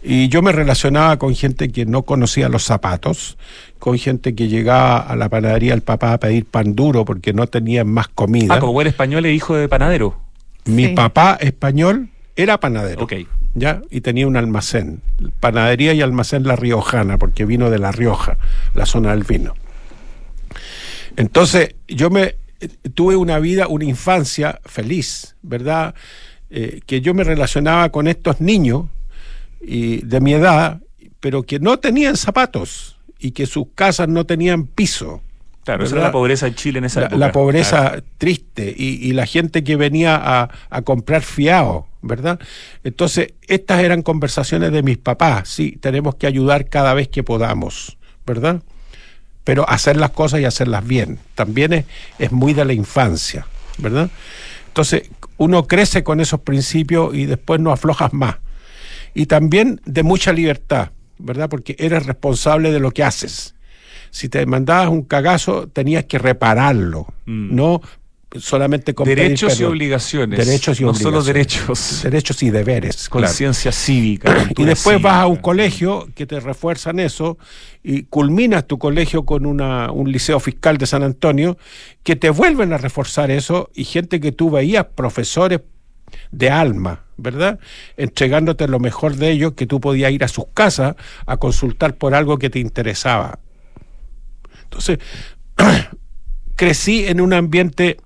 Y 0.02 0.30
yo 0.30 0.42
me 0.42 0.52
relacionaba 0.52 1.18
con 1.18 1.34
gente 1.34 1.70
que 1.70 1.86
no 1.86 2.04
conocía 2.04 2.48
los 2.48 2.64
zapatos, 2.64 3.38
con 3.80 3.98
gente 3.98 4.36
que 4.36 4.48
llegaba 4.48 5.00
a 5.00 5.16
la 5.16 5.30
panadería 5.30 5.72
del 5.72 5.82
papá 5.82 6.14
a 6.14 6.20
pedir 6.20 6.46
pan 6.46 6.76
duro 6.76 7.06
porque 7.06 7.34
no 7.34 7.48
tenían 7.48 7.88
más 7.88 8.08
comida. 8.08 8.54
Ah, 8.54 8.60
como 8.60 8.74
buen 8.74 8.88
español 8.88 9.26
e 9.26 9.34
hijo 9.34 9.56
de 9.56 9.68
panadero. 9.68 10.16
Mi 10.66 10.90
papá 10.90 11.38
español 11.42 12.10
era 12.36 12.60
panadero. 12.60 13.04
Ok. 13.04 13.14
¿ya? 13.56 13.82
Y 13.90 14.02
tenía 14.02 14.28
un 14.28 14.38
almacén, 14.38 15.02
panadería 15.40 15.94
y 15.94 16.02
almacén 16.02 16.44
La 16.44 16.56
Riojana, 16.56 17.18
porque 17.18 17.46
vino 17.46 17.70
de 17.72 17.80
La 17.80 17.92
Rioja, 17.92 18.38
la 18.76 18.86
zona 18.86 19.12
del 19.12 19.24
vino. 19.24 19.56
Entonces, 21.16 21.76
yo 21.88 22.10
me 22.10 22.36
tuve 22.94 23.16
una 23.16 23.40
vida, 23.40 23.68
una 23.68 23.86
infancia 23.86 24.60
feliz, 24.66 25.36
¿verdad? 25.42 25.96
Eh, 26.50 26.82
que 26.86 27.02
yo 27.02 27.14
me 27.14 27.24
relacionaba 27.24 27.90
con 27.90 28.08
estos 28.08 28.42
niños 28.42 28.86
y 29.62 29.98
de 30.06 30.22
mi 30.22 30.34
edad, 30.34 30.82
pero 31.20 31.44
que 31.44 31.60
no 31.60 31.80
tenían 31.80 32.18
zapatos 32.18 32.98
y 33.20 33.32
que 33.32 33.46
sus 33.46 33.68
casas 33.76 34.08
no 34.08 34.26
tenían 34.26 34.66
piso. 34.68 35.22
Claro, 35.64 35.84
esa 35.84 35.96
era 35.96 36.06
la 36.06 36.12
pobreza 36.12 36.46
en 36.46 36.54
Chile 36.54 36.78
en 36.78 36.86
esa 36.86 37.00
la, 37.00 37.06
época. 37.08 37.18
La 37.18 37.32
pobreza 37.32 38.04
triste 38.20 38.72
y, 38.78 39.12
la 39.14 39.26
gente 39.26 39.64
que 39.64 39.76
venía 39.76 40.16
a, 40.16 40.50
a, 40.70 40.82
comprar 40.84 41.24
fiado, 41.24 41.88
¿verdad? 42.04 42.40
Entonces, 42.84 43.34
estas 43.48 43.82
eran 43.82 44.04
conversaciones 44.04 44.72
de 44.72 44.84
mis 44.84 45.00
papás, 45.00 45.50
sí, 45.50 45.80
tenemos 45.82 46.16
que 46.16 46.28
ayudar 46.28 46.70
cada 46.70 46.94
vez 46.94 47.08
que 47.08 47.24
podamos, 47.24 47.98
¿verdad? 48.28 48.62
Pero 49.46 49.70
hacer 49.70 49.96
las 49.96 50.10
cosas 50.10 50.42
y 50.42 50.46
hacerlas 50.46 50.86
bien. 50.86 51.20
También 51.36 51.72
es, 51.72 51.86
es 52.20 52.34
muy 52.34 52.54
de 52.54 52.66
la 52.66 52.74
infancia, 52.74 53.48
¿verdad? 53.78 54.10
Entonces, 54.68 55.10
uno 55.38 55.68
crece 55.68 56.04
con 56.04 56.20
esos 56.20 56.42
principios 56.42 57.16
y 57.16 57.26
después 57.26 57.62
no 57.62 57.72
aflojas 57.72 58.12
más. 58.12 58.36
Y 59.14 59.28
también 59.28 59.80
de 59.86 60.04
mucha 60.04 60.34
libertad, 60.34 60.90
¿verdad? 61.18 61.48
Porque 61.48 61.78
eres 61.80 62.06
responsable 62.06 62.72
de 62.74 62.80
lo 62.80 62.92
que 62.92 63.04
haces. 63.04 63.56
Si 64.12 64.28
te 64.28 64.46
mandabas 64.46 64.90
un 64.90 65.04
cagazo, 65.04 65.68
tenías 65.68 66.06
que 66.06 66.20
repararlo, 66.20 67.08
mm. 67.26 67.56
no 67.56 67.82
solamente 68.40 68.94
con 68.94 69.08
derechos 69.08 69.60
y 69.60 69.64
obligaciones. 69.64 70.46
Derechos 70.46 70.80
y 70.80 70.84
no 70.84 70.94
solo 70.94 71.24
derechos. 71.24 72.02
Derechos 72.04 72.42
y 72.44 72.50
deberes. 72.50 73.10
Conciencia 73.10 73.72
cívica. 73.72 74.50
Y 74.58 74.64
después 74.64 75.02
vas 75.02 75.22
a 75.22 75.28
un 75.28 75.38
colegio 75.38 76.08
que 76.16 76.26
te 76.26 76.40
refuerzan 76.40 77.00
eso 77.00 77.38
y 77.84 78.04
culminas 78.04 78.66
tu 78.66 78.78
colegio 78.78 79.26
con 79.26 79.46
una, 79.46 79.92
un 79.92 80.12
liceo 80.12 80.40
fiscal 80.40 80.78
de 80.78 80.86
San 80.86 81.04
Antonio 81.04 81.58
que 82.04 82.16
te 82.16 82.30
vuelven 82.30 82.74
a 82.74 82.78
reforzar 82.78 83.32
eso 83.32 83.70
y 83.74 83.84
gente 83.84 84.20
que 84.20 84.32
tú 84.32 84.50
veías, 84.50 84.86
profesores 84.96 85.62
de 86.32 86.50
alma, 86.50 87.04
¿verdad? 87.18 87.60
Entregándote 87.98 88.68
lo 88.68 88.80
mejor 88.80 89.16
de 89.16 89.32
ellos, 89.32 89.54
que 89.54 89.68
tú 89.68 89.80
podías 89.80 90.12
ir 90.12 90.24
a 90.24 90.28
sus 90.28 90.46
casas 90.54 90.96
a 91.26 91.38
consultar 91.38 91.96
por 91.96 92.16
algo 92.16 92.38
que 92.38 92.50
te 92.50 92.60
interesaba. 92.60 93.40
Entonces, 94.64 95.00
crecí 96.56 97.06
en 97.06 97.22
un 97.22 97.34
ambiente 97.34 97.98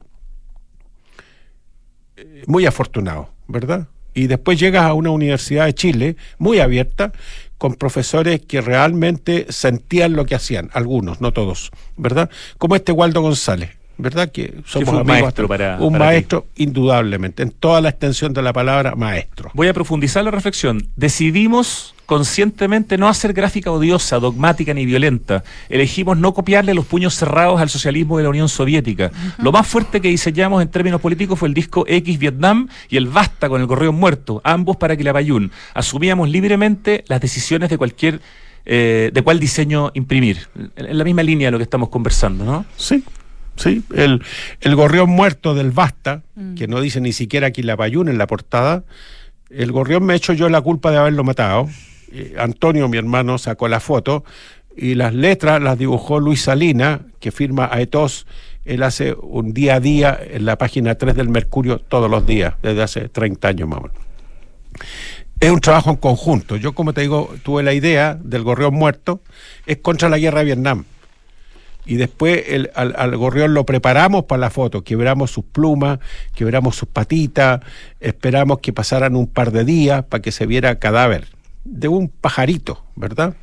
muy 2.48 2.66
afortunado, 2.66 3.30
¿verdad? 3.48 3.88
Y 4.14 4.28
después 4.28 4.60
llegas 4.60 4.84
a 4.84 4.94
una 4.94 5.12
universidad 5.12 5.66
de 5.66 5.74
Chile 5.74 6.16
muy 6.38 6.60
abierta, 6.60 7.12
con 7.58 7.76
profesores 7.76 8.42
que 8.42 8.62
realmente 8.62 9.46
sentían 9.50 10.14
lo 10.14 10.26
que 10.26 10.34
hacían, 10.34 10.70
algunos, 10.74 11.22
no 11.22 11.34
todos, 11.34 11.72
¿verdad? 11.98 12.30
Como 12.58 12.76
este 12.76 12.94
Waldo 12.94 13.22
González, 13.22 13.72
¿verdad? 13.98 14.32
Que 14.32 14.62
somos 14.66 14.96
un 14.96 15.06
maestro 15.06 15.48
para 15.48 15.78
un 15.80 15.98
maestro 15.98 16.48
indudablemente, 16.56 17.44
en 17.44 17.52
toda 17.52 17.82
la 17.82 17.90
extensión 17.90 18.34
de 18.34 18.42
la 18.42 18.54
palabra 18.54 18.96
maestro. 18.96 19.52
Voy 19.54 19.68
a 19.68 19.74
profundizar 19.74 20.24
la 20.24 20.32
reflexión. 20.32 20.88
Decidimos 20.96 21.94
conscientemente 22.10 22.98
no 22.98 23.08
hacer 23.08 23.34
gráfica 23.34 23.70
odiosa, 23.70 24.18
dogmática 24.18 24.74
ni 24.74 24.84
violenta. 24.84 25.44
Elegimos 25.70 26.18
no 26.18 26.34
copiarle 26.34 26.74
los 26.74 26.88
puños 26.88 27.14
cerrados 27.14 27.62
al 27.62 27.70
socialismo 27.70 28.18
de 28.18 28.24
la 28.24 28.30
Unión 28.30 28.50
Soviética. 28.50 29.12
Lo 29.38 29.52
más 29.52 29.68
fuerte 29.68 30.02
que 30.02 30.08
diseñamos 30.08 30.64
en 30.64 30.70
términos 30.70 31.02
políticos 31.02 31.38
fue 31.38 31.50
el 31.50 31.54
disco 31.54 31.86
X 31.88 32.18
Vietnam 32.18 32.68
y 32.90 32.98
el 32.98 33.06
Basta 33.06 33.48
con 33.48 33.62
el 33.62 33.68
correo 33.68 33.94
muerto, 33.94 34.42
ambos 34.44 34.78
para 34.78 34.98
que 34.98 35.04
la 35.04 35.12
Quilapayún. 35.12 35.52
Asumíamos 35.76 36.30
libremente 36.30 37.04
las 37.08 37.22
decisiones 37.22 37.70
de 37.70 37.78
cualquier 37.78 38.22
eh, 38.66 39.12
de 39.14 39.22
cuál 39.22 39.40
diseño 39.40 39.92
imprimir. 39.94 40.48
En 40.78 40.98
la 40.98 41.04
misma 41.04 41.22
línea 41.22 41.50
de 41.50 41.52
lo 41.52 41.58
que 41.60 41.64
estamos 41.66 41.90
conversando, 41.90 42.44
¿no? 42.44 42.66
Sí. 42.76 43.04
Sí, 43.56 43.84
el, 43.94 44.24
el 44.62 44.76
gorrión 44.76 45.12
muerto 45.12 45.54
del 45.54 45.70
Basta, 45.70 46.24
mm. 46.34 46.56
que 46.56 46.68
no 46.68 46.82
dice 46.82 47.02
ni 47.02 47.14
siquiera 47.14 47.52
Quilapayún 47.52 48.10
en 48.10 48.18
la 48.18 48.26
portada, 48.26 48.84
el 49.52 49.72
gorrión 49.72 50.06
me 50.06 50.16
echo 50.16 50.34
yo 50.34 50.50
la 50.50 50.62
culpa 50.62 50.90
de 50.90 50.98
haberlo 50.98 51.24
matado. 51.24 51.70
Eh, 52.12 52.36
Antonio, 52.38 52.88
mi 52.88 52.98
hermano, 52.98 53.38
sacó 53.38 53.68
la 53.68 53.80
foto 53.80 54.24
y 54.76 54.96
las 54.96 55.14
letras 55.14 55.62
las 55.62 55.78
dibujó 55.78 56.20
Luis 56.20 56.44
Salina, 56.44 57.02
que 57.20 57.32
firma 57.32 57.70
a 57.72 57.82
Etos. 57.82 58.26
Él 58.66 58.84
hace 58.84 59.14
un 59.14 59.54
día 59.54 59.76
a 59.76 59.80
día 59.80 60.18
en 60.22 60.46
la 60.46 60.58
página 60.58 60.96
3 60.96 61.16
del 61.16 61.30
Mercurio 61.30 61.80
todos 61.80 62.10
los 62.10 62.26
días, 62.26 62.56
desde 62.62 62.84
hace 62.84 63.10
30 63.10 63.48
años 63.48 63.68
más 63.68 63.80
o 63.80 63.82
menos. 63.84 63.98
Es 65.40 65.52
un 65.52 65.62
trabajo 65.62 65.90
en 65.90 65.96
conjunto. 65.96 66.56
Yo, 66.56 66.74
como 66.74 66.94
te 66.94 67.02
digo, 67.02 67.34
tuve 67.44 67.64
la 67.64 67.74
idea 67.74 68.18
del 68.22 68.44
gorrión 68.44 68.74
muerto, 68.74 69.22
es 69.66 69.78
contra 69.78 70.10
la 70.10 70.18
guerra 70.18 70.40
de 70.40 70.46
Vietnam. 70.46 70.86
Y 71.86 71.96
después 71.96 72.44
al, 72.76 72.94
al, 72.96 73.18
gorrión 73.18 73.54
lo 73.54 73.66
preparamos 73.66 74.26
para 74.26 74.42
la 74.42 74.50
foto, 74.50 74.84
quebramos 74.84 75.32
sus 75.32 75.46
plumas, 75.46 76.00
quebramos 76.36 76.76
sus 76.76 76.88
patitas, 76.88 77.62
esperamos 78.00 78.60
que 78.60 78.74
pasaran 78.74 79.16
un 79.16 79.28
par 79.28 79.52
de 79.52 79.66
días 79.66 80.04
para 80.04 80.22
que 80.22 80.32
se 80.32 80.46
viera 80.46 80.78
cadáver 80.78 81.39
de 81.70 81.88
un 81.88 82.10
pajarito, 82.10 82.84
¿verdad? 82.96 83.36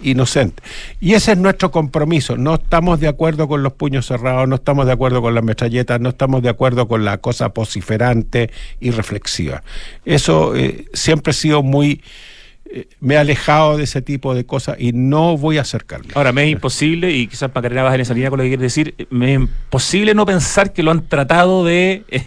Inocente. 0.00 0.62
Y 1.00 1.14
ese 1.14 1.32
es 1.32 1.38
nuestro 1.38 1.70
compromiso. 1.70 2.36
No 2.36 2.54
estamos 2.54 3.00
de 3.00 3.08
acuerdo 3.08 3.48
con 3.48 3.62
los 3.62 3.72
puños 3.72 4.06
cerrados, 4.06 4.48
no 4.48 4.56
estamos 4.56 4.86
de 4.86 4.92
acuerdo 4.92 5.22
con 5.22 5.34
las 5.34 5.44
metralletas, 5.44 6.00
no 6.00 6.10
estamos 6.10 6.42
de 6.42 6.48
acuerdo 6.48 6.88
con 6.88 7.04
la 7.04 7.18
cosa 7.18 7.48
vociferante 7.48 8.50
y 8.80 8.90
reflexiva. 8.90 9.62
Eso 10.04 10.54
eh, 10.54 10.86
siempre 10.92 11.30
ha 11.30 11.34
sido 11.34 11.62
muy 11.62 12.02
me 13.00 13.14
he 13.14 13.18
alejado 13.18 13.76
de 13.76 13.84
ese 13.84 14.02
tipo 14.02 14.34
de 14.34 14.44
cosas 14.44 14.76
y 14.78 14.92
no 14.92 15.36
voy 15.36 15.58
a 15.58 15.62
acercarme. 15.62 16.08
Ahora, 16.14 16.32
me 16.32 16.44
es 16.44 16.50
imposible, 16.50 17.12
y 17.12 17.26
quizás 17.26 17.50
Macarena 17.54 17.82
bajar 17.82 17.96
en 17.96 18.02
esa 18.02 18.14
línea 18.14 18.30
con 18.30 18.38
lo 18.38 18.42
que 18.42 18.50
quiere 18.50 18.62
decir, 18.62 18.94
me 19.10 19.32
es 19.32 19.40
imposible 19.40 20.14
no 20.14 20.26
pensar 20.26 20.72
que 20.72 20.82
lo 20.82 20.90
han 20.90 21.06
tratado 21.08 21.64
de, 21.64 22.04
eh, 22.08 22.24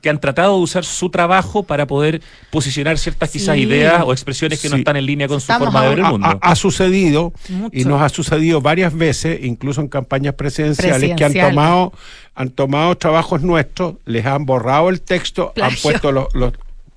que 0.00 0.10
han 0.10 0.20
tratado 0.20 0.56
de 0.56 0.62
usar 0.62 0.84
su 0.84 1.10
trabajo 1.10 1.64
para 1.64 1.86
poder 1.86 2.22
posicionar 2.50 2.98
ciertas 2.98 3.30
quizás 3.30 3.56
ideas 3.56 4.02
o 4.04 4.12
expresiones 4.12 4.60
que 4.60 4.68
no 4.68 4.76
están 4.76 4.96
en 4.96 5.06
línea 5.06 5.28
con 5.28 5.40
su 5.40 5.52
forma 5.52 5.82
de 5.82 5.88
ver 5.90 5.98
el 5.98 6.04
mundo. 6.04 6.38
Ha, 6.40 6.54
sucedido 6.54 7.32
y 7.72 7.84
nos 7.84 8.00
ha 8.02 8.08
sucedido 8.08 8.60
varias 8.60 8.94
veces, 8.94 9.40
incluso 9.42 9.80
en 9.80 9.88
campañas 9.88 10.34
presidenciales, 10.34 11.16
que 11.16 11.24
han 11.24 11.34
tomado 11.34 11.92
han 12.34 12.50
tomado 12.50 12.96
trabajos 12.96 13.42
nuestros, 13.42 13.96
les 14.06 14.24
han 14.24 14.46
borrado 14.46 14.88
el 14.88 15.02
texto, 15.02 15.52
han 15.60 15.74
puesto 15.82 16.10
los 16.10 16.28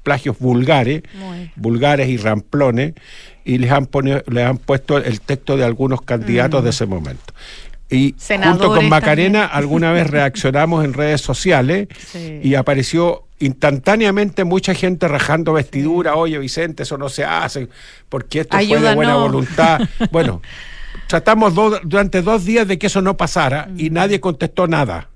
plagios 0.03 0.37
vulgares, 0.39 1.03
vulgares 1.55 2.09
y 2.09 2.17
ramplones, 2.17 2.93
y 3.45 3.57
les 3.57 3.71
han, 3.71 3.89
les 4.27 4.45
han 4.45 4.57
puesto 4.57 4.97
el 4.97 5.21
texto 5.21 5.57
de 5.57 5.65
algunos 5.65 6.01
candidatos 6.01 6.61
mm. 6.61 6.63
de 6.63 6.69
ese 6.69 6.85
momento. 6.85 7.33
Y 7.89 8.15
junto 8.27 8.69
con 8.69 8.89
Macarena 8.89 9.45
alguna 9.45 9.91
vez 9.91 10.09
reaccionamos 10.11 10.83
en 10.83 10.93
redes 10.93 11.21
sociales 11.21 11.87
y 12.41 12.55
apareció 12.55 13.27
instantáneamente 13.39 14.45
mucha 14.45 14.73
gente 14.73 15.07
rajando 15.07 15.53
vestidura, 15.53 16.15
oye 16.15 16.39
Vicente, 16.39 16.83
eso 16.83 16.97
no 16.97 17.09
se 17.09 17.25
hace, 17.25 17.67
porque 18.09 18.41
esto 18.41 18.57
fue 18.57 18.79
de 18.79 18.95
buena 18.95 19.15
voluntad. 19.15 19.81
Bueno, 20.11 20.41
tratamos 21.07 21.53
durante 21.83 22.21
dos 22.21 22.45
días 22.45 22.67
de 22.67 22.77
que 22.77 22.87
eso 22.87 23.01
no 23.01 23.17
pasara 23.17 23.69
y 23.77 23.89
nadie 23.89 24.19
contestó 24.19 24.67
nada. 24.67 25.09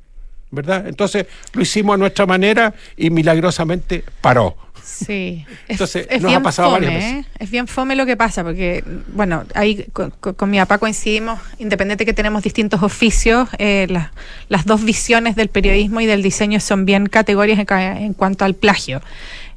¿Verdad? 0.50 0.88
Entonces 0.88 1.26
lo 1.54 1.62
hicimos 1.62 1.96
a 1.96 1.98
nuestra 1.98 2.26
manera 2.26 2.74
y 2.96 3.10
milagrosamente 3.10 4.04
paró. 4.22 4.56
Sí. 4.88 5.46
Entonces, 5.68 6.08
nos 6.22 6.34
ha 6.34 6.40
pasado 6.42 6.70
fome, 6.72 6.86
varias 6.88 7.04
veces. 7.04 7.26
¿eh? 7.26 7.30
Es 7.40 7.52
bien 7.52 7.68
fome 7.68 7.96
lo 7.96 8.06
que 8.06 8.16
pasa, 8.16 8.44
porque, 8.44 8.84
bueno, 9.14 9.44
ahí 9.54 9.86
con, 9.94 10.12
con- 10.12 10.34
con 10.34 10.50
mi 10.50 10.58
papá 10.60 10.78
coincidimos, 10.78 11.40
independiente 11.60 12.06
que 12.06 12.14
tenemos 12.14 12.42
distintos 12.42 12.82
oficios, 12.82 13.50
eh, 13.58 13.88
la- 13.90 14.12
las 14.50 14.66
dos 14.66 14.84
visiones 14.84 15.36
del 15.36 15.50
periodismo 15.50 16.00
y 16.02 16.06
del 16.06 16.24
diseño 16.24 16.60
son 16.60 16.86
bien 16.86 17.08
categorias 17.08 17.60
en, 17.70 18.14
cuanto 18.14 18.46
al 18.46 18.54
plagio. 18.56 19.02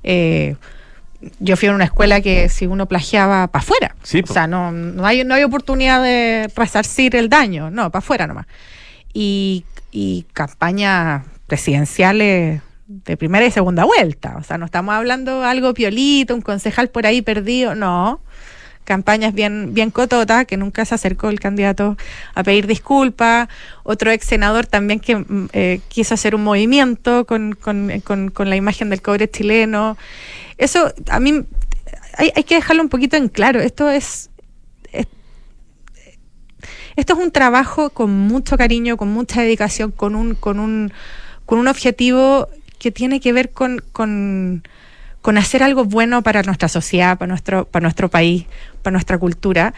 Eh, 0.02 0.56
yo 1.38 1.56
fui 1.56 1.68
a 1.68 1.72
una 1.74 1.84
escuela 1.84 2.20
que 2.22 2.48
si 2.48 2.66
uno 2.66 2.86
plagiaba 2.86 3.46
para 3.46 3.62
afuera, 3.62 3.94
Sí, 4.02 4.22
o 4.28 4.32
sea, 4.32 4.46
no, 4.46 4.72
no, 4.72 5.04
hay, 5.06 5.22
no 5.24 5.34
hay 5.34 5.44
oportunidad 5.44 6.02
de 6.02 6.50
resarcir 6.56 7.14
el 7.14 7.28
daño, 7.28 7.70
no, 7.70 7.90
para 7.90 7.98
afuera 8.00 8.26
nomás. 8.26 8.46
Y, 9.12 9.64
y 9.92 10.24
campañas 10.32 11.22
presidenciales 11.46 12.62
de 12.92 13.16
primera 13.16 13.46
y 13.46 13.50
segunda 13.52 13.84
vuelta. 13.84 14.36
O 14.36 14.42
sea, 14.42 14.58
no 14.58 14.64
estamos 14.66 14.92
hablando 14.94 15.44
algo 15.44 15.72
piolito, 15.74 16.34
un 16.34 16.40
concejal 16.42 16.88
por 16.88 17.06
ahí 17.06 17.22
perdido, 17.22 17.74
no. 17.76 18.20
Campañas 18.84 19.32
bien, 19.32 19.72
bien 19.74 19.92
cototas, 19.92 20.44
que 20.46 20.56
nunca 20.56 20.84
se 20.84 20.96
acercó 20.96 21.28
el 21.28 21.38
candidato 21.38 21.96
a 22.34 22.42
pedir 22.42 22.66
disculpas. 22.66 23.48
Otro 23.84 24.10
ex 24.10 24.26
senador 24.26 24.66
también 24.66 24.98
que 24.98 25.16
mm, 25.16 25.48
eh, 25.52 25.80
quiso 25.88 26.14
hacer 26.14 26.34
un 26.34 26.42
movimiento 26.42 27.24
con, 27.26 27.52
con, 27.52 28.00
con- 28.00 28.30
con 28.30 28.50
la 28.50 28.56
imagen 28.56 28.90
del 28.90 29.00
cobre 29.02 29.30
chileno. 29.30 29.96
Eso, 30.58 30.92
a 31.08 31.20
mí, 31.20 31.44
hay, 32.16 32.32
hay 32.34 32.42
que 32.42 32.56
dejarlo 32.56 32.82
un 32.82 32.88
poquito 32.88 33.16
en 33.16 33.28
claro. 33.28 33.60
Esto 33.60 33.88
es, 33.88 34.30
es- 34.92 35.06
esto 36.96 37.12
es 37.12 37.18
un 37.20 37.30
trabajo 37.30 37.90
con 37.90 38.10
mucho 38.10 38.56
cariño, 38.56 38.96
con 38.96 39.08
mucha 39.12 39.42
dedicación, 39.42 39.92
con 39.92 40.16
un, 40.16 40.34
con 40.34 40.58
un, 40.58 40.92
con 41.46 41.58
un 41.60 41.68
objetivo 41.68 42.48
que 42.80 42.90
tiene 42.90 43.20
que 43.20 43.32
ver 43.32 43.50
con, 43.50 43.80
con, 43.92 44.64
con 45.22 45.38
hacer 45.38 45.62
algo 45.62 45.84
bueno 45.84 46.22
para 46.22 46.42
nuestra 46.42 46.68
sociedad, 46.68 47.16
para 47.18 47.28
nuestro, 47.28 47.66
para 47.66 47.82
nuestro 47.84 48.08
país, 48.08 48.46
para 48.82 48.92
nuestra 48.92 49.18
cultura. 49.18 49.72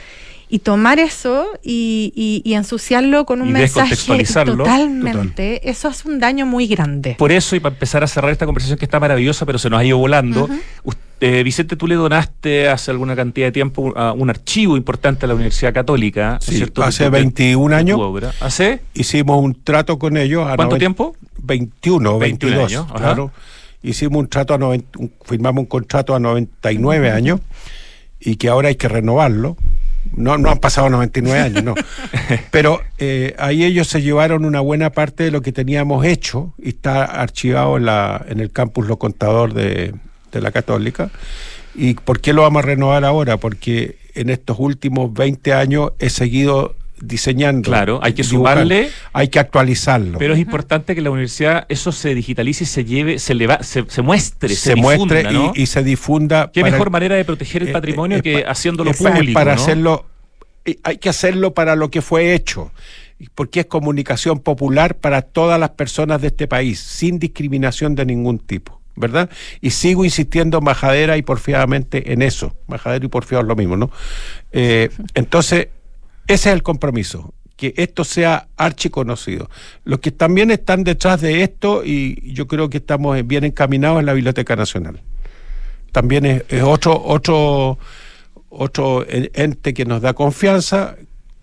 Y 0.48 0.59
tomar 0.59 0.98
eso 0.98 1.46
y, 1.62 2.12
y- 2.14 2.42
y 2.44 2.53
ensuciarlo 2.55 3.24
con 3.24 3.40
un 3.40 3.48
Y 3.48 3.53
mensaje 3.53 3.90
descontextualizarlo. 3.90 4.59
totalmente, 4.64 5.68
eso 5.70 5.88
hace 5.88 6.07
un 6.09 6.18
daño 6.18 6.44
muy 6.44 6.66
grande. 6.66 7.14
Por 7.18 7.32
eso, 7.32 7.57
y 7.57 7.61
para 7.61 7.74
empezar 7.74 8.05
a 8.05 8.07
cerrar 8.07 8.30
esta 8.30 8.44
conversación 8.44 8.78
que 8.78 8.84
está 8.84 9.00
maravillosa, 9.00 9.46
pero 9.46 9.59
se 9.59 9.70
nos 9.70 9.80
ha 9.80 9.84
ido 9.84 9.96
volando, 9.96 10.50
us- 10.84 10.96
eh, 11.20 11.42
Vicente, 11.42 11.76
tú 11.76 11.86
le 11.86 11.94
donaste 11.94 12.68
hace 12.68 12.90
alguna 12.90 13.16
cantidad 13.16 13.46
de 13.46 13.53
tiempo 13.53 13.80
un, 13.80 13.92
a 13.96 14.12
un 14.12 14.28
archivo 14.28 14.76
importante 14.76 15.24
a 15.24 15.28
la 15.28 15.34
Universidad 15.34 15.72
Católica, 15.72 16.32
¿no 16.32 16.36
es 16.38 16.44
Sí, 16.44 16.57
¿cierto? 16.57 16.82
hace 16.82 17.05
De 17.05 17.11
tu- 17.11 17.14
de- 17.16 17.20
21 17.22 17.62
de 17.62 17.68
tu 17.70 17.74
años. 17.78 17.98
obra. 18.00 18.32
¿Hace? 18.40 18.80
Hicimos 18.92 19.42
un 19.42 19.55
trato 19.64 19.98
con 19.98 20.18
ellos. 20.18 20.46
a 20.46 20.57
¿Cuánto 20.57 20.76
tiempo? 20.76 21.16
21, 21.43 22.18
21 22.18 22.18
22, 22.18 22.72
años, 22.72 22.86
ajá. 22.90 22.99
claro. 22.99 23.30
Hicimos 23.82 24.20
un 24.20 24.28
trato 24.28 24.55
a 24.55 24.59
90 24.59 24.99
un- 24.99 25.12
firmamos 25.24 25.62
un 25.62 25.66
contrato 25.66 26.14
a 26.14 26.20
99 26.20 27.11
años 27.11 27.40
y 28.20 28.36
que 28.36 28.49
ahora 28.49 28.68
hay 28.68 28.76
que 28.76 28.88
renovarlo. 28.88 29.57
No, 30.16 30.36
no 30.36 30.51
han 30.51 30.59
pasado 30.59 30.88
99 30.90 31.40
años, 31.40 31.62
no. 31.64 31.74
Pero 32.51 32.80
eh, 32.99 33.34
ahí 33.38 33.64
ellos 33.64 33.88
se 33.88 34.03
llevaron 34.03 34.45
una 34.45 34.61
buena 34.61 34.90
parte 34.90 35.24
de 35.24 35.30
lo 35.30 35.43
que 35.43 35.53
teníamos 35.53 36.05
hecho 36.05 36.53
y 36.62 36.70
está 36.70 37.05
archivado 37.05 37.76
en, 37.76 37.86
la, 37.86 38.24
en 38.28 38.40
el 38.40 38.51
campus 38.51 38.86
Lo 38.88 38.99
Contador 38.99 39.55
de, 39.55 39.95
de 40.32 40.40
la 40.40 40.51
Católica. 40.53 41.11
¿Y 41.74 41.95
por 41.95 42.20
qué 42.20 42.32
lo 42.32 42.43
vamos 42.43 42.62
a 42.64 42.66
renovar 42.66 43.05
ahora? 43.05 43.36
Porque 43.36 43.97
en 44.14 44.28
estos 44.30 44.59
últimos 44.59 45.12
20 45.14 45.55
años 45.55 45.93
he 45.99 46.11
seguido 46.11 46.74
diseñando. 47.03 47.68
Claro, 47.68 47.98
hay 48.03 48.12
que 48.14 48.22
sumarle- 48.24 48.88
Hay 49.12 49.28
que 49.28 49.38
actualizarlo. 49.38 50.18
Pero 50.18 50.34
es 50.34 50.40
importante 50.40 50.94
que 50.94 51.00
la 51.00 51.11
universidad 51.11 51.66
eso 51.68 51.92
se 51.92 52.14
digitalice 52.14 52.64
y 52.64 52.66
se 52.66 52.84
lleve, 52.84 53.18
se, 53.18 53.34
le 53.34 53.46
va- 53.46 53.62
se, 53.62 53.84
se 53.88 54.03
muestre, 54.03 54.48
se, 54.50 54.57
se 54.57 54.76
muestre 54.76 55.18
difunda, 55.24 55.32
¿no? 55.32 55.53
y, 55.55 55.62
y 55.62 55.66
se 55.66 55.82
difunda. 55.82 56.50
Qué 56.53 56.61
para 56.61 56.72
mejor 56.72 56.90
manera 56.90 57.16
de 57.16 57.24
proteger 57.24 57.62
el 57.62 57.68
eh, 57.68 57.72
patrimonio 57.72 58.18
eh, 58.18 58.22
que 58.22 58.38
pa- 58.42 58.50
haciéndolo 58.50 58.90
es 58.90 58.96
público, 58.96 59.32
Para 59.34 59.55
¿no? 59.57 59.61
hacerlo, 59.61 60.07
eh, 60.64 60.78
hay 60.84 60.98
que 60.98 61.09
hacerlo 61.09 61.53
para 61.55 61.74
lo 61.76 61.90
que 61.90 62.03
fue 62.03 62.34
hecho, 62.34 62.70
porque 63.34 63.61
es 63.61 63.66
comunicación 63.66 64.38
popular 64.40 64.96
para 64.96 65.22
todas 65.22 65.59
las 65.61 65.70
personas 65.70 66.20
de 66.20 66.28
este 66.28 66.46
país, 66.48 66.78
sin 66.80 67.18
discriminación 67.18 67.94
de 67.94 68.07
ningún 68.07 68.38
tipo. 68.38 68.80
¿Verdad? 68.94 69.30
Y 69.62 69.70
sigo 69.70 70.05
insistiendo 70.05 70.61
majadera 70.61 71.16
y 71.16 71.22
porfiadamente 71.22 72.12
en 72.12 72.20
eso. 72.20 72.55
Majadera 72.66 73.03
y 73.03 73.09
porfiado 73.09 73.40
es 73.40 73.48
lo 73.48 73.57
mismo, 73.57 73.74
¿no? 73.74 73.90
Eh, 74.53 74.90
entonces, 75.14 75.68
ese 76.32 76.50
es 76.50 76.54
el 76.54 76.62
compromiso, 76.62 77.34
que 77.56 77.74
esto 77.76 78.04
sea 78.04 78.48
archiconocido. 78.56 79.48
Los 79.84 80.00
que 80.00 80.10
también 80.10 80.50
están 80.50 80.84
detrás 80.84 81.20
de 81.20 81.42
esto, 81.42 81.84
y 81.84 82.32
yo 82.32 82.46
creo 82.46 82.68
que 82.70 82.78
estamos 82.78 83.24
bien 83.26 83.44
encaminados 83.44 84.00
en 84.00 84.06
la 84.06 84.12
Biblioteca 84.14 84.56
Nacional. 84.56 85.00
También 85.92 86.24
es, 86.26 86.42
otro, 86.62 87.00
otro, 87.04 87.78
otro 88.48 89.06
en- 89.08 89.30
ente 89.34 89.74
que 89.74 89.84
nos 89.84 90.00
da 90.00 90.14
confianza, 90.14 90.96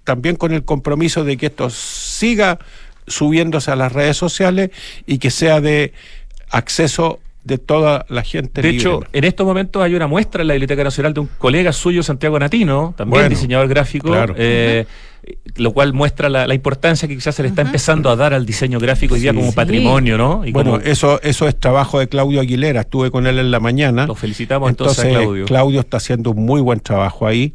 también 0.03 0.35
con 0.35 0.51
el 0.53 0.65
compromiso 0.65 1.23
de 1.23 1.37
que 1.37 1.45
esto 1.47 1.69
siga 1.69 2.57
subiéndose 3.07 3.71
a 3.71 3.75
las 3.75 3.91
redes 3.91 4.17
sociales 4.17 4.71
y 5.05 5.19
que 5.19 5.29
sea 5.31 5.61
de 5.61 5.93
acceso 6.49 7.19
de 7.43 7.57
toda 7.57 8.05
la 8.09 8.21
gente. 8.23 8.61
De 8.61 8.71
libre. 8.71 8.81
hecho, 8.89 8.99
en 9.13 9.23
estos 9.23 9.45
momentos 9.45 9.81
hay 9.81 9.95
una 9.95 10.07
muestra 10.07 10.41
en 10.41 10.47
la 10.49 10.53
Biblioteca 10.55 10.83
Nacional 10.83 11.13
de 11.13 11.21
un 11.21 11.29
colega 11.37 11.71
suyo, 11.73 12.03
Santiago 12.03 12.37
Natino, 12.37 12.93
también 12.97 13.21
Bueno, 13.21 13.29
diseñador 13.29 13.67
gráfico, 13.67 14.09
claro. 14.09 14.35
eh, 14.37 14.85
lo 15.55 15.71
cual 15.73 15.93
muestra 15.93 16.27
la, 16.29 16.47
la 16.47 16.53
importancia 16.53 17.07
que 17.07 17.15
quizás 17.15 17.35
se 17.35 17.41
le 17.43 17.49
está 17.49 17.61
empezando 17.61 18.09
a 18.09 18.15
dar 18.15 18.33
al 18.33 18.45
diseño 18.45 18.79
gráfico 18.79 19.13
hoy 19.15 19.21
día 19.21 19.31
Sí. 19.31 19.37
como 19.37 19.49
Sí. 19.51 19.55
patrimonio, 19.55 20.17
¿no? 20.17 20.45
Y 20.45 20.51
bueno, 20.51 20.71
como- 20.73 20.83
eso, 20.83 21.19
eso 21.21 21.47
es 21.47 21.59
trabajo 21.59 21.99
de 21.99 22.07
Claudio 22.07 22.39
Aguilera. 22.41 22.81
Estuve 22.81 23.09
con 23.11 23.25
él 23.27 23.37
en 23.39 23.51
la 23.51 23.59
mañana. 23.59 24.05
Lo 24.07 24.15
felicitamos 24.15 24.69
entonces 24.69 25.05
a 25.05 25.09
Claudio. 25.09 25.45
Claudio 25.45 25.79
está 25.81 25.97
haciendo 25.97 26.31
un 26.31 26.45
muy 26.45 26.61
buen 26.61 26.79
trabajo 26.79 27.25
ahí. 27.27 27.53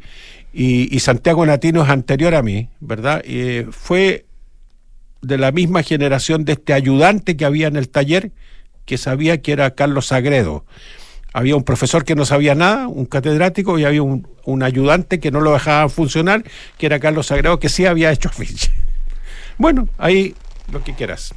Y, 0.53 0.93
y 0.95 0.99
Santiago 0.99 1.45
Natino 1.45 1.83
es 1.83 1.89
anterior 1.89 2.33
a 2.35 2.41
mí, 2.41 2.69
¿verdad? 2.79 3.23
Y, 3.25 3.39
eh, 3.39 3.67
fue 3.71 4.25
de 5.21 5.37
la 5.37 5.51
misma 5.51 5.83
generación 5.83 6.45
de 6.45 6.53
este 6.53 6.73
ayudante 6.73 7.35
que 7.35 7.45
había 7.45 7.67
en 7.67 7.75
el 7.75 7.89
taller, 7.89 8.31
que 8.85 8.97
sabía 8.97 9.41
que 9.41 9.51
era 9.51 9.71
Carlos 9.71 10.07
Sagredo. 10.07 10.65
Había 11.33 11.55
un 11.55 11.63
profesor 11.63 12.05
que 12.05 12.15
no 12.15 12.25
sabía 12.25 12.55
nada, 12.55 12.87
un 12.87 13.05
catedrático, 13.05 13.77
y 13.77 13.83
había 13.83 14.01
un, 14.01 14.27
un 14.45 14.63
ayudante 14.63 15.19
que 15.19 15.31
no 15.31 15.41
lo 15.41 15.51
dejaban 15.51 15.89
funcionar, 15.89 16.43
que 16.77 16.85
era 16.85 16.99
Carlos 16.99 17.27
Sagredo, 17.27 17.59
que 17.59 17.69
sí 17.69 17.85
había 17.85 18.11
hecho 18.11 18.29
afiche. 18.33 18.71
Bueno, 19.57 19.89
ahí 19.97 20.33
lo 20.71 20.83
que 20.83 20.93
quieras. 20.93 21.33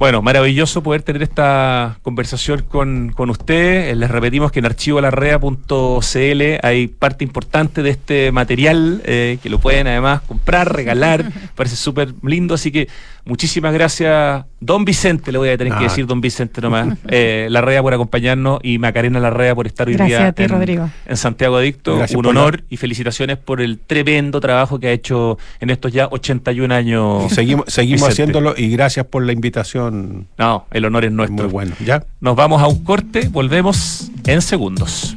Bueno, 0.00 0.22
maravilloso 0.22 0.82
poder 0.82 1.02
tener 1.02 1.22
esta 1.22 1.98
conversación 2.00 2.62
con, 2.62 3.12
con 3.14 3.28
usted. 3.28 3.90
Eh, 3.90 3.94
Les 3.94 4.10
repetimos 4.10 4.50
que 4.50 4.60
en 4.60 4.64
archivolarrea.cl 4.64 6.42
hay 6.62 6.86
parte 6.86 7.22
importante 7.22 7.82
de 7.82 7.90
este 7.90 8.32
material 8.32 9.02
eh, 9.04 9.36
que 9.42 9.50
lo 9.50 9.58
pueden 9.58 9.86
además 9.88 10.22
comprar, 10.22 10.74
regalar. 10.74 11.30
Parece 11.54 11.76
súper 11.76 12.14
lindo, 12.22 12.54
así 12.54 12.72
que 12.72 12.88
muchísimas 13.24 13.72
gracias, 13.72 14.44
don 14.60 14.84
Vicente, 14.84 15.32
le 15.32 15.38
voy 15.38 15.48
a 15.50 15.56
tener 15.58 15.72
que 15.72 15.80
Ah. 15.80 15.82
decir 15.88 16.06
don 16.06 16.20
Vicente 16.20 16.60
nomás. 16.60 16.96
Eh, 17.08 17.48
Larrea 17.50 17.82
por 17.82 17.92
acompañarnos 17.94 18.60
y 18.62 18.78
Macarena 18.78 19.18
Larrea 19.20 19.54
por 19.54 19.66
estar 19.66 19.88
hoy 19.88 19.94
Gracias 19.94 20.18
día 20.20 20.28
a 20.28 20.32
ti, 20.32 20.42
en, 20.44 20.48
Rodrigo. 20.48 20.90
en 21.06 21.16
Santiago 21.16 21.56
Adicto. 21.56 21.96
Gracias 21.96 22.16
Un 22.18 22.24
la- 22.24 22.30
honor 22.30 22.62
y 22.70 22.76
felicitaciones 22.76 23.36
por 23.38 23.60
el 23.60 23.78
tremendo 23.78 24.40
trabajo 24.40 24.78
que 24.78 24.88
ha 24.88 24.92
hecho 24.92 25.38
en 25.60 25.70
estos 25.70 25.92
ya 25.92 26.08
81 26.10 26.72
años. 26.72 27.30
Y 27.30 27.34
seguimos, 27.34 27.64
seguimos 27.68 28.08
Vicente. 28.08 28.22
haciéndolo 28.38 28.54
y 28.56 28.68
gracias 28.70 29.06
por 29.06 29.24
la 29.24 29.32
invitación. 29.32 30.26
No, 30.38 30.66
el 30.70 30.84
honor 30.84 31.04
es 31.04 31.12
nuestro. 31.12 31.44
Muy 31.44 31.52
bueno. 31.52 31.74
¿Ya? 31.84 32.04
Nos 32.20 32.36
vamos 32.36 32.62
a 32.62 32.66
un 32.68 32.84
corte, 32.84 33.28
volvemos 33.28 34.10
en 34.26 34.42
segundos. 34.42 35.16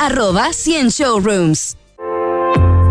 arroba 0.00 0.52
100 0.52 0.90
showrooms. 0.92 1.77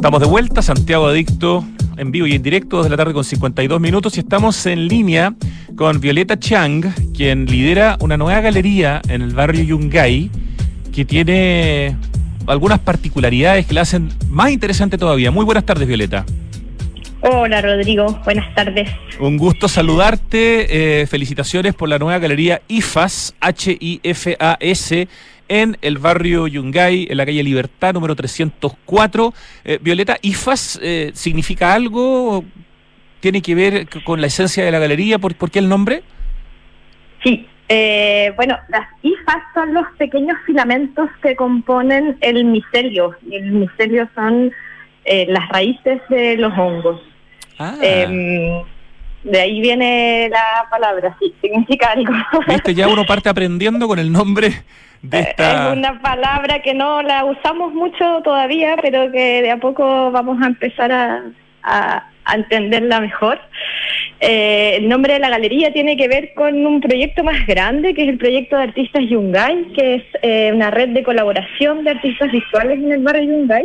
Estamos 0.00 0.20
de 0.22 0.28
vuelta, 0.28 0.62
Santiago 0.62 1.08
Adicto 1.08 1.62
en 1.98 2.10
vivo 2.10 2.26
y 2.26 2.32
en 2.32 2.42
directo 2.42 2.78
desde 2.78 2.88
la 2.88 2.96
tarde 2.96 3.12
con 3.12 3.22
52 3.22 3.78
minutos 3.82 4.16
y 4.16 4.20
estamos 4.20 4.64
en 4.64 4.88
línea 4.88 5.34
con 5.76 6.00
Violeta 6.00 6.38
Chang, 6.38 6.86
quien 7.14 7.44
lidera 7.44 7.98
una 8.00 8.16
nueva 8.16 8.40
galería 8.40 9.02
en 9.10 9.20
el 9.20 9.34
barrio 9.34 9.62
Yungay 9.62 10.30
que 10.90 11.04
tiene 11.04 11.98
algunas 12.46 12.78
particularidades 12.78 13.66
que 13.66 13.74
la 13.74 13.82
hacen 13.82 14.08
más 14.30 14.50
interesante 14.50 14.96
todavía. 14.96 15.30
Muy 15.30 15.44
buenas 15.44 15.66
tardes, 15.66 15.86
Violeta. 15.86 16.24
Hola 17.20 17.60
Rodrigo, 17.60 18.18
buenas 18.24 18.54
tardes. 18.54 18.88
Un 19.20 19.36
gusto 19.36 19.68
saludarte, 19.68 21.02
eh, 21.02 21.06
felicitaciones 21.08 21.74
por 21.74 21.90
la 21.90 21.98
nueva 21.98 22.18
galería 22.18 22.62
IFAS, 22.68 23.34
H-I-F-A-S, 23.38 25.08
en 25.50 25.76
el 25.82 25.98
barrio 25.98 26.46
Yungay, 26.46 27.08
en 27.10 27.16
la 27.16 27.26
calle 27.26 27.42
Libertad, 27.42 27.92
número 27.92 28.14
304. 28.14 29.34
Eh, 29.64 29.78
Violeta, 29.82 30.16
¿IFAS 30.22 30.78
eh, 30.80 31.10
significa 31.12 31.74
algo? 31.74 32.44
¿Tiene 33.18 33.42
que 33.42 33.56
ver 33.56 33.88
con 34.04 34.20
la 34.20 34.28
esencia 34.28 34.64
de 34.64 34.70
la 34.70 34.78
galería? 34.78 35.18
¿Por, 35.18 35.34
qué 35.50 35.58
el 35.58 35.68
nombre? 35.68 36.04
Sí, 37.24 37.46
eh, 37.68 38.32
bueno, 38.36 38.56
las 38.68 38.88
IFAS 39.02 39.42
son 39.52 39.74
los 39.74 39.86
pequeños 39.98 40.36
filamentos 40.46 41.10
que 41.20 41.34
componen 41.34 42.16
el 42.20 42.44
micelio. 42.44 43.16
Y 43.28 43.34
el 43.34 43.50
micelio 43.50 44.08
son 44.14 44.52
las 45.04 45.48
raíces 45.48 46.00
de 46.08 46.36
los 46.36 46.56
hongos. 46.56 47.02
Ah. 47.58 47.74
Em, 47.82 48.62
de 49.24 49.40
ahí 49.40 49.60
viene 49.60 50.28
la 50.30 50.68
palabra, 50.70 51.16
sí, 51.18 51.34
significa 51.42 51.88
algo. 51.90 52.12
Viste, 52.46 52.72
ya 52.72 52.86
uno 52.86 53.04
parte 53.04 53.28
aprendiendo 53.28 53.88
con 53.88 53.98
el 53.98 54.12
nombre 54.12 54.62
es 55.02 55.72
una 55.72 56.00
palabra 56.02 56.60
que 56.60 56.74
no 56.74 57.02
la 57.02 57.24
usamos 57.24 57.72
mucho 57.72 58.20
todavía, 58.22 58.76
pero 58.82 59.10
que 59.10 59.42
de 59.42 59.50
a 59.50 59.56
poco 59.56 60.10
vamos 60.10 60.42
a 60.42 60.46
empezar 60.46 60.92
a, 60.92 62.06
entenderla 62.32 63.00
mejor. 63.00 63.40
Eh, 64.20 64.76
el 64.76 64.88
nombre 64.88 65.14
de 65.14 65.18
la 65.18 65.30
galería 65.30 65.72
tiene 65.72 65.96
que 65.96 66.06
ver 66.06 66.32
con 66.34 66.64
un 66.64 66.80
proyecto 66.80 67.24
más 67.24 67.44
grande, 67.46 67.92
que 67.94 68.02
es 68.02 68.08
el 68.08 68.18
proyecto 68.18 68.56
de 68.56 68.64
artistas 68.64 69.02
Yungay, 69.08 69.72
que 69.72 69.94
es 69.96 70.02
eh, 70.22 70.52
una 70.54 70.70
red 70.70 70.90
de 70.90 71.02
colaboración 71.02 71.82
de 71.82 71.90
artistas 71.90 72.30
visuales 72.30 72.78
en 72.78 72.92
el 72.92 73.02
barrio 73.02 73.24
Yungay. 73.24 73.64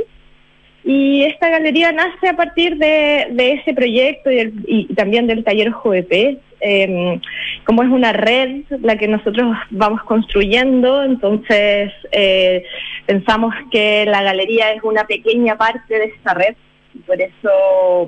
Y 0.87 1.23
esta 1.23 1.49
galería 1.49 1.91
nace 1.91 2.29
a 2.29 2.35
partir 2.35 2.77
de, 2.77 3.27
ese 3.35 3.73
proyecto 3.73 4.29
y, 4.31 4.85
también 4.93 5.25
del 5.25 5.43
taller 5.43 5.71
JVP, 5.71 6.37
eh, 6.61 7.19
como 7.63 7.81
es 7.81 7.89
una 7.89 8.13
red 8.13 8.63
la 8.81 8.95
que 8.95 9.07
nosotros 9.07 9.57
vamos 9.71 10.03
construyendo, 10.03 11.03
entonces 11.03 11.91
eh, 12.11 12.63
pensamos 13.07 13.55
que 13.71 14.05
la 14.05 14.21
galería 14.21 14.73
es 14.73 14.83
una 14.83 15.05
pequeña 15.05 15.57
parte 15.57 15.97
de 15.97 16.05
esta 16.05 16.35
red 16.35 16.55
y 16.93 16.99
por 16.99 17.19
eso 17.19 18.07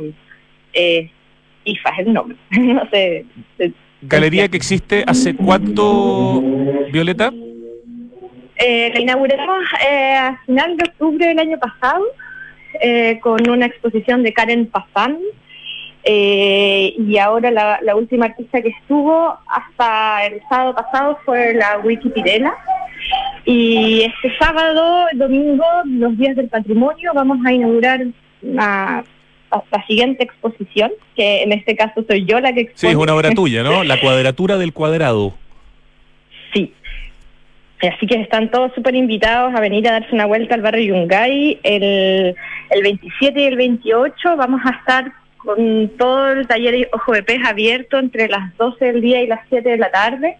eh, 0.74 1.10
IFA 1.66 1.90
es 1.90 2.00
el 2.00 2.14
nombre. 2.14 2.38
no 2.52 2.88
sé. 2.92 3.26
Galería 4.04 4.48
que 4.50 4.58
existe 4.58 5.04
hace 5.08 5.36
cuánto, 5.36 6.44
Violeta? 6.92 7.34
Eh, 8.60 8.92
la 8.94 9.00
inauguramos 9.00 9.64
eh, 9.88 10.14
a 10.14 10.40
final 10.46 10.78
de 10.78 10.84
octubre 10.84 11.26
del 11.26 11.40
año 11.40 11.58
pasado 11.60 12.06
eh, 12.82 13.20
con 13.22 13.50
una 13.50 13.66
exposición 13.66 14.24
de 14.24 14.34
Karen 14.34 14.68
Pazán. 14.68 15.18
Eh, 16.04 16.94
y 16.98 17.18
ahora 17.18 17.52
la, 17.52 17.80
la, 17.82 17.96
última 17.96 18.28
artista 18.28 18.62
que 18.62 18.70
estuvo 18.70 19.38
hasta 19.46 20.26
el 20.26 20.42
sábado 20.50 20.74
pasado 20.76 21.20
fue 21.26 21.54
la 21.54 21.80
Wikipirela. 21.84 22.56
Y 23.46 24.02
este 24.02 24.38
sábado, 24.38 25.08
domingo, 25.16 25.66
los 25.86 26.18
días 26.18 26.36
del 26.36 26.48
patrimonio, 26.48 27.12
vamos 27.14 27.40
a 27.46 27.52
inaugurar 27.52 28.06
la, 28.42 29.04
la 29.52 29.86
siguiente 29.88 30.24
exposición, 30.24 30.92
que 31.16 31.44
en 31.44 31.54
este 31.54 31.76
caso 31.76 32.04
soy 32.08 32.26
yo 32.26 32.40
la 32.40 32.54
que 32.54 32.62
expone. 32.62 32.80
Sí, 32.80 32.88
es 32.88 32.96
una 32.96 33.16
obra 33.16 33.32
tuya, 33.32 33.64
¿no? 33.64 33.84
La 33.84 34.00
cuadratura 34.00 34.58
del 34.58 34.74
cuadrado. 34.74 35.34
Sí, 36.54 36.74
Así 37.82 38.08
que 38.08 38.22
están 38.22 38.50
todos 38.50 38.74
súper 38.74 38.96
invitados 38.96 39.54
a 39.54 39.60
venir 39.60 39.88
a 39.88 39.94
darse 39.94 40.14
una 40.14 40.26
vuelta 40.26 40.56
al 40.56 40.62
barrio 40.62 40.96
Yungay. 40.96 41.60
El, 41.64 42.36
el 42.72 42.84
27 42.84 43.40
y 43.40 43.46
el 43.46 43.56
28 43.56 44.36
vamos 44.36 44.62
a 44.66 44.72
estar 44.72 45.12
con 45.38 45.90
todo 45.98 46.32
el 46.32 46.48
taller 46.48 46.90
Ojo 46.92 47.14
de 47.14 47.24
Pez 47.24 47.40
abierto 47.46 48.00
entre 48.00 48.28
las 48.28 48.56
12 48.58 48.84
del 48.84 49.02
día 49.02 49.22
y 49.22 49.28
las 49.28 49.42
7 49.48 49.70
de 49.70 49.78
la 49.78 49.92
tarde. 49.92 50.38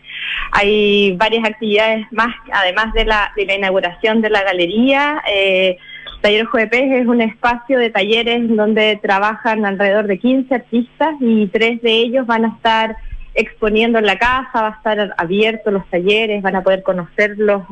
Hay 0.52 1.16
varias 1.16 1.46
actividades 1.46 2.06
más, 2.12 2.36
además 2.52 2.94
de 2.94 3.06
la, 3.06 3.32
de 3.36 3.46
la 3.46 3.56
inauguración 3.56 4.22
de 4.22 4.30
la 4.30 4.44
galería. 4.44 5.22
Eh, 5.32 5.78
taller 6.22 6.46
Ojo 6.46 6.58
de 6.58 6.68
Pez 6.68 6.92
es 6.92 7.08
un 7.08 7.22
espacio 7.22 7.80
de 7.80 7.92
talleres 7.92 8.48
donde 8.50 9.00
trabajan 9.02 9.66
alrededor 9.66 10.08
de 10.08 10.18
15 10.18 10.56
artistas 10.56 11.16
y 11.22 11.48
tres 11.48 11.82
de 11.82 11.92
ellos 11.92 12.26
van 12.26 12.46
a 12.46 12.50
estar 12.50 12.98
exponiendo 13.38 14.00
en 14.00 14.06
la 14.06 14.18
casa, 14.18 14.62
va 14.62 14.68
a 14.68 14.78
estar 14.78 15.16
abierto 15.18 15.72
los 15.72 15.88
talleres, 15.90 16.42
van 16.42 16.56
a 16.56 16.64
poder 16.64 16.84
conocerlos 16.84 17.64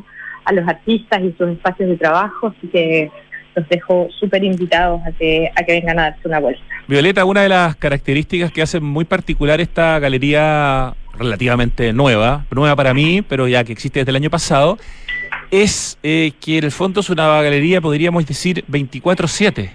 a 0.46 0.54
los 0.54 0.68
artistas 0.68 1.22
y 1.22 1.34
sus 1.38 1.50
espacios 1.50 1.90
de 1.90 1.98
trabajo, 1.98 2.54
así 2.56 2.68
que 2.68 3.12
los 3.56 3.68
dejo 3.68 4.08
súper 4.20 4.44
invitados 4.44 5.02
a 5.06 5.12
que, 5.12 5.52
a 5.56 5.64
que 5.64 5.74
vengan 5.74 6.00
a 6.00 6.04
darse 6.04 6.28
una 6.28 6.40
vuelta. 6.40 6.62
Violeta, 6.88 7.26
una 7.26 7.42
de 7.42 7.50
las 7.50 7.76
características 7.76 8.52
que 8.52 8.62
hace 8.62 8.80
muy 8.80 9.06
particular 9.06 9.60
esta 9.60 9.98
galería 10.00 10.94
relativamente 11.18 11.94
nueva, 11.94 12.46
nueva 12.52 12.76
para 12.76 12.94
mí, 12.94 13.24
pero 13.28 13.48
ya 13.48 13.64
que 13.64 13.72
existe 13.72 14.00
desde 14.00 14.12
el 14.12 14.18
año 14.18 14.30
pasado, 14.30 14.78
es 15.50 15.98
eh, 16.04 16.32
que 16.40 16.60
en 16.60 16.66
el 16.66 16.72
fondo 16.72 17.00
es 17.00 17.10
una 17.10 17.42
galería, 17.42 17.82
podríamos 17.82 18.26
decir, 18.26 18.64
24-7. 18.70 19.70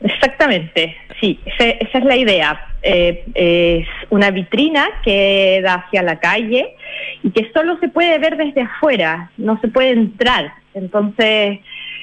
Exactamente, 0.00 0.96
sí, 1.22 1.38
esa, 1.46 1.98
es 1.98 2.04
la 2.04 2.16
idea. 2.16 2.66
Eh, 2.82 3.24
es 3.34 3.86
una 4.10 4.30
vitrina 4.32 4.88
que 5.04 5.60
da 5.62 5.74
hacia 5.74 6.02
la 6.02 6.18
calle 6.18 6.74
y 7.22 7.30
que 7.30 7.50
solo 7.54 7.78
se 7.78 7.88
puede 7.88 8.18
ver 8.18 8.36
desde 8.36 8.62
afuera, 8.62 9.30
no 9.38 9.58
se 9.60 9.68
puede 9.68 9.90
entrar. 9.92 10.52
Entonces, 10.74 11.60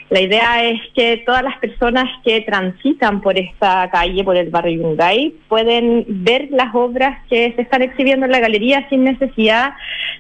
la 0.10 0.22
idea 0.22 0.64
es 0.64 0.80
que 0.96 1.18
todas 1.26 1.44
las 1.44 1.58
personas 1.58 2.06
que 2.24 2.42
transitan 2.42 3.22
por 3.22 3.38
esta 3.38 3.90
calle, 3.92 4.24
por 4.24 4.38
el 4.38 4.50
barrio 4.50 4.82
Yungay, 4.82 5.36
pueden 5.50 6.06
ver 6.08 6.48
las 6.52 6.74
obras 6.74 7.20
que 7.30 7.54
se 7.56 7.62
están 7.62 7.82
exhibiendo 7.82 8.26
en 8.26 8.32
la 8.32 8.40
galería 8.40 8.88
sin 8.90 9.04
necesidad 9.04 9.74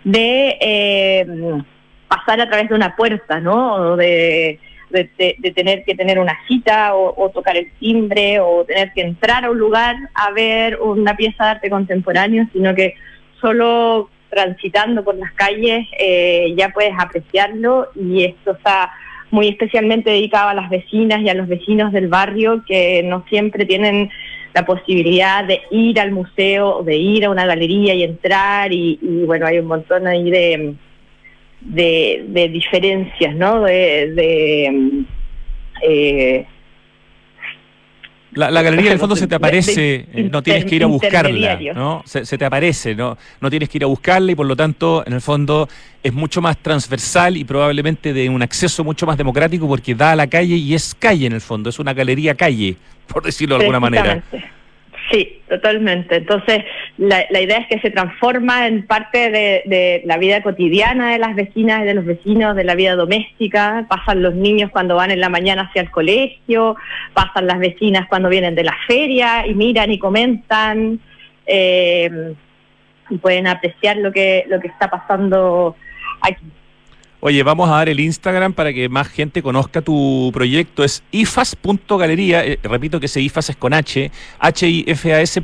de 0.03 0.57
eh, 0.59 1.25
pasar 2.07 2.41
a 2.41 2.49
través 2.49 2.69
de 2.69 2.75
una 2.75 2.95
puerta, 2.95 3.39
¿no? 3.39 3.95
De, 4.89 5.51
tener 5.53 5.83
que 5.83 5.95
tener 5.95 6.19
una 6.19 6.37
cita 6.47 6.95
o, 6.95 7.29
tocar 7.29 7.57
el 7.57 7.71
timbre 7.79 8.39
o 8.39 8.65
tener 8.65 8.91
que 8.93 9.01
entrar 9.01 9.45
a 9.45 9.51
un 9.51 9.57
lugar 9.57 9.95
a 10.13 10.31
ver 10.31 10.79
una 10.81 11.15
pieza 11.15 11.43
de 11.43 11.49
arte 11.51 11.69
contemporáneo, 11.69 12.47
sino 12.53 12.73
que 12.75 12.95
solo 13.39 14.09
transitando 14.29 15.03
por 15.03 15.15
las 15.15 15.31
calles 15.33 15.87
eh, 15.99 16.53
ya 16.57 16.69
puedes 16.69 16.93
apreciarlo. 16.97 17.89
Y 17.95 18.25
esto 18.25 18.51
está 18.51 18.91
muy 19.31 19.47
especialmente 19.47 20.09
dedicado 20.09 20.49
a 20.49 20.53
las 20.53 20.69
vecinas 20.69 21.21
y 21.21 21.29
a 21.29 21.35
los 21.35 21.47
vecinos 21.47 21.91
del 21.91 22.07
barrio 22.07 22.63
que 22.67 23.03
no 23.03 23.23
siempre 23.29 23.65
tienen 23.65 24.09
la 24.53 24.65
posibilidad 24.65 25.45
de 25.45 25.61
ir 25.69 25.99
al 25.99 26.11
museo, 26.11 26.81
de 26.83 26.97
ir 26.97 27.25
a 27.25 27.29
una 27.29 27.45
galería 27.45 27.93
y 27.93 28.03
entrar. 28.03 28.73
Y 28.73 28.97
bueno, 29.25 29.45
hay 29.45 29.59
un 29.59 29.67
montón 29.67 30.07
ahí 30.07 30.31
de 30.31 30.75
de, 31.61 32.25
de 32.27 32.49
diferencias, 32.49 33.35
¿no? 33.35 33.61
De, 33.61 34.11
de 34.13 35.05
eh, 35.83 36.45
la, 38.31 38.51
la, 38.51 38.61
galería 38.61 38.91
del 38.91 38.99
fondo 38.99 39.15
se 39.15 39.27
te 39.27 39.35
aparece, 39.35 40.05
eh, 40.13 40.29
no 40.31 40.43
tienes 40.43 40.65
que 40.65 40.75
ir 40.75 40.83
a 40.83 40.87
buscarla, 40.87 41.59
¿no? 41.73 42.03
Se, 42.05 42.25
se, 42.25 42.37
te 42.37 42.45
aparece, 42.45 42.93
¿no? 42.93 43.17
No 43.41 43.49
tienes 43.49 43.69
que 43.69 43.79
ir 43.79 43.83
a 43.83 43.87
buscarla 43.87 44.31
y 44.31 44.35
por 44.35 44.45
lo 44.45 44.55
tanto, 44.55 45.03
en 45.05 45.13
el 45.13 45.21
fondo, 45.21 45.67
es 46.03 46.13
mucho 46.13 46.39
más 46.39 46.57
transversal 46.57 47.37
y 47.37 47.43
probablemente 47.43 48.13
de 48.13 48.29
un 48.29 48.43
acceso 48.43 48.83
mucho 48.83 49.07
más 49.07 49.17
democrático 49.17 49.67
porque 49.67 49.95
da 49.95 50.11
a 50.11 50.15
la 50.15 50.27
calle 50.27 50.55
y 50.55 50.75
es 50.75 50.93
calle 50.93 51.25
en 51.25 51.33
el 51.33 51.41
fondo, 51.41 51.69
es 51.69 51.79
una 51.79 51.93
galería 51.93 52.35
calle, 52.35 52.77
por 53.07 53.23
decirlo 53.23 53.55
de 53.55 53.61
alguna 53.61 53.79
manera. 53.79 54.23
Sí, 55.09 55.41
totalmente. 55.47 56.17
Entonces, 56.17 56.63
la, 56.97 57.25
la, 57.29 57.41
idea 57.41 57.57
es 57.57 57.67
que 57.67 57.79
se 57.79 57.89
transforma 57.89 58.67
en 58.67 58.85
parte 58.85 59.31
de, 59.31 59.63
de, 59.65 60.01
la 60.05 60.17
vida 60.17 60.43
cotidiana 60.43 61.11
de 61.11 61.19
las 61.19 61.35
vecinas 61.35 61.81
y 61.81 61.85
de 61.85 61.93
los 61.95 62.05
vecinos, 62.05 62.55
de 62.55 62.63
la 62.63 62.75
vida 62.75 62.95
doméstica. 62.95 63.85
Pasan 63.89 64.21
los 64.21 64.35
niños 64.35 64.69
cuando 64.71 64.95
van 64.95 65.09
en 65.09 65.19
la 65.19 65.29
mañana 65.29 65.63
hacia 65.63 65.81
el 65.81 65.89
colegio, 65.89 66.75
pasan 67.13 67.47
las 67.47 67.59
vecinas 67.59 68.07
cuando 68.07 68.29
vienen 68.29 68.55
de 68.55 68.63
la 68.63 68.75
feria 68.87 69.47
y 69.47 69.55
miran 69.55 69.91
y 69.91 69.97
comentan 69.97 70.99
eh, 71.47 72.33
y 73.09 73.17
pueden 73.17 73.47
apreciar 73.47 73.97
lo 73.97 74.11
que, 74.11 74.45
lo 74.47 74.59
que 74.59 74.67
está 74.67 74.89
pasando 74.89 75.75
aquí. 76.21 76.45
Oye, 77.21 77.43
vamos 77.43 77.69
a 77.69 77.73
dar 77.73 77.89
el 77.89 77.99
Instagram 77.99 78.53
para 78.53 78.71
que 78.71 78.87
más 78.87 79.09
gente 79.09 79.43
conozca 79.43 79.81
tu 79.81 80.31
proyecto. 80.33 80.85
Es 80.85 81.03
ifas.galería. 81.11 82.45
Eh, 82.45 82.59
repito 82.63 83.01
que 83.01 83.07
ese 83.07 83.19
ifas 83.19 83.49
es 83.49 83.57
con 83.57 83.73
H. 83.73 84.09
H-I-F-A-S 84.39 85.43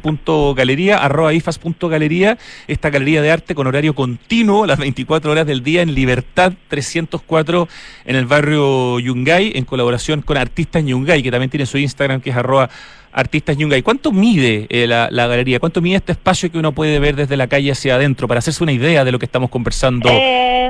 galería, 0.56 1.00
arroba 1.00 1.34
ifas.galería. 1.34 2.38
Esta 2.70 2.90
galería 2.90 3.22
de 3.22 3.30
arte 3.30 3.56
con 3.56 3.68
horario 3.68 3.94
continuo, 3.94 4.66
las 4.66 4.80
24 4.80 5.30
horas 5.30 5.46
del 5.46 5.64
día 5.64 5.82
en 5.82 5.94
Libertad 5.94 6.54
304 6.70 7.68
en 8.06 8.16
el 8.16 8.26
barrio 8.26 8.98
Yungay, 9.00 9.52
en 9.56 9.66
colaboración 9.66 10.22
con 10.22 10.38
Artistas 10.38 10.86
Yungay, 10.86 11.22
que 11.22 11.32
también 11.32 11.50
tiene 11.50 11.66
su 11.66 11.78
Instagram, 11.78 12.22
que 12.22 12.30
es 12.30 12.38
arroba 12.38 12.70
Artistas 13.12 13.58
Yungay. 13.58 13.82
¿Cuánto 13.82 14.14
mide 14.14 14.68
eh, 14.70 14.88
la, 14.88 15.10
la, 15.12 15.28
galería? 15.28 15.60
¿Cuánto 15.60 15.82
mide 15.82 15.98
este 15.98 16.14
espacio 16.14 16.50
que 16.50 16.58
uno 16.58 16.72
puede 16.72 17.00
ver 17.00 17.18
desde 17.18 17.36
la 17.36 17.48
calle 17.48 17.74
hacia 17.74 17.96
adentro? 17.96 18.30
Para 18.30 18.40
hacerse 18.40 18.64
una 18.64 18.72
idea 18.72 19.04
de 19.04 19.12
lo 19.12 19.20
que 19.20 19.26
estamos 19.26 19.50
conversando. 19.50 20.08
Eh, 20.10 20.70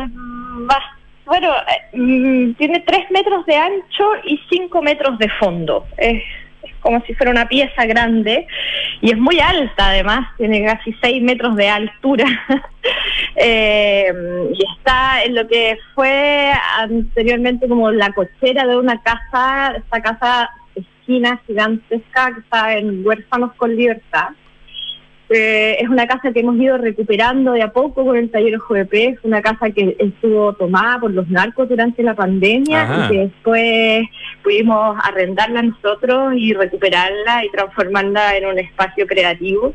bueno, 1.25 1.51
eh, 1.55 1.97
mm, 1.97 2.53
tiene 2.53 2.81
tres 2.81 3.09
metros 3.11 3.45
de 3.45 3.55
ancho 3.55 4.11
y 4.23 4.39
cinco 4.49 4.81
metros 4.81 5.17
de 5.17 5.29
fondo. 5.39 5.85
Es, 5.97 6.21
como 6.79 7.01
si 7.05 7.15
fuera 7.15 7.31
una 7.31 7.47
pieza 7.47 7.85
grande 7.85 8.47
y 9.01 9.11
es 9.11 9.17
muy 9.17 9.39
alta 9.39 9.89
además, 9.89 10.29
tiene 10.37 10.63
casi 10.65 10.93
seis 11.01 11.21
metros 11.21 11.55
de 11.55 11.67
altura. 11.67 12.25
eh, 13.35 14.13
y 14.53 14.63
está 14.77 15.23
en 15.23 15.35
lo 15.35 15.47
que 15.47 15.77
fue 15.95 16.51
anteriormente 16.77 17.67
como 17.67 17.91
la 17.91 18.11
cochera 18.11 18.67
de 18.67 18.77
una 18.77 19.01
casa, 19.01 19.75
esta 19.77 20.01
casa 20.01 20.49
esquina 20.75 21.41
gigantesca 21.47 22.33
que 22.33 22.39
está 22.41 22.77
en 22.77 23.05
Huérfanos 23.05 23.53
con 23.53 23.75
Libertad. 23.75 24.29
Eh, 25.37 25.75
es 25.81 25.89
una 25.89 26.07
casa 26.07 26.31
que 26.31 26.39
hemos 26.39 26.55
ido 26.55 26.77
recuperando 26.77 27.51
de 27.51 27.61
a 27.61 27.73
poco 27.73 28.05
con 28.05 28.15
el 28.15 28.31
taller 28.31 28.55
Ojo 28.55 28.73
de 28.73 28.85
Pez, 28.85 29.19
una 29.23 29.41
casa 29.41 29.69
que 29.69 29.97
estuvo 29.99 30.53
tomada 30.53 30.97
por 31.01 31.11
los 31.11 31.27
narcos 31.27 31.67
durante 31.67 32.03
la 32.03 32.13
pandemia 32.13 32.87
y 32.87 33.11
que 33.11 33.19
después 33.19 34.07
pudimos 34.41 34.97
arrendarla 35.03 35.61
nosotros 35.61 36.35
y 36.37 36.53
recuperarla 36.53 37.43
y 37.43 37.49
transformarla 37.49 38.37
en 38.37 38.45
un 38.45 38.59
espacio 38.59 39.05
creativo. 39.05 39.73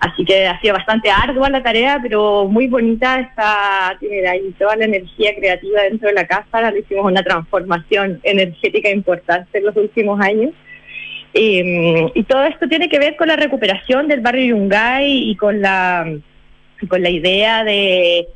Así 0.00 0.24
que 0.24 0.46
ha 0.46 0.58
sido 0.62 0.72
bastante 0.72 1.10
ardua 1.10 1.50
la 1.50 1.62
tarea, 1.62 1.98
pero 2.02 2.48
muy 2.48 2.66
bonita, 2.66 3.20
está, 3.20 3.98
tiene 4.00 4.26
ahí 4.26 4.54
toda 4.58 4.76
la 4.76 4.86
energía 4.86 5.34
creativa 5.36 5.82
dentro 5.82 6.08
de 6.08 6.14
la 6.14 6.26
casa, 6.26 6.70
le 6.70 6.80
hicimos 6.80 7.04
una 7.04 7.22
transformación 7.22 8.18
energética 8.22 8.88
importante 8.88 9.58
en 9.58 9.64
los 9.66 9.76
últimos 9.76 10.18
años. 10.20 10.54
Eh, 11.38 12.12
y 12.14 12.22
todo 12.24 12.44
esto 12.44 12.66
tiene 12.66 12.88
que 12.88 12.98
ver 12.98 13.14
con 13.16 13.28
la 13.28 13.36
recuperación 13.36 14.08
del 14.08 14.20
barrio 14.20 14.56
Yungay 14.56 15.30
y 15.30 15.36
con 15.36 15.60
la, 15.60 16.10
con 16.88 17.02
la 17.02 17.10
idea 17.10 17.62
de, 17.62 18.26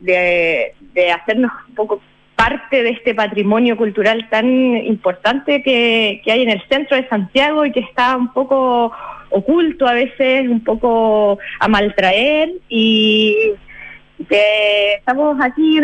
de, 0.00 1.10
hacernos 1.10 1.50
un 1.68 1.74
poco 1.74 2.02
parte 2.36 2.82
de 2.82 2.90
este 2.90 3.14
patrimonio 3.14 3.78
cultural 3.78 4.28
tan 4.28 4.46
importante 4.76 5.62
que, 5.62 6.20
que, 6.22 6.32
hay 6.32 6.42
en 6.42 6.50
el 6.50 6.62
centro 6.68 6.98
de 6.98 7.08
Santiago 7.08 7.64
y 7.64 7.72
que 7.72 7.80
está 7.80 8.14
un 8.14 8.30
poco 8.32 8.92
oculto 9.30 9.86
a 9.86 9.94
veces, 9.94 10.46
un 10.46 10.62
poco 10.62 11.38
a 11.60 11.68
maltraer 11.68 12.50
y 12.68 13.52
que 14.28 14.94
estamos 14.98 15.38
aquí 15.40 15.80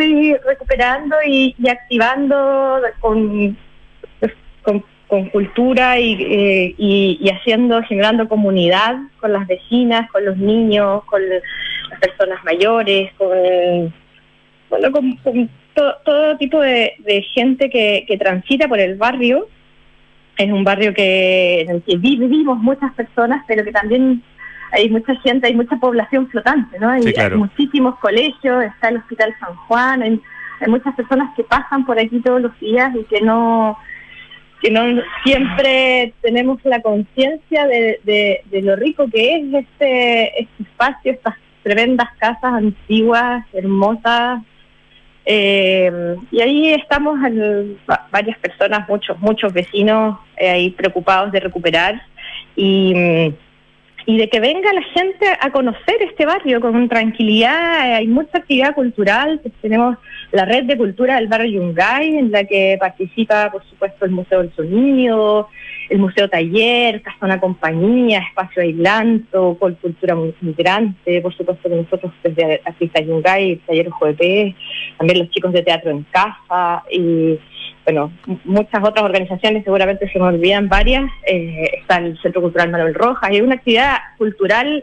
recuperando 0.47 1.16
y, 1.27 1.55
activando 1.68 2.81
con 3.01 3.57
con 5.09 5.29
cultura 5.31 5.99
y, 6.01 6.15
eh, 6.21 6.75
y, 6.79 7.19
y 7.21 7.31
haciendo, 7.31 7.83
generando 7.85 8.29
comunidad 8.29 8.97
con 9.21 9.33
las 9.33 9.47
vecinas, 9.47 10.11
con 10.11 10.25
los 10.25 10.37
niños, 10.37 11.05
con 11.05 11.21
las 11.29 12.01
personas 12.01 12.43
mayores, 12.45 13.13
con, 13.17 13.29
bueno, 14.69 14.91
con, 14.93 15.17
con 15.19 15.49
to- 15.75 15.95
todo 16.05 16.37
tipo 16.39 16.61
de, 16.61 16.95
de 16.99 17.23
gente 17.35 17.71
que, 17.71 18.05
que 18.09 18.19
transita 18.19 18.67
por 18.69 18.81
el 18.81 18.97
barrio. 18.97 19.47
Es 20.37 20.51
un 20.51 20.65
barrio 20.65 20.93
que, 20.93 21.61
en 21.63 21.71
el 21.71 21.83
que 21.83 21.97
vi- 21.97 22.17
vivimos 22.19 22.59
muchas 22.59 22.93
personas, 22.95 23.45
pero 23.47 23.65
que 23.65 23.73
también 23.73 24.23
hay 24.73 24.91
mucha 24.91 25.15
gente, 25.21 25.47
hay 25.47 25.55
mucha 25.55 25.77
población 25.77 26.29
flotante, 26.29 26.79
¿no? 26.81 26.91
Hay, 26.91 27.03
Sí, 27.05 27.13
claro. 27.13 27.37
hay 27.37 27.41
muchísimos 27.41 27.97
colegios, 28.01 28.65
está 28.65 28.89
el 28.89 28.97
Hospital 28.97 29.35
San 29.39 29.55
Juan, 29.55 30.03
hay, 30.03 30.21
hay 30.61 30.69
muchas 30.69 30.95
personas 30.97 31.33
que 31.37 31.45
pasan 31.45 31.87
por 31.87 31.97
aquí 31.99 32.19
todos 32.21 32.43
los 32.43 32.59
días 32.61 32.93
y 32.97 33.05
que 33.05 33.21
no 33.21 33.79
que 34.63 34.71
no 34.71 35.03
siempre 35.25 36.13
tenemos 36.23 36.59
la 36.65 36.81
conciencia 36.81 37.67
de, 37.67 38.01
de- 38.05 38.63
lo 38.63 38.75
rico 38.77 39.07
que 39.13 39.37
es 39.37 39.55
este, 39.55 40.43
este 40.43 40.63
espacio, 40.63 41.13
estas 41.13 41.35
tremendas 41.63 42.09
casas 42.19 42.53
antiguas, 42.55 43.45
hermosas. 43.53 44.43
Eh, 45.25 46.17
y 46.31 46.41
ahí 46.41 46.73
estamos 46.73 47.19
varias 48.11 48.39
personas, 48.39 48.89
muchos, 48.89 49.19
muchos 49.21 49.53
vecinos 49.53 50.19
eh, 50.37 50.49
ahí 50.49 50.71
preocupados 50.71 51.33
de 51.33 51.41
recuperar 51.41 52.01
y, 52.55 52.95
mm, 52.95 53.35
y 54.07 54.19
de 54.19 54.29
que 54.29 54.39
venga 54.39 54.73
la 54.73 54.83
gente 54.83 55.27
a 55.41 55.51
conocer 55.51 55.97
este 56.01 56.25
barrio 56.25 56.61
con 56.61 56.89
tranquilidad. 56.89 57.89
Eh, 57.89 57.95
Hay 57.95 58.07
mucha 58.07 58.39
actividad 58.39 58.75
cultural, 58.75 59.41
pues 59.43 59.53
tenemos 59.61 59.99
la 60.31 60.45
red 60.45 60.65
de 60.65 60.77
cultura 60.77 61.17
del 61.17 61.27
barrio 61.27 61.61
Yungay, 61.61 62.17
en 62.17 62.31
la 62.31 62.45
que 62.45 62.77
participa, 62.79 63.51
por 63.51 63.65
supuesto, 63.69 64.05
el 64.05 64.13
Museo 64.13 64.43
del 64.43 64.55
Sonido, 64.55 65.49
el 65.91 65.99
Museo 65.99 66.29
Taller, 66.29 67.03
Casa 67.03 67.19
Una 67.23 67.41
Compañía, 67.41 68.21
Espacio 68.21 68.63
Aislanto, 68.63 69.57
Col 69.59 69.77
Cultura 69.77 70.17
Migrante, 70.41 71.21
por 71.21 71.35
supuesto 71.35 71.69
que 71.69 71.75
nosotros 71.75 72.13
desde 72.23 72.61
Artista 72.65 73.01
Yungay, 73.01 73.57
Taller 73.67 73.89
OJP, 73.89 74.55
también 74.99 75.19
los 75.19 75.31
chicos 75.31 75.53
de 75.53 75.63
Teatro 75.63 75.91
en 75.91 76.05
Casa 76.13 76.85
y 76.91 77.39
bueno, 77.87 78.12
muchas 78.45 78.82
otras 78.82 79.05
organizaciones, 79.05 79.62
seguramente 79.62 80.11
se 80.11 80.18
me 80.18 80.24
olvidan 80.26 80.68
varias, 80.68 81.05
eh, 81.26 81.70
está 81.80 81.99
el 81.99 82.18
Centro 82.20 82.43
Cultural 82.43 82.68
Manuel 82.70 82.95
Rojas, 82.95 83.30
hay 83.30 83.41
una 83.41 83.55
actividad 83.55 83.97
cultural 84.18 84.82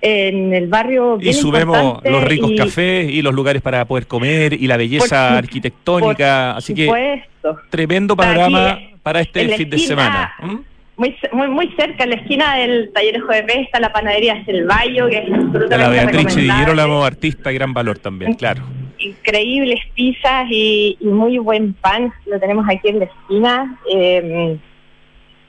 en 0.00 0.54
el 0.54 0.68
barrio 0.68 1.18
Y 1.20 1.32
subemos 1.34 2.00
los 2.04 2.24
ricos 2.24 2.52
y- 2.52 2.56
cafés 2.56 3.10
y 3.10 3.20
los 3.20 3.34
lugares 3.34 3.60
para 3.60 3.84
poder 3.84 4.06
comer 4.06 4.52
y 4.54 4.66
la 4.66 4.76
belleza 4.76 5.28
Por 5.28 5.38
arquitectónica. 5.38 6.50
por 6.52 6.58
Así 6.58 6.72
que 6.74 6.86
supuesto. 6.86 7.58
tremendo 7.68 8.14
aquí, 8.14 8.22
panorama 8.22 8.78
para 9.02 9.20
este 9.20 9.48
fin 9.56 9.68
de 9.68 9.78
semana. 9.78 10.32
¿Mm? 10.40 10.56
Muy, 10.96 11.14
muy, 11.32 11.48
muy 11.48 11.68
cerca, 11.76 12.04
en 12.04 12.10
la 12.10 12.16
esquina 12.16 12.56
del 12.56 12.90
taller 12.92 13.20
JP 13.20 13.50
está 13.60 13.78
la 13.78 13.92
panadería 13.92 14.44
Selvayo, 14.44 15.08
que 15.08 15.18
es 15.18 15.24
absolutamente 15.32 15.68
De 15.68 15.78
la 15.78 15.88
Beatriz 15.90 16.24
recomendable. 16.24 16.64
Girolamo, 16.64 17.04
artista, 17.04 17.52
gran 17.52 17.72
valor 17.74 17.98
también, 17.98 18.34
claro. 18.34 18.62
Increíbles 18.98 19.80
pizzas 19.94 20.46
y, 20.50 20.96
y 21.00 21.06
muy 21.06 21.38
buen 21.38 21.74
pan, 21.74 22.12
lo 22.26 22.38
tenemos 22.38 22.66
aquí 22.68 22.88
en 22.88 22.98
la 23.00 23.04
esquina. 23.06 23.78
Eh, 23.92 24.58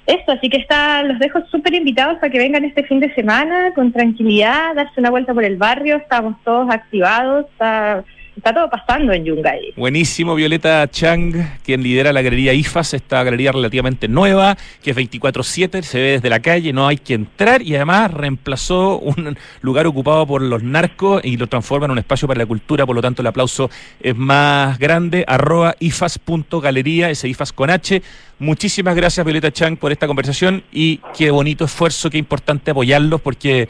eso, 0.06 0.32
así 0.32 0.50
que 0.50 0.58
está, 0.58 1.04
los 1.04 1.20
dejo 1.20 1.40
súper 1.52 1.76
invitados 1.76 2.16
para 2.16 2.32
que 2.32 2.40
vengan 2.40 2.66
este 2.66 2.84
fin 2.84 3.00
de 3.00 3.14
semana 3.14 3.74
con 3.76 3.92
tranquilidad, 3.92 4.74
darse 4.74 5.00
una 5.00 5.12
vuelta 5.12 5.36
por 5.36 5.44
el 5.44 5.58
barrio, 5.58 5.98
estamos 5.98 6.36
todos 6.44 6.68
activados, 6.72 7.46
está, 7.46 8.04
está 8.36 8.54
todo 8.54 8.70
pasando 8.70 9.12
en 9.14 9.26
Yungay. 9.26 9.74
Buenísimo, 9.76 10.36
Violeta 10.36 10.88
Chang, 10.90 11.34
quien 11.64 11.84
lidera 11.84 12.14
la 12.14 12.22
galería 12.22 12.54
IFAS, 12.54 12.94
esta 12.94 13.24
galería 13.24 13.52
relativamente 13.52 14.08
nueva, 14.08 14.58
que 14.82 14.92
es 14.92 14.98
24-7, 14.98 15.82
se 15.82 16.00
ve 16.00 16.12
desde 16.12 16.30
la 16.30 16.40
calle, 16.40 16.74
no 16.74 16.88
hay 16.88 16.98
que 16.98 17.14
entrar 17.14 17.62
y 17.62 17.76
además 17.76 18.12
reemplazó 18.14 19.00
un 19.00 19.38
lugar 19.62 19.88
ocupado 19.88 20.26
por 20.26 20.42
los 20.42 20.64
narcos 20.64 21.24
y 21.24 21.38
lo 21.38 21.48
transforma 21.48 21.86
en 21.86 21.92
un 21.92 21.98
espacio 22.00 22.28
para 22.28 22.40
la 22.40 22.46
cultura, 22.46 22.86
por 22.86 22.96
lo 22.96 23.02
tanto 23.02 23.22
el 23.22 23.28
aplauso 23.28 23.70
es 24.00 24.16
más 24.16 24.80
grande, 24.80 25.26
arroba 25.28 25.76
ifas.galería, 25.80 27.10
ese 27.10 27.28
ifas 27.28 27.54
con 27.54 27.70
H. 27.70 28.02
Muchísimas 28.40 28.96
gracias, 28.96 29.26
Violeta 29.26 29.52
Chang, 29.52 29.76
por 29.76 29.92
esta 29.92 30.08
conversación 30.08 30.64
y 30.72 31.02
qué 31.18 31.30
bonito 31.30 31.66
esfuerzo, 31.66 32.10
qué 32.10 32.18
importante 32.18 32.72
apoyarlos 32.72 33.20
porque 33.20 33.68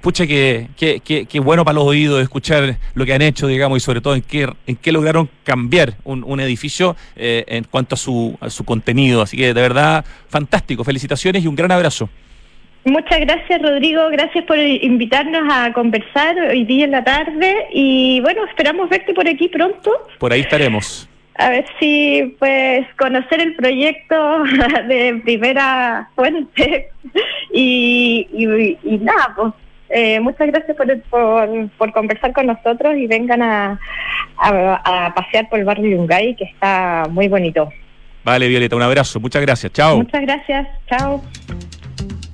pucha 0.00 0.26
que, 0.26 0.68
que, 0.76 1.00
que- 1.00 1.26
que 1.26 1.40
bueno 1.40 1.64
para 1.64 1.74
los 1.76 1.84
oídos 1.84 2.22
escuchar 2.22 2.76
lo 2.94 3.04
que 3.06 3.12
han 3.14 3.22
hecho, 3.22 3.46
digamos, 3.46 3.76
y 3.78 3.80
sobre 3.80 4.00
todo 4.00 4.14
en 4.14 4.22
qué, 4.22 4.48
en 4.66 4.76
qué 4.76 4.92
lograron 4.92 5.28
cambiar 5.44 5.94
un, 6.04 6.24
un 6.24 6.40
edificio 6.40 6.96
eh, 7.16 7.44
en 7.48 7.64
cuanto 7.64 7.94
a 7.94 7.98
su, 7.98 8.36
a 8.40 8.50
su 8.50 8.64
contenido. 8.64 9.22
Así 9.22 9.36
que 9.36 9.52
de 9.54 9.60
verdad, 9.60 10.04
fantástico. 10.28 10.84
Felicitaciones 10.84 11.44
y 11.44 11.46
un 11.46 11.54
gran 11.56 11.70
abrazo. 11.72 12.08
Muchas 12.84 13.20
gracias 13.20 13.60
Rodrigo, 13.60 14.08
gracias 14.10 14.42
por 14.46 14.56
invitarnos 14.58 15.42
a 15.52 15.70
conversar 15.74 16.34
hoy 16.50 16.64
día 16.64 16.86
en 16.86 16.92
la 16.92 17.04
tarde 17.04 17.66
y 17.74 18.20
bueno, 18.20 18.42
esperamos 18.46 18.88
verte 18.88 19.12
por 19.12 19.28
aquí 19.28 19.48
pronto. 19.48 19.90
Por 20.18 20.32
ahí 20.32 20.40
estaremos. 20.40 21.06
A 21.34 21.50
ver 21.50 21.66
si 21.78 22.34
pues 22.38 22.86
conocer 22.98 23.40
el 23.42 23.54
proyecto 23.54 24.44
de 24.88 25.20
primera 25.24 26.08
fuente 26.16 26.88
y, 27.52 28.26
y, 28.32 28.78
y 28.82 28.96
nada, 28.98 29.34
pues 29.36 29.52
eh, 29.90 30.20
muchas 30.20 30.48
gracias 30.48 30.76
por, 30.76 31.00
por, 31.02 31.68
por 31.76 31.92
conversar 31.92 32.32
con 32.32 32.46
nosotros 32.46 32.96
y 32.96 33.06
vengan 33.06 33.42
a, 33.42 33.78
a, 34.38 35.06
a 35.06 35.14
pasear 35.14 35.48
por 35.48 35.58
el 35.58 35.64
barrio 35.64 35.96
Yungay 35.96 36.36
que 36.36 36.44
está 36.44 37.04
muy 37.10 37.28
bonito. 37.28 37.68
Vale, 38.24 38.48
Violeta, 38.48 38.76
un 38.76 38.82
abrazo. 38.82 39.18
Muchas 39.18 39.42
gracias. 39.42 39.72
Chao. 39.72 39.96
Muchas 39.96 40.22
gracias, 40.22 40.68
chao. 40.88 41.22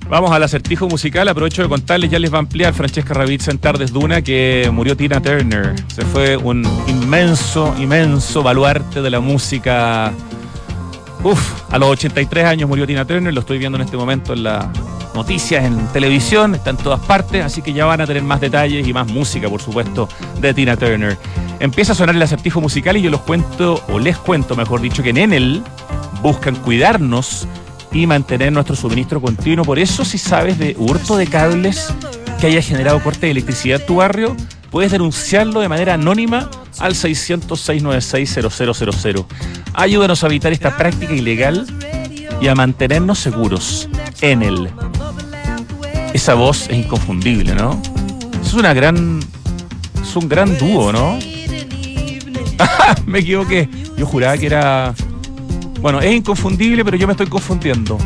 Vamos 0.09 0.31
al 0.31 0.41
acertijo 0.41 0.87
musical. 0.87 1.27
Aprovecho 1.27 1.63
de 1.63 1.69
contarles, 1.69 2.09
ya 2.09 2.19
les 2.19 2.31
va 2.31 2.37
a 2.37 2.39
ampliar 2.39 2.73
Francesca 2.73 3.13
Ravizza 3.13 3.51
en 3.51 3.57
Tardes 3.57 3.91
Duna 3.91 4.21
que 4.21 4.69
murió 4.71 4.95
Tina 4.95 5.21
Turner. 5.21 5.73
Se 5.87 6.03
fue 6.03 6.37
un 6.37 6.63
inmenso, 6.87 7.75
inmenso 7.77 8.41
baluarte 8.41 9.01
de 9.01 9.09
la 9.09 9.19
música. 9.19 10.13
Uf, 11.23 11.63
a 11.71 11.77
los 11.77 11.89
83 11.89 12.45
años 12.45 12.69
murió 12.69 12.85
Tina 12.85 13.05
Turner. 13.05 13.33
Lo 13.33 13.41
estoy 13.41 13.57
viendo 13.57 13.77
en 13.77 13.83
este 13.83 13.97
momento 13.97 14.33
en 14.33 14.43
las 14.43 14.65
noticias, 15.13 15.65
en 15.65 15.87
televisión, 15.87 16.55
está 16.55 16.69
en 16.69 16.77
todas 16.77 16.99
partes. 17.01 17.43
Así 17.43 17.61
que 17.61 17.73
ya 17.73 17.85
van 17.85 18.01
a 18.01 18.05
tener 18.05 18.23
más 18.23 18.39
detalles 18.39 18.87
y 18.87 18.93
más 18.93 19.07
música, 19.07 19.49
por 19.49 19.61
supuesto, 19.61 20.07
de 20.39 20.53
Tina 20.53 20.77
Turner. 20.77 21.17
Empieza 21.59 21.93
a 21.93 21.95
sonar 21.95 22.15
el 22.15 22.21
acertijo 22.21 22.61
musical 22.61 22.97
y 22.97 23.01
yo 23.01 23.09
los 23.09 23.21
cuento, 23.21 23.83
o 23.89 23.99
les 23.99 24.17
cuento, 24.17 24.55
mejor 24.55 24.79
dicho, 24.79 25.01
que 25.01 25.09
en 25.09 25.17
Enel 25.17 25.63
buscan 26.21 26.55
cuidarnos 26.55 27.47
y 27.91 28.05
mantener 28.05 28.51
nuestro 28.51 28.75
suministro 28.75 29.19
continuo. 29.19 29.65
Por 29.65 29.79
eso, 29.79 30.05
si 30.05 30.17
sabes 30.17 30.59
de 30.59 30.75
hurto 30.77 31.17
de 31.17 31.25
cables 31.25 31.93
que 32.39 32.47
haya 32.47 32.61
generado 32.61 33.01
corte 33.01 33.25
de 33.25 33.31
electricidad 33.31 33.81
en 33.81 33.87
tu 33.87 33.95
barrio, 33.95 34.35
puedes 34.71 34.91
denunciarlo 34.91 35.61
de 35.61 35.69
manera 35.69 35.95
anónima 35.95 36.49
al 36.79 36.93
600-696-0000. 36.93 39.25
Ayúdanos 39.73 40.23
a 40.23 40.27
evitar 40.27 40.51
esta 40.51 40.77
práctica 40.77 41.13
ilegal 41.13 41.65
y 42.41 42.47
a 42.47 42.55
mantenernos 42.55 43.19
seguros. 43.19 43.87
En 44.21 44.41
el. 44.43 44.69
Esa 46.13 46.33
voz 46.33 46.69
es 46.69 46.77
inconfundible, 46.77 47.53
¿no? 47.53 47.81
Es 48.43 48.53
una 48.53 48.73
gran. 48.73 49.19
Es 50.01 50.15
un 50.15 50.29
gran 50.29 50.57
dúo, 50.57 50.91
¿no? 50.91 51.19
me 53.05 53.19
equivoqué. 53.19 53.69
Yo 53.97 54.05
juraba 54.05 54.37
que 54.37 54.47
era. 54.47 54.93
Bueno, 55.81 55.99
es 55.99 56.15
inconfundible, 56.15 56.83
pero 56.83 56.97
yo 56.97 57.07
me 57.07 57.13
estoy 57.13 57.27
confundiendo. 57.27 57.97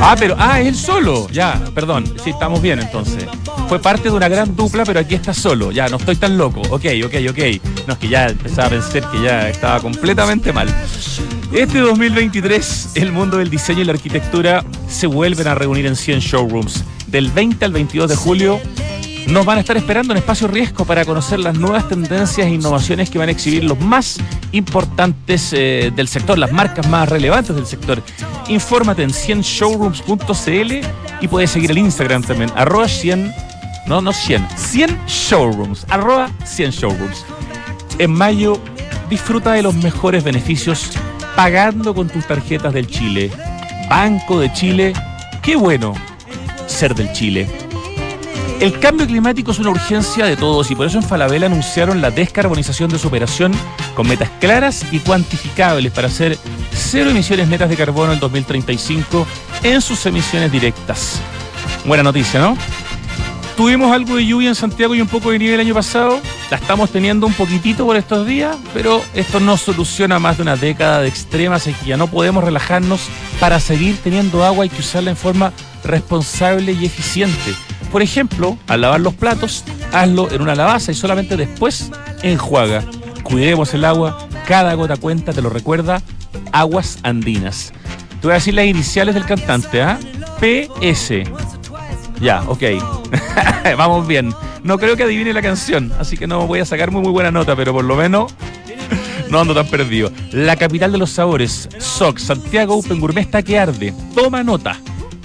Ah, 0.00 0.16
pero. 0.18 0.34
Ah, 0.38 0.60
es 0.60 0.68
él 0.68 0.76
solo. 0.76 1.28
Ya, 1.30 1.60
perdón. 1.74 2.04
Sí, 2.24 2.30
estamos 2.30 2.62
bien 2.62 2.80
entonces. 2.80 3.26
Fue 3.70 3.78
parte 3.78 4.10
de 4.10 4.16
una 4.16 4.28
gran 4.28 4.56
dupla, 4.56 4.82
pero 4.84 4.98
aquí 4.98 5.14
está 5.14 5.32
solo. 5.32 5.70
Ya, 5.70 5.86
no 5.86 5.96
estoy 5.96 6.16
tan 6.16 6.36
loco. 6.36 6.60
Ok, 6.70 6.86
ok, 7.04 7.14
ok. 7.30 7.86
No, 7.86 7.92
es 7.92 7.98
que 8.00 8.08
ya 8.08 8.26
empezaba 8.26 8.66
a 8.66 8.70
pensar 8.70 9.08
que 9.12 9.22
ya 9.22 9.48
estaba 9.48 9.78
completamente 9.78 10.52
mal. 10.52 10.66
Este 11.52 11.78
2023, 11.78 12.96
el 12.96 13.12
mundo 13.12 13.36
del 13.36 13.48
diseño 13.48 13.82
y 13.82 13.84
la 13.84 13.92
arquitectura 13.92 14.64
se 14.88 15.06
vuelven 15.06 15.46
a 15.46 15.54
reunir 15.54 15.86
en 15.86 15.94
100 15.94 16.18
showrooms. 16.18 16.82
Del 17.06 17.30
20 17.30 17.64
al 17.64 17.70
22 17.70 18.10
de 18.10 18.16
julio 18.16 18.60
nos 19.28 19.46
van 19.46 19.58
a 19.58 19.60
estar 19.60 19.76
esperando 19.76 20.14
en 20.14 20.18
Espacio 20.18 20.48
Riesgo 20.48 20.84
para 20.84 21.04
conocer 21.04 21.38
las 21.38 21.56
nuevas 21.56 21.88
tendencias 21.88 22.48
e 22.48 22.50
innovaciones 22.50 23.08
que 23.08 23.18
van 23.18 23.28
a 23.28 23.32
exhibir 23.32 23.62
los 23.62 23.78
más 23.78 24.18
importantes 24.50 25.52
eh, 25.52 25.92
del 25.94 26.08
sector, 26.08 26.38
las 26.38 26.50
marcas 26.50 26.88
más 26.88 27.08
relevantes 27.08 27.54
del 27.54 27.66
sector. 27.66 28.02
Infórmate 28.48 29.04
en 29.04 29.10
100showrooms.cl 29.10 30.72
y 31.20 31.28
puedes 31.28 31.52
seguir 31.52 31.70
el 31.70 31.78
Instagram 31.78 32.24
también, 32.24 32.50
arroba 32.56 32.88
100, 32.88 33.32
no, 33.86 34.00
no 34.00 34.12
100, 34.12 34.46
100 34.56 35.06
showrooms, 35.06 35.86
arroba 35.88 36.30
100 36.44 36.70
showrooms. 36.72 37.24
En 37.98 38.12
mayo, 38.12 38.60
disfruta 39.08 39.52
de 39.52 39.62
los 39.62 39.74
mejores 39.74 40.24
beneficios 40.24 40.92
pagando 41.36 41.94
con 41.94 42.08
tus 42.08 42.26
tarjetas 42.26 42.72
del 42.72 42.86
Chile. 42.86 43.30
Banco 43.88 44.38
de 44.38 44.52
Chile, 44.52 44.92
qué 45.42 45.56
bueno 45.56 45.94
ser 46.66 46.94
del 46.94 47.12
Chile. 47.12 47.48
El 48.60 48.78
cambio 48.78 49.06
climático 49.06 49.52
es 49.52 49.58
una 49.58 49.70
urgencia 49.70 50.26
de 50.26 50.36
todos 50.36 50.70
y 50.70 50.74
por 50.74 50.86
eso 50.86 50.98
en 50.98 51.02
Falabella 51.02 51.46
anunciaron 51.46 52.02
la 52.02 52.10
descarbonización 52.10 52.90
de 52.90 52.98
su 52.98 53.08
operación 53.08 53.52
con 53.96 54.06
metas 54.06 54.28
claras 54.38 54.84
y 54.92 54.98
cuantificables 54.98 55.90
para 55.92 56.08
hacer 56.08 56.36
cero 56.70 57.08
emisiones 57.08 57.48
netas 57.48 57.70
de 57.70 57.76
carbono 57.76 58.12
en 58.12 58.20
2035 58.20 59.26
en 59.62 59.80
sus 59.80 60.04
emisiones 60.04 60.52
directas. 60.52 61.20
Buena 61.86 62.02
noticia, 62.02 62.38
¿no? 62.38 62.54
Tuvimos 63.60 63.92
algo 63.92 64.16
de 64.16 64.24
lluvia 64.24 64.48
en 64.48 64.54
Santiago 64.54 64.94
y 64.94 65.02
un 65.02 65.06
poco 65.06 65.32
de 65.32 65.38
nieve 65.38 65.56
el 65.56 65.60
año 65.60 65.74
pasado. 65.74 66.18
La 66.50 66.56
estamos 66.56 66.88
teniendo 66.88 67.26
un 67.26 67.34
poquitito 67.34 67.84
por 67.84 67.94
estos 67.94 68.26
días, 68.26 68.56
pero 68.72 69.02
esto 69.12 69.38
no 69.38 69.58
soluciona 69.58 70.18
más 70.18 70.38
de 70.38 70.44
una 70.44 70.56
década 70.56 71.02
de 71.02 71.08
extrema 71.08 71.58
sequía. 71.58 71.98
No 71.98 72.06
podemos 72.06 72.42
relajarnos 72.42 73.10
para 73.38 73.60
seguir 73.60 73.98
teniendo 74.02 74.44
agua, 74.44 74.62
hay 74.62 74.70
que 74.70 74.80
usarla 74.80 75.10
en 75.10 75.16
forma 75.18 75.52
responsable 75.84 76.72
y 76.72 76.86
eficiente. 76.86 77.52
Por 77.92 78.00
ejemplo, 78.00 78.56
al 78.66 78.80
lavar 78.80 79.02
los 79.02 79.12
platos, 79.12 79.62
hazlo 79.92 80.30
en 80.30 80.40
una 80.40 80.54
lavaza 80.54 80.92
y 80.92 80.94
solamente 80.94 81.36
después 81.36 81.90
enjuaga. 82.22 82.82
Cuidemos 83.24 83.74
el 83.74 83.84
agua, 83.84 84.26
cada 84.48 84.72
gota 84.72 84.96
cuenta, 84.96 85.34
te 85.34 85.42
lo 85.42 85.50
recuerda, 85.50 86.00
Aguas 86.52 86.98
Andinas. 87.02 87.74
Te 88.22 88.26
voy 88.26 88.30
a 88.30 88.34
decir 88.36 88.54
las 88.54 88.64
iniciales 88.64 89.14
del 89.14 89.26
cantante, 89.26 89.82
¿ah? 89.82 89.98
PS. 90.40 91.28
Ya, 92.20 92.42
ok. 92.46 92.62
Vamos 93.76 94.06
bien. 94.06 94.34
No 94.62 94.78
creo 94.78 94.96
que 94.96 95.04
adivine 95.04 95.32
la 95.32 95.42
canción, 95.42 95.92
así 95.98 96.16
que 96.16 96.26
no 96.26 96.46
voy 96.46 96.60
a 96.60 96.64
sacar 96.66 96.90
muy, 96.90 97.02
muy 97.02 97.12
buena 97.12 97.30
nota, 97.30 97.56
pero 97.56 97.72
por 97.72 97.84
lo 97.84 97.96
menos 97.96 98.32
no 99.30 99.40
ando 99.40 99.54
tan 99.54 99.66
perdido. 99.66 100.12
La 100.32 100.56
capital 100.56 100.92
de 100.92 100.98
los 100.98 101.10
sabores, 101.10 101.68
SOC, 101.78 102.18
Santiago 102.18 102.76
Open 102.76 103.00
Gourmet 103.00 103.24
está 103.24 103.42
que 103.42 103.58
arde. 103.58 103.94
Toma 104.14 104.42
nota. 104.42 104.76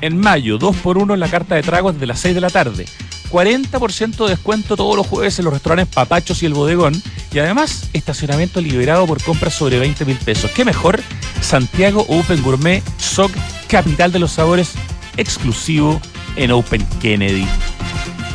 En 0.02 0.18
mayo, 0.18 0.58
2 0.58 0.76
por 0.78 0.98
1 0.98 1.14
en 1.16 1.20
la 1.20 1.30
carta 1.30 1.56
de 1.56 1.64
tragos 1.64 1.94
desde 1.94 2.06
las 2.06 2.20
6 2.20 2.36
de 2.36 2.42
la 2.42 2.50
tarde. 2.50 2.86
40% 3.32 4.24
de 4.24 4.30
descuento 4.30 4.78
todos 4.78 4.96
los 4.96 5.08
jueves 5.08 5.40
en 5.40 5.46
los 5.46 5.54
restaurantes 5.54 5.94
Papachos 5.94 6.44
y 6.44 6.46
El 6.46 6.54
Bodegón. 6.54 7.02
Y 7.34 7.40
además, 7.40 7.90
estacionamiento 7.94 8.62
liberado 8.62 9.06
por 9.08 9.22
compras 9.22 9.56
sobre 9.56 9.80
20 9.80 10.06
mil 10.06 10.18
pesos. 10.18 10.52
¿Qué 10.52 10.64
mejor? 10.64 11.02
Santiago 11.42 12.06
Open 12.08 12.42
Gourmet 12.44 12.84
SOC, 12.98 13.32
capital 13.68 14.12
de 14.12 14.20
los 14.20 14.32
sabores, 14.32 14.74
exclusivo 15.18 16.00
en 16.36 16.52
Open 16.52 16.86
Kennedy. 17.02 17.48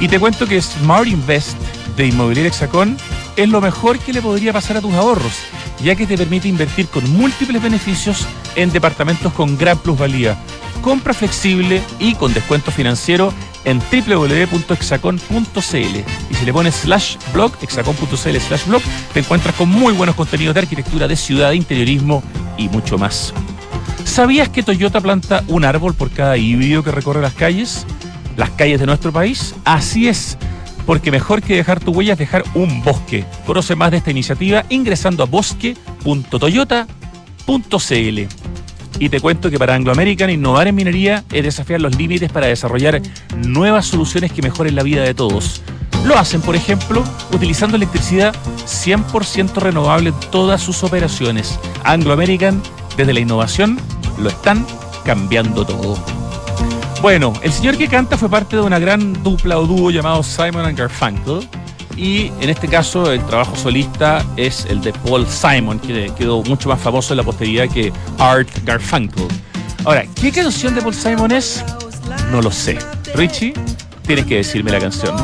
Y 0.00 0.08
te 0.08 0.18
cuento 0.18 0.46
que 0.46 0.60
Smart 0.60 1.06
Invest 1.06 1.58
de 1.96 2.06
Inmobiliaria 2.06 2.48
Hexacón 2.48 2.96
es 3.36 3.48
lo 3.48 3.60
mejor 3.60 3.98
que 3.98 4.12
le 4.12 4.22
podría 4.22 4.52
pasar 4.52 4.76
a 4.76 4.80
tus 4.80 4.94
ahorros, 4.94 5.34
ya 5.82 5.94
que 5.94 6.06
te 6.06 6.16
permite 6.16 6.48
invertir 6.48 6.88
con 6.88 7.08
múltiples 7.12 7.62
beneficios 7.62 8.26
en 8.56 8.72
departamentos 8.72 9.32
con 9.32 9.56
gran 9.56 9.78
plusvalía 9.78 10.36
compra 10.80 11.14
flexible 11.14 11.82
y 11.98 12.14
con 12.14 12.32
descuento 12.32 12.70
financiero 12.70 13.32
en 13.64 13.80
www.exacon.cl. 13.80 15.16
Y 16.30 16.34
si 16.34 16.44
le 16.44 16.52
pones 16.52 16.74
slash 16.74 17.16
blog, 17.32 17.52
exacon.cl 17.62 18.16
slash 18.16 18.66
blog, 18.66 18.82
te 19.12 19.20
encuentras 19.20 19.54
con 19.54 19.68
muy 19.68 19.92
buenos 19.92 20.16
contenidos 20.16 20.54
de 20.54 20.60
arquitectura, 20.60 21.06
de 21.06 21.16
ciudad, 21.16 21.50
de 21.50 21.56
interiorismo 21.56 22.22
y 22.56 22.68
mucho 22.68 22.98
más. 22.98 23.34
¿Sabías 24.04 24.48
que 24.48 24.62
Toyota 24.62 25.00
planta 25.00 25.44
un 25.48 25.64
árbol 25.64 25.94
por 25.94 26.10
cada 26.10 26.36
híbrido 26.36 26.82
que 26.82 26.90
recorre 26.90 27.20
las 27.20 27.34
calles? 27.34 27.86
Las 28.36 28.50
calles 28.50 28.80
de 28.80 28.86
nuestro 28.86 29.12
país. 29.12 29.54
Así 29.64 30.08
es. 30.08 30.36
Porque 30.86 31.10
mejor 31.10 31.42
que 31.42 31.56
dejar 31.56 31.80
tu 31.80 31.92
huella 31.92 32.14
es 32.14 32.18
dejar 32.18 32.44
un 32.54 32.82
bosque. 32.82 33.24
Conoce 33.46 33.76
más 33.76 33.90
de 33.90 33.98
esta 33.98 34.10
iniciativa 34.10 34.64
ingresando 34.68 35.22
a 35.22 35.26
bosque.toyota.cl. 35.26 38.18
Y 38.98 39.08
te 39.08 39.20
cuento 39.20 39.50
que 39.50 39.58
para 39.58 39.74
Anglo 39.74 39.92
American 39.92 40.30
innovar 40.30 40.68
en 40.68 40.74
minería 40.74 41.24
es 41.32 41.42
desafiar 41.42 41.80
los 41.80 41.96
límites 41.96 42.30
para 42.30 42.48
desarrollar 42.48 43.00
nuevas 43.46 43.86
soluciones 43.86 44.32
que 44.32 44.42
mejoren 44.42 44.74
la 44.74 44.82
vida 44.82 45.02
de 45.02 45.14
todos. 45.14 45.62
Lo 46.04 46.18
hacen, 46.18 46.40
por 46.40 46.56
ejemplo, 46.56 47.04
utilizando 47.32 47.76
electricidad 47.76 48.34
100% 48.66 49.54
renovable 49.54 50.10
en 50.10 50.20
todas 50.30 50.60
sus 50.60 50.82
operaciones. 50.82 51.58
Anglo 51.84 52.12
American, 52.12 52.60
desde 53.00 53.14
la 53.14 53.20
innovación, 53.20 53.78
lo 54.18 54.28
están 54.28 54.66
cambiando 55.04 55.64
todo. 55.64 55.96
Bueno, 57.00 57.32
el 57.42 57.50
señor 57.50 57.78
que 57.78 57.88
canta 57.88 58.18
fue 58.18 58.28
parte 58.28 58.56
de 58.56 58.62
una 58.62 58.78
gran 58.78 59.22
dupla 59.22 59.58
o 59.58 59.66
dúo 59.66 59.90
llamado 59.90 60.22
Simon 60.22 60.66
and 60.66 60.78
Garfunkel 60.78 61.48
y 61.96 62.26
en 62.40 62.50
este 62.50 62.68
caso 62.68 63.10
el 63.10 63.24
trabajo 63.24 63.56
solista 63.56 64.22
es 64.36 64.66
el 64.66 64.82
de 64.82 64.92
Paul 64.92 65.26
Simon, 65.26 65.78
que 65.78 66.12
quedó 66.16 66.42
mucho 66.42 66.68
más 66.68 66.78
famoso 66.78 67.14
en 67.14 67.18
la 67.18 67.22
posteridad 67.22 67.68
que 67.70 67.90
Art 68.18 68.50
Garfunkel. 68.64 69.28
Ahora, 69.86 70.04
¿qué 70.20 70.30
canción 70.30 70.74
de 70.74 70.82
Paul 70.82 70.94
Simon 70.94 71.32
es? 71.32 71.64
No 72.30 72.42
lo 72.42 72.50
sé. 72.50 72.78
Richie, 73.14 73.54
tienes 74.06 74.26
que 74.26 74.36
decirme 74.36 74.70
la 74.70 74.78
canción. 74.78 75.16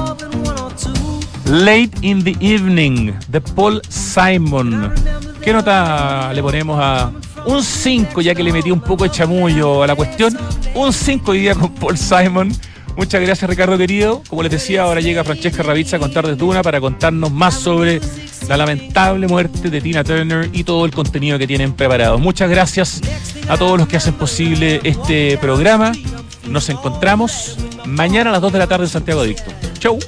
Late 1.45 1.91
in 2.01 2.25
the 2.25 2.37
Evening 2.41 3.13
de 3.29 3.41
Paul 3.43 3.83
Simon. 3.91 4.95
¿Qué 5.43 5.53
nota 5.53 6.33
le 6.33 6.43
ponemos 6.43 6.81
a 6.83 7.13
un 7.47 7.63
5 7.63 8.21
ya 8.21 8.35
que 8.35 8.43
le 8.43 8.53
metí 8.53 8.71
un 8.71 8.81
poco 8.81 9.05
de 9.05 9.11
chamullo 9.11 9.83
a 9.83 9.87
la 9.87 9.95
cuestión? 9.95 10.37
Un 10.75 10.93
5 10.93 11.31
hoy 11.31 11.39
día 11.39 11.55
con 11.55 11.73
Paul 11.73 11.97
Simon. 11.97 12.53
Muchas 12.97 13.21
gracias, 13.21 13.49
Ricardo 13.49 13.77
querido. 13.77 14.23
Como 14.29 14.43
les 14.43 14.53
decía, 14.53 14.83
ahora 14.83 15.01
llega 15.01 15.23
Francesca 15.23 15.63
Ravizza 15.63 15.97
a 15.97 15.99
contar 15.99 16.27
de 16.27 16.35
Duna 16.35 16.63
para 16.63 16.81
contarnos 16.81 17.31
más 17.31 17.55
sobre 17.55 18.01
la 18.49 18.57
lamentable 18.57 19.29
muerte 19.29 19.69
de 19.69 19.81
Tina 19.81 20.03
Turner 20.03 20.49
y 20.53 20.65
todo 20.65 20.85
el 20.87 20.93
contenido 20.93 21.39
que 21.39 21.47
tienen 21.47 21.75
preparado. 21.75 22.19
Muchas 22.19 22.49
gracias 22.49 23.01
a 23.49 23.57
todos 23.57 23.79
los 23.79 23.87
que 23.87 23.99
hacen 23.99 24.15
posible 24.15 24.81
este 24.83 25.37
programa. 25.39 25.93
Nos 26.49 26.69
encontramos 26.69 27.57
mañana 27.85 28.31
a 28.31 28.33
las 28.35 28.43
2 28.43 28.53
de 28.53 28.59
la 28.59 28.67
tarde 28.67 28.85
en 28.85 28.91
Santiago 28.91 29.21
Adicto. 29.21 29.51
Chau. 29.79 29.99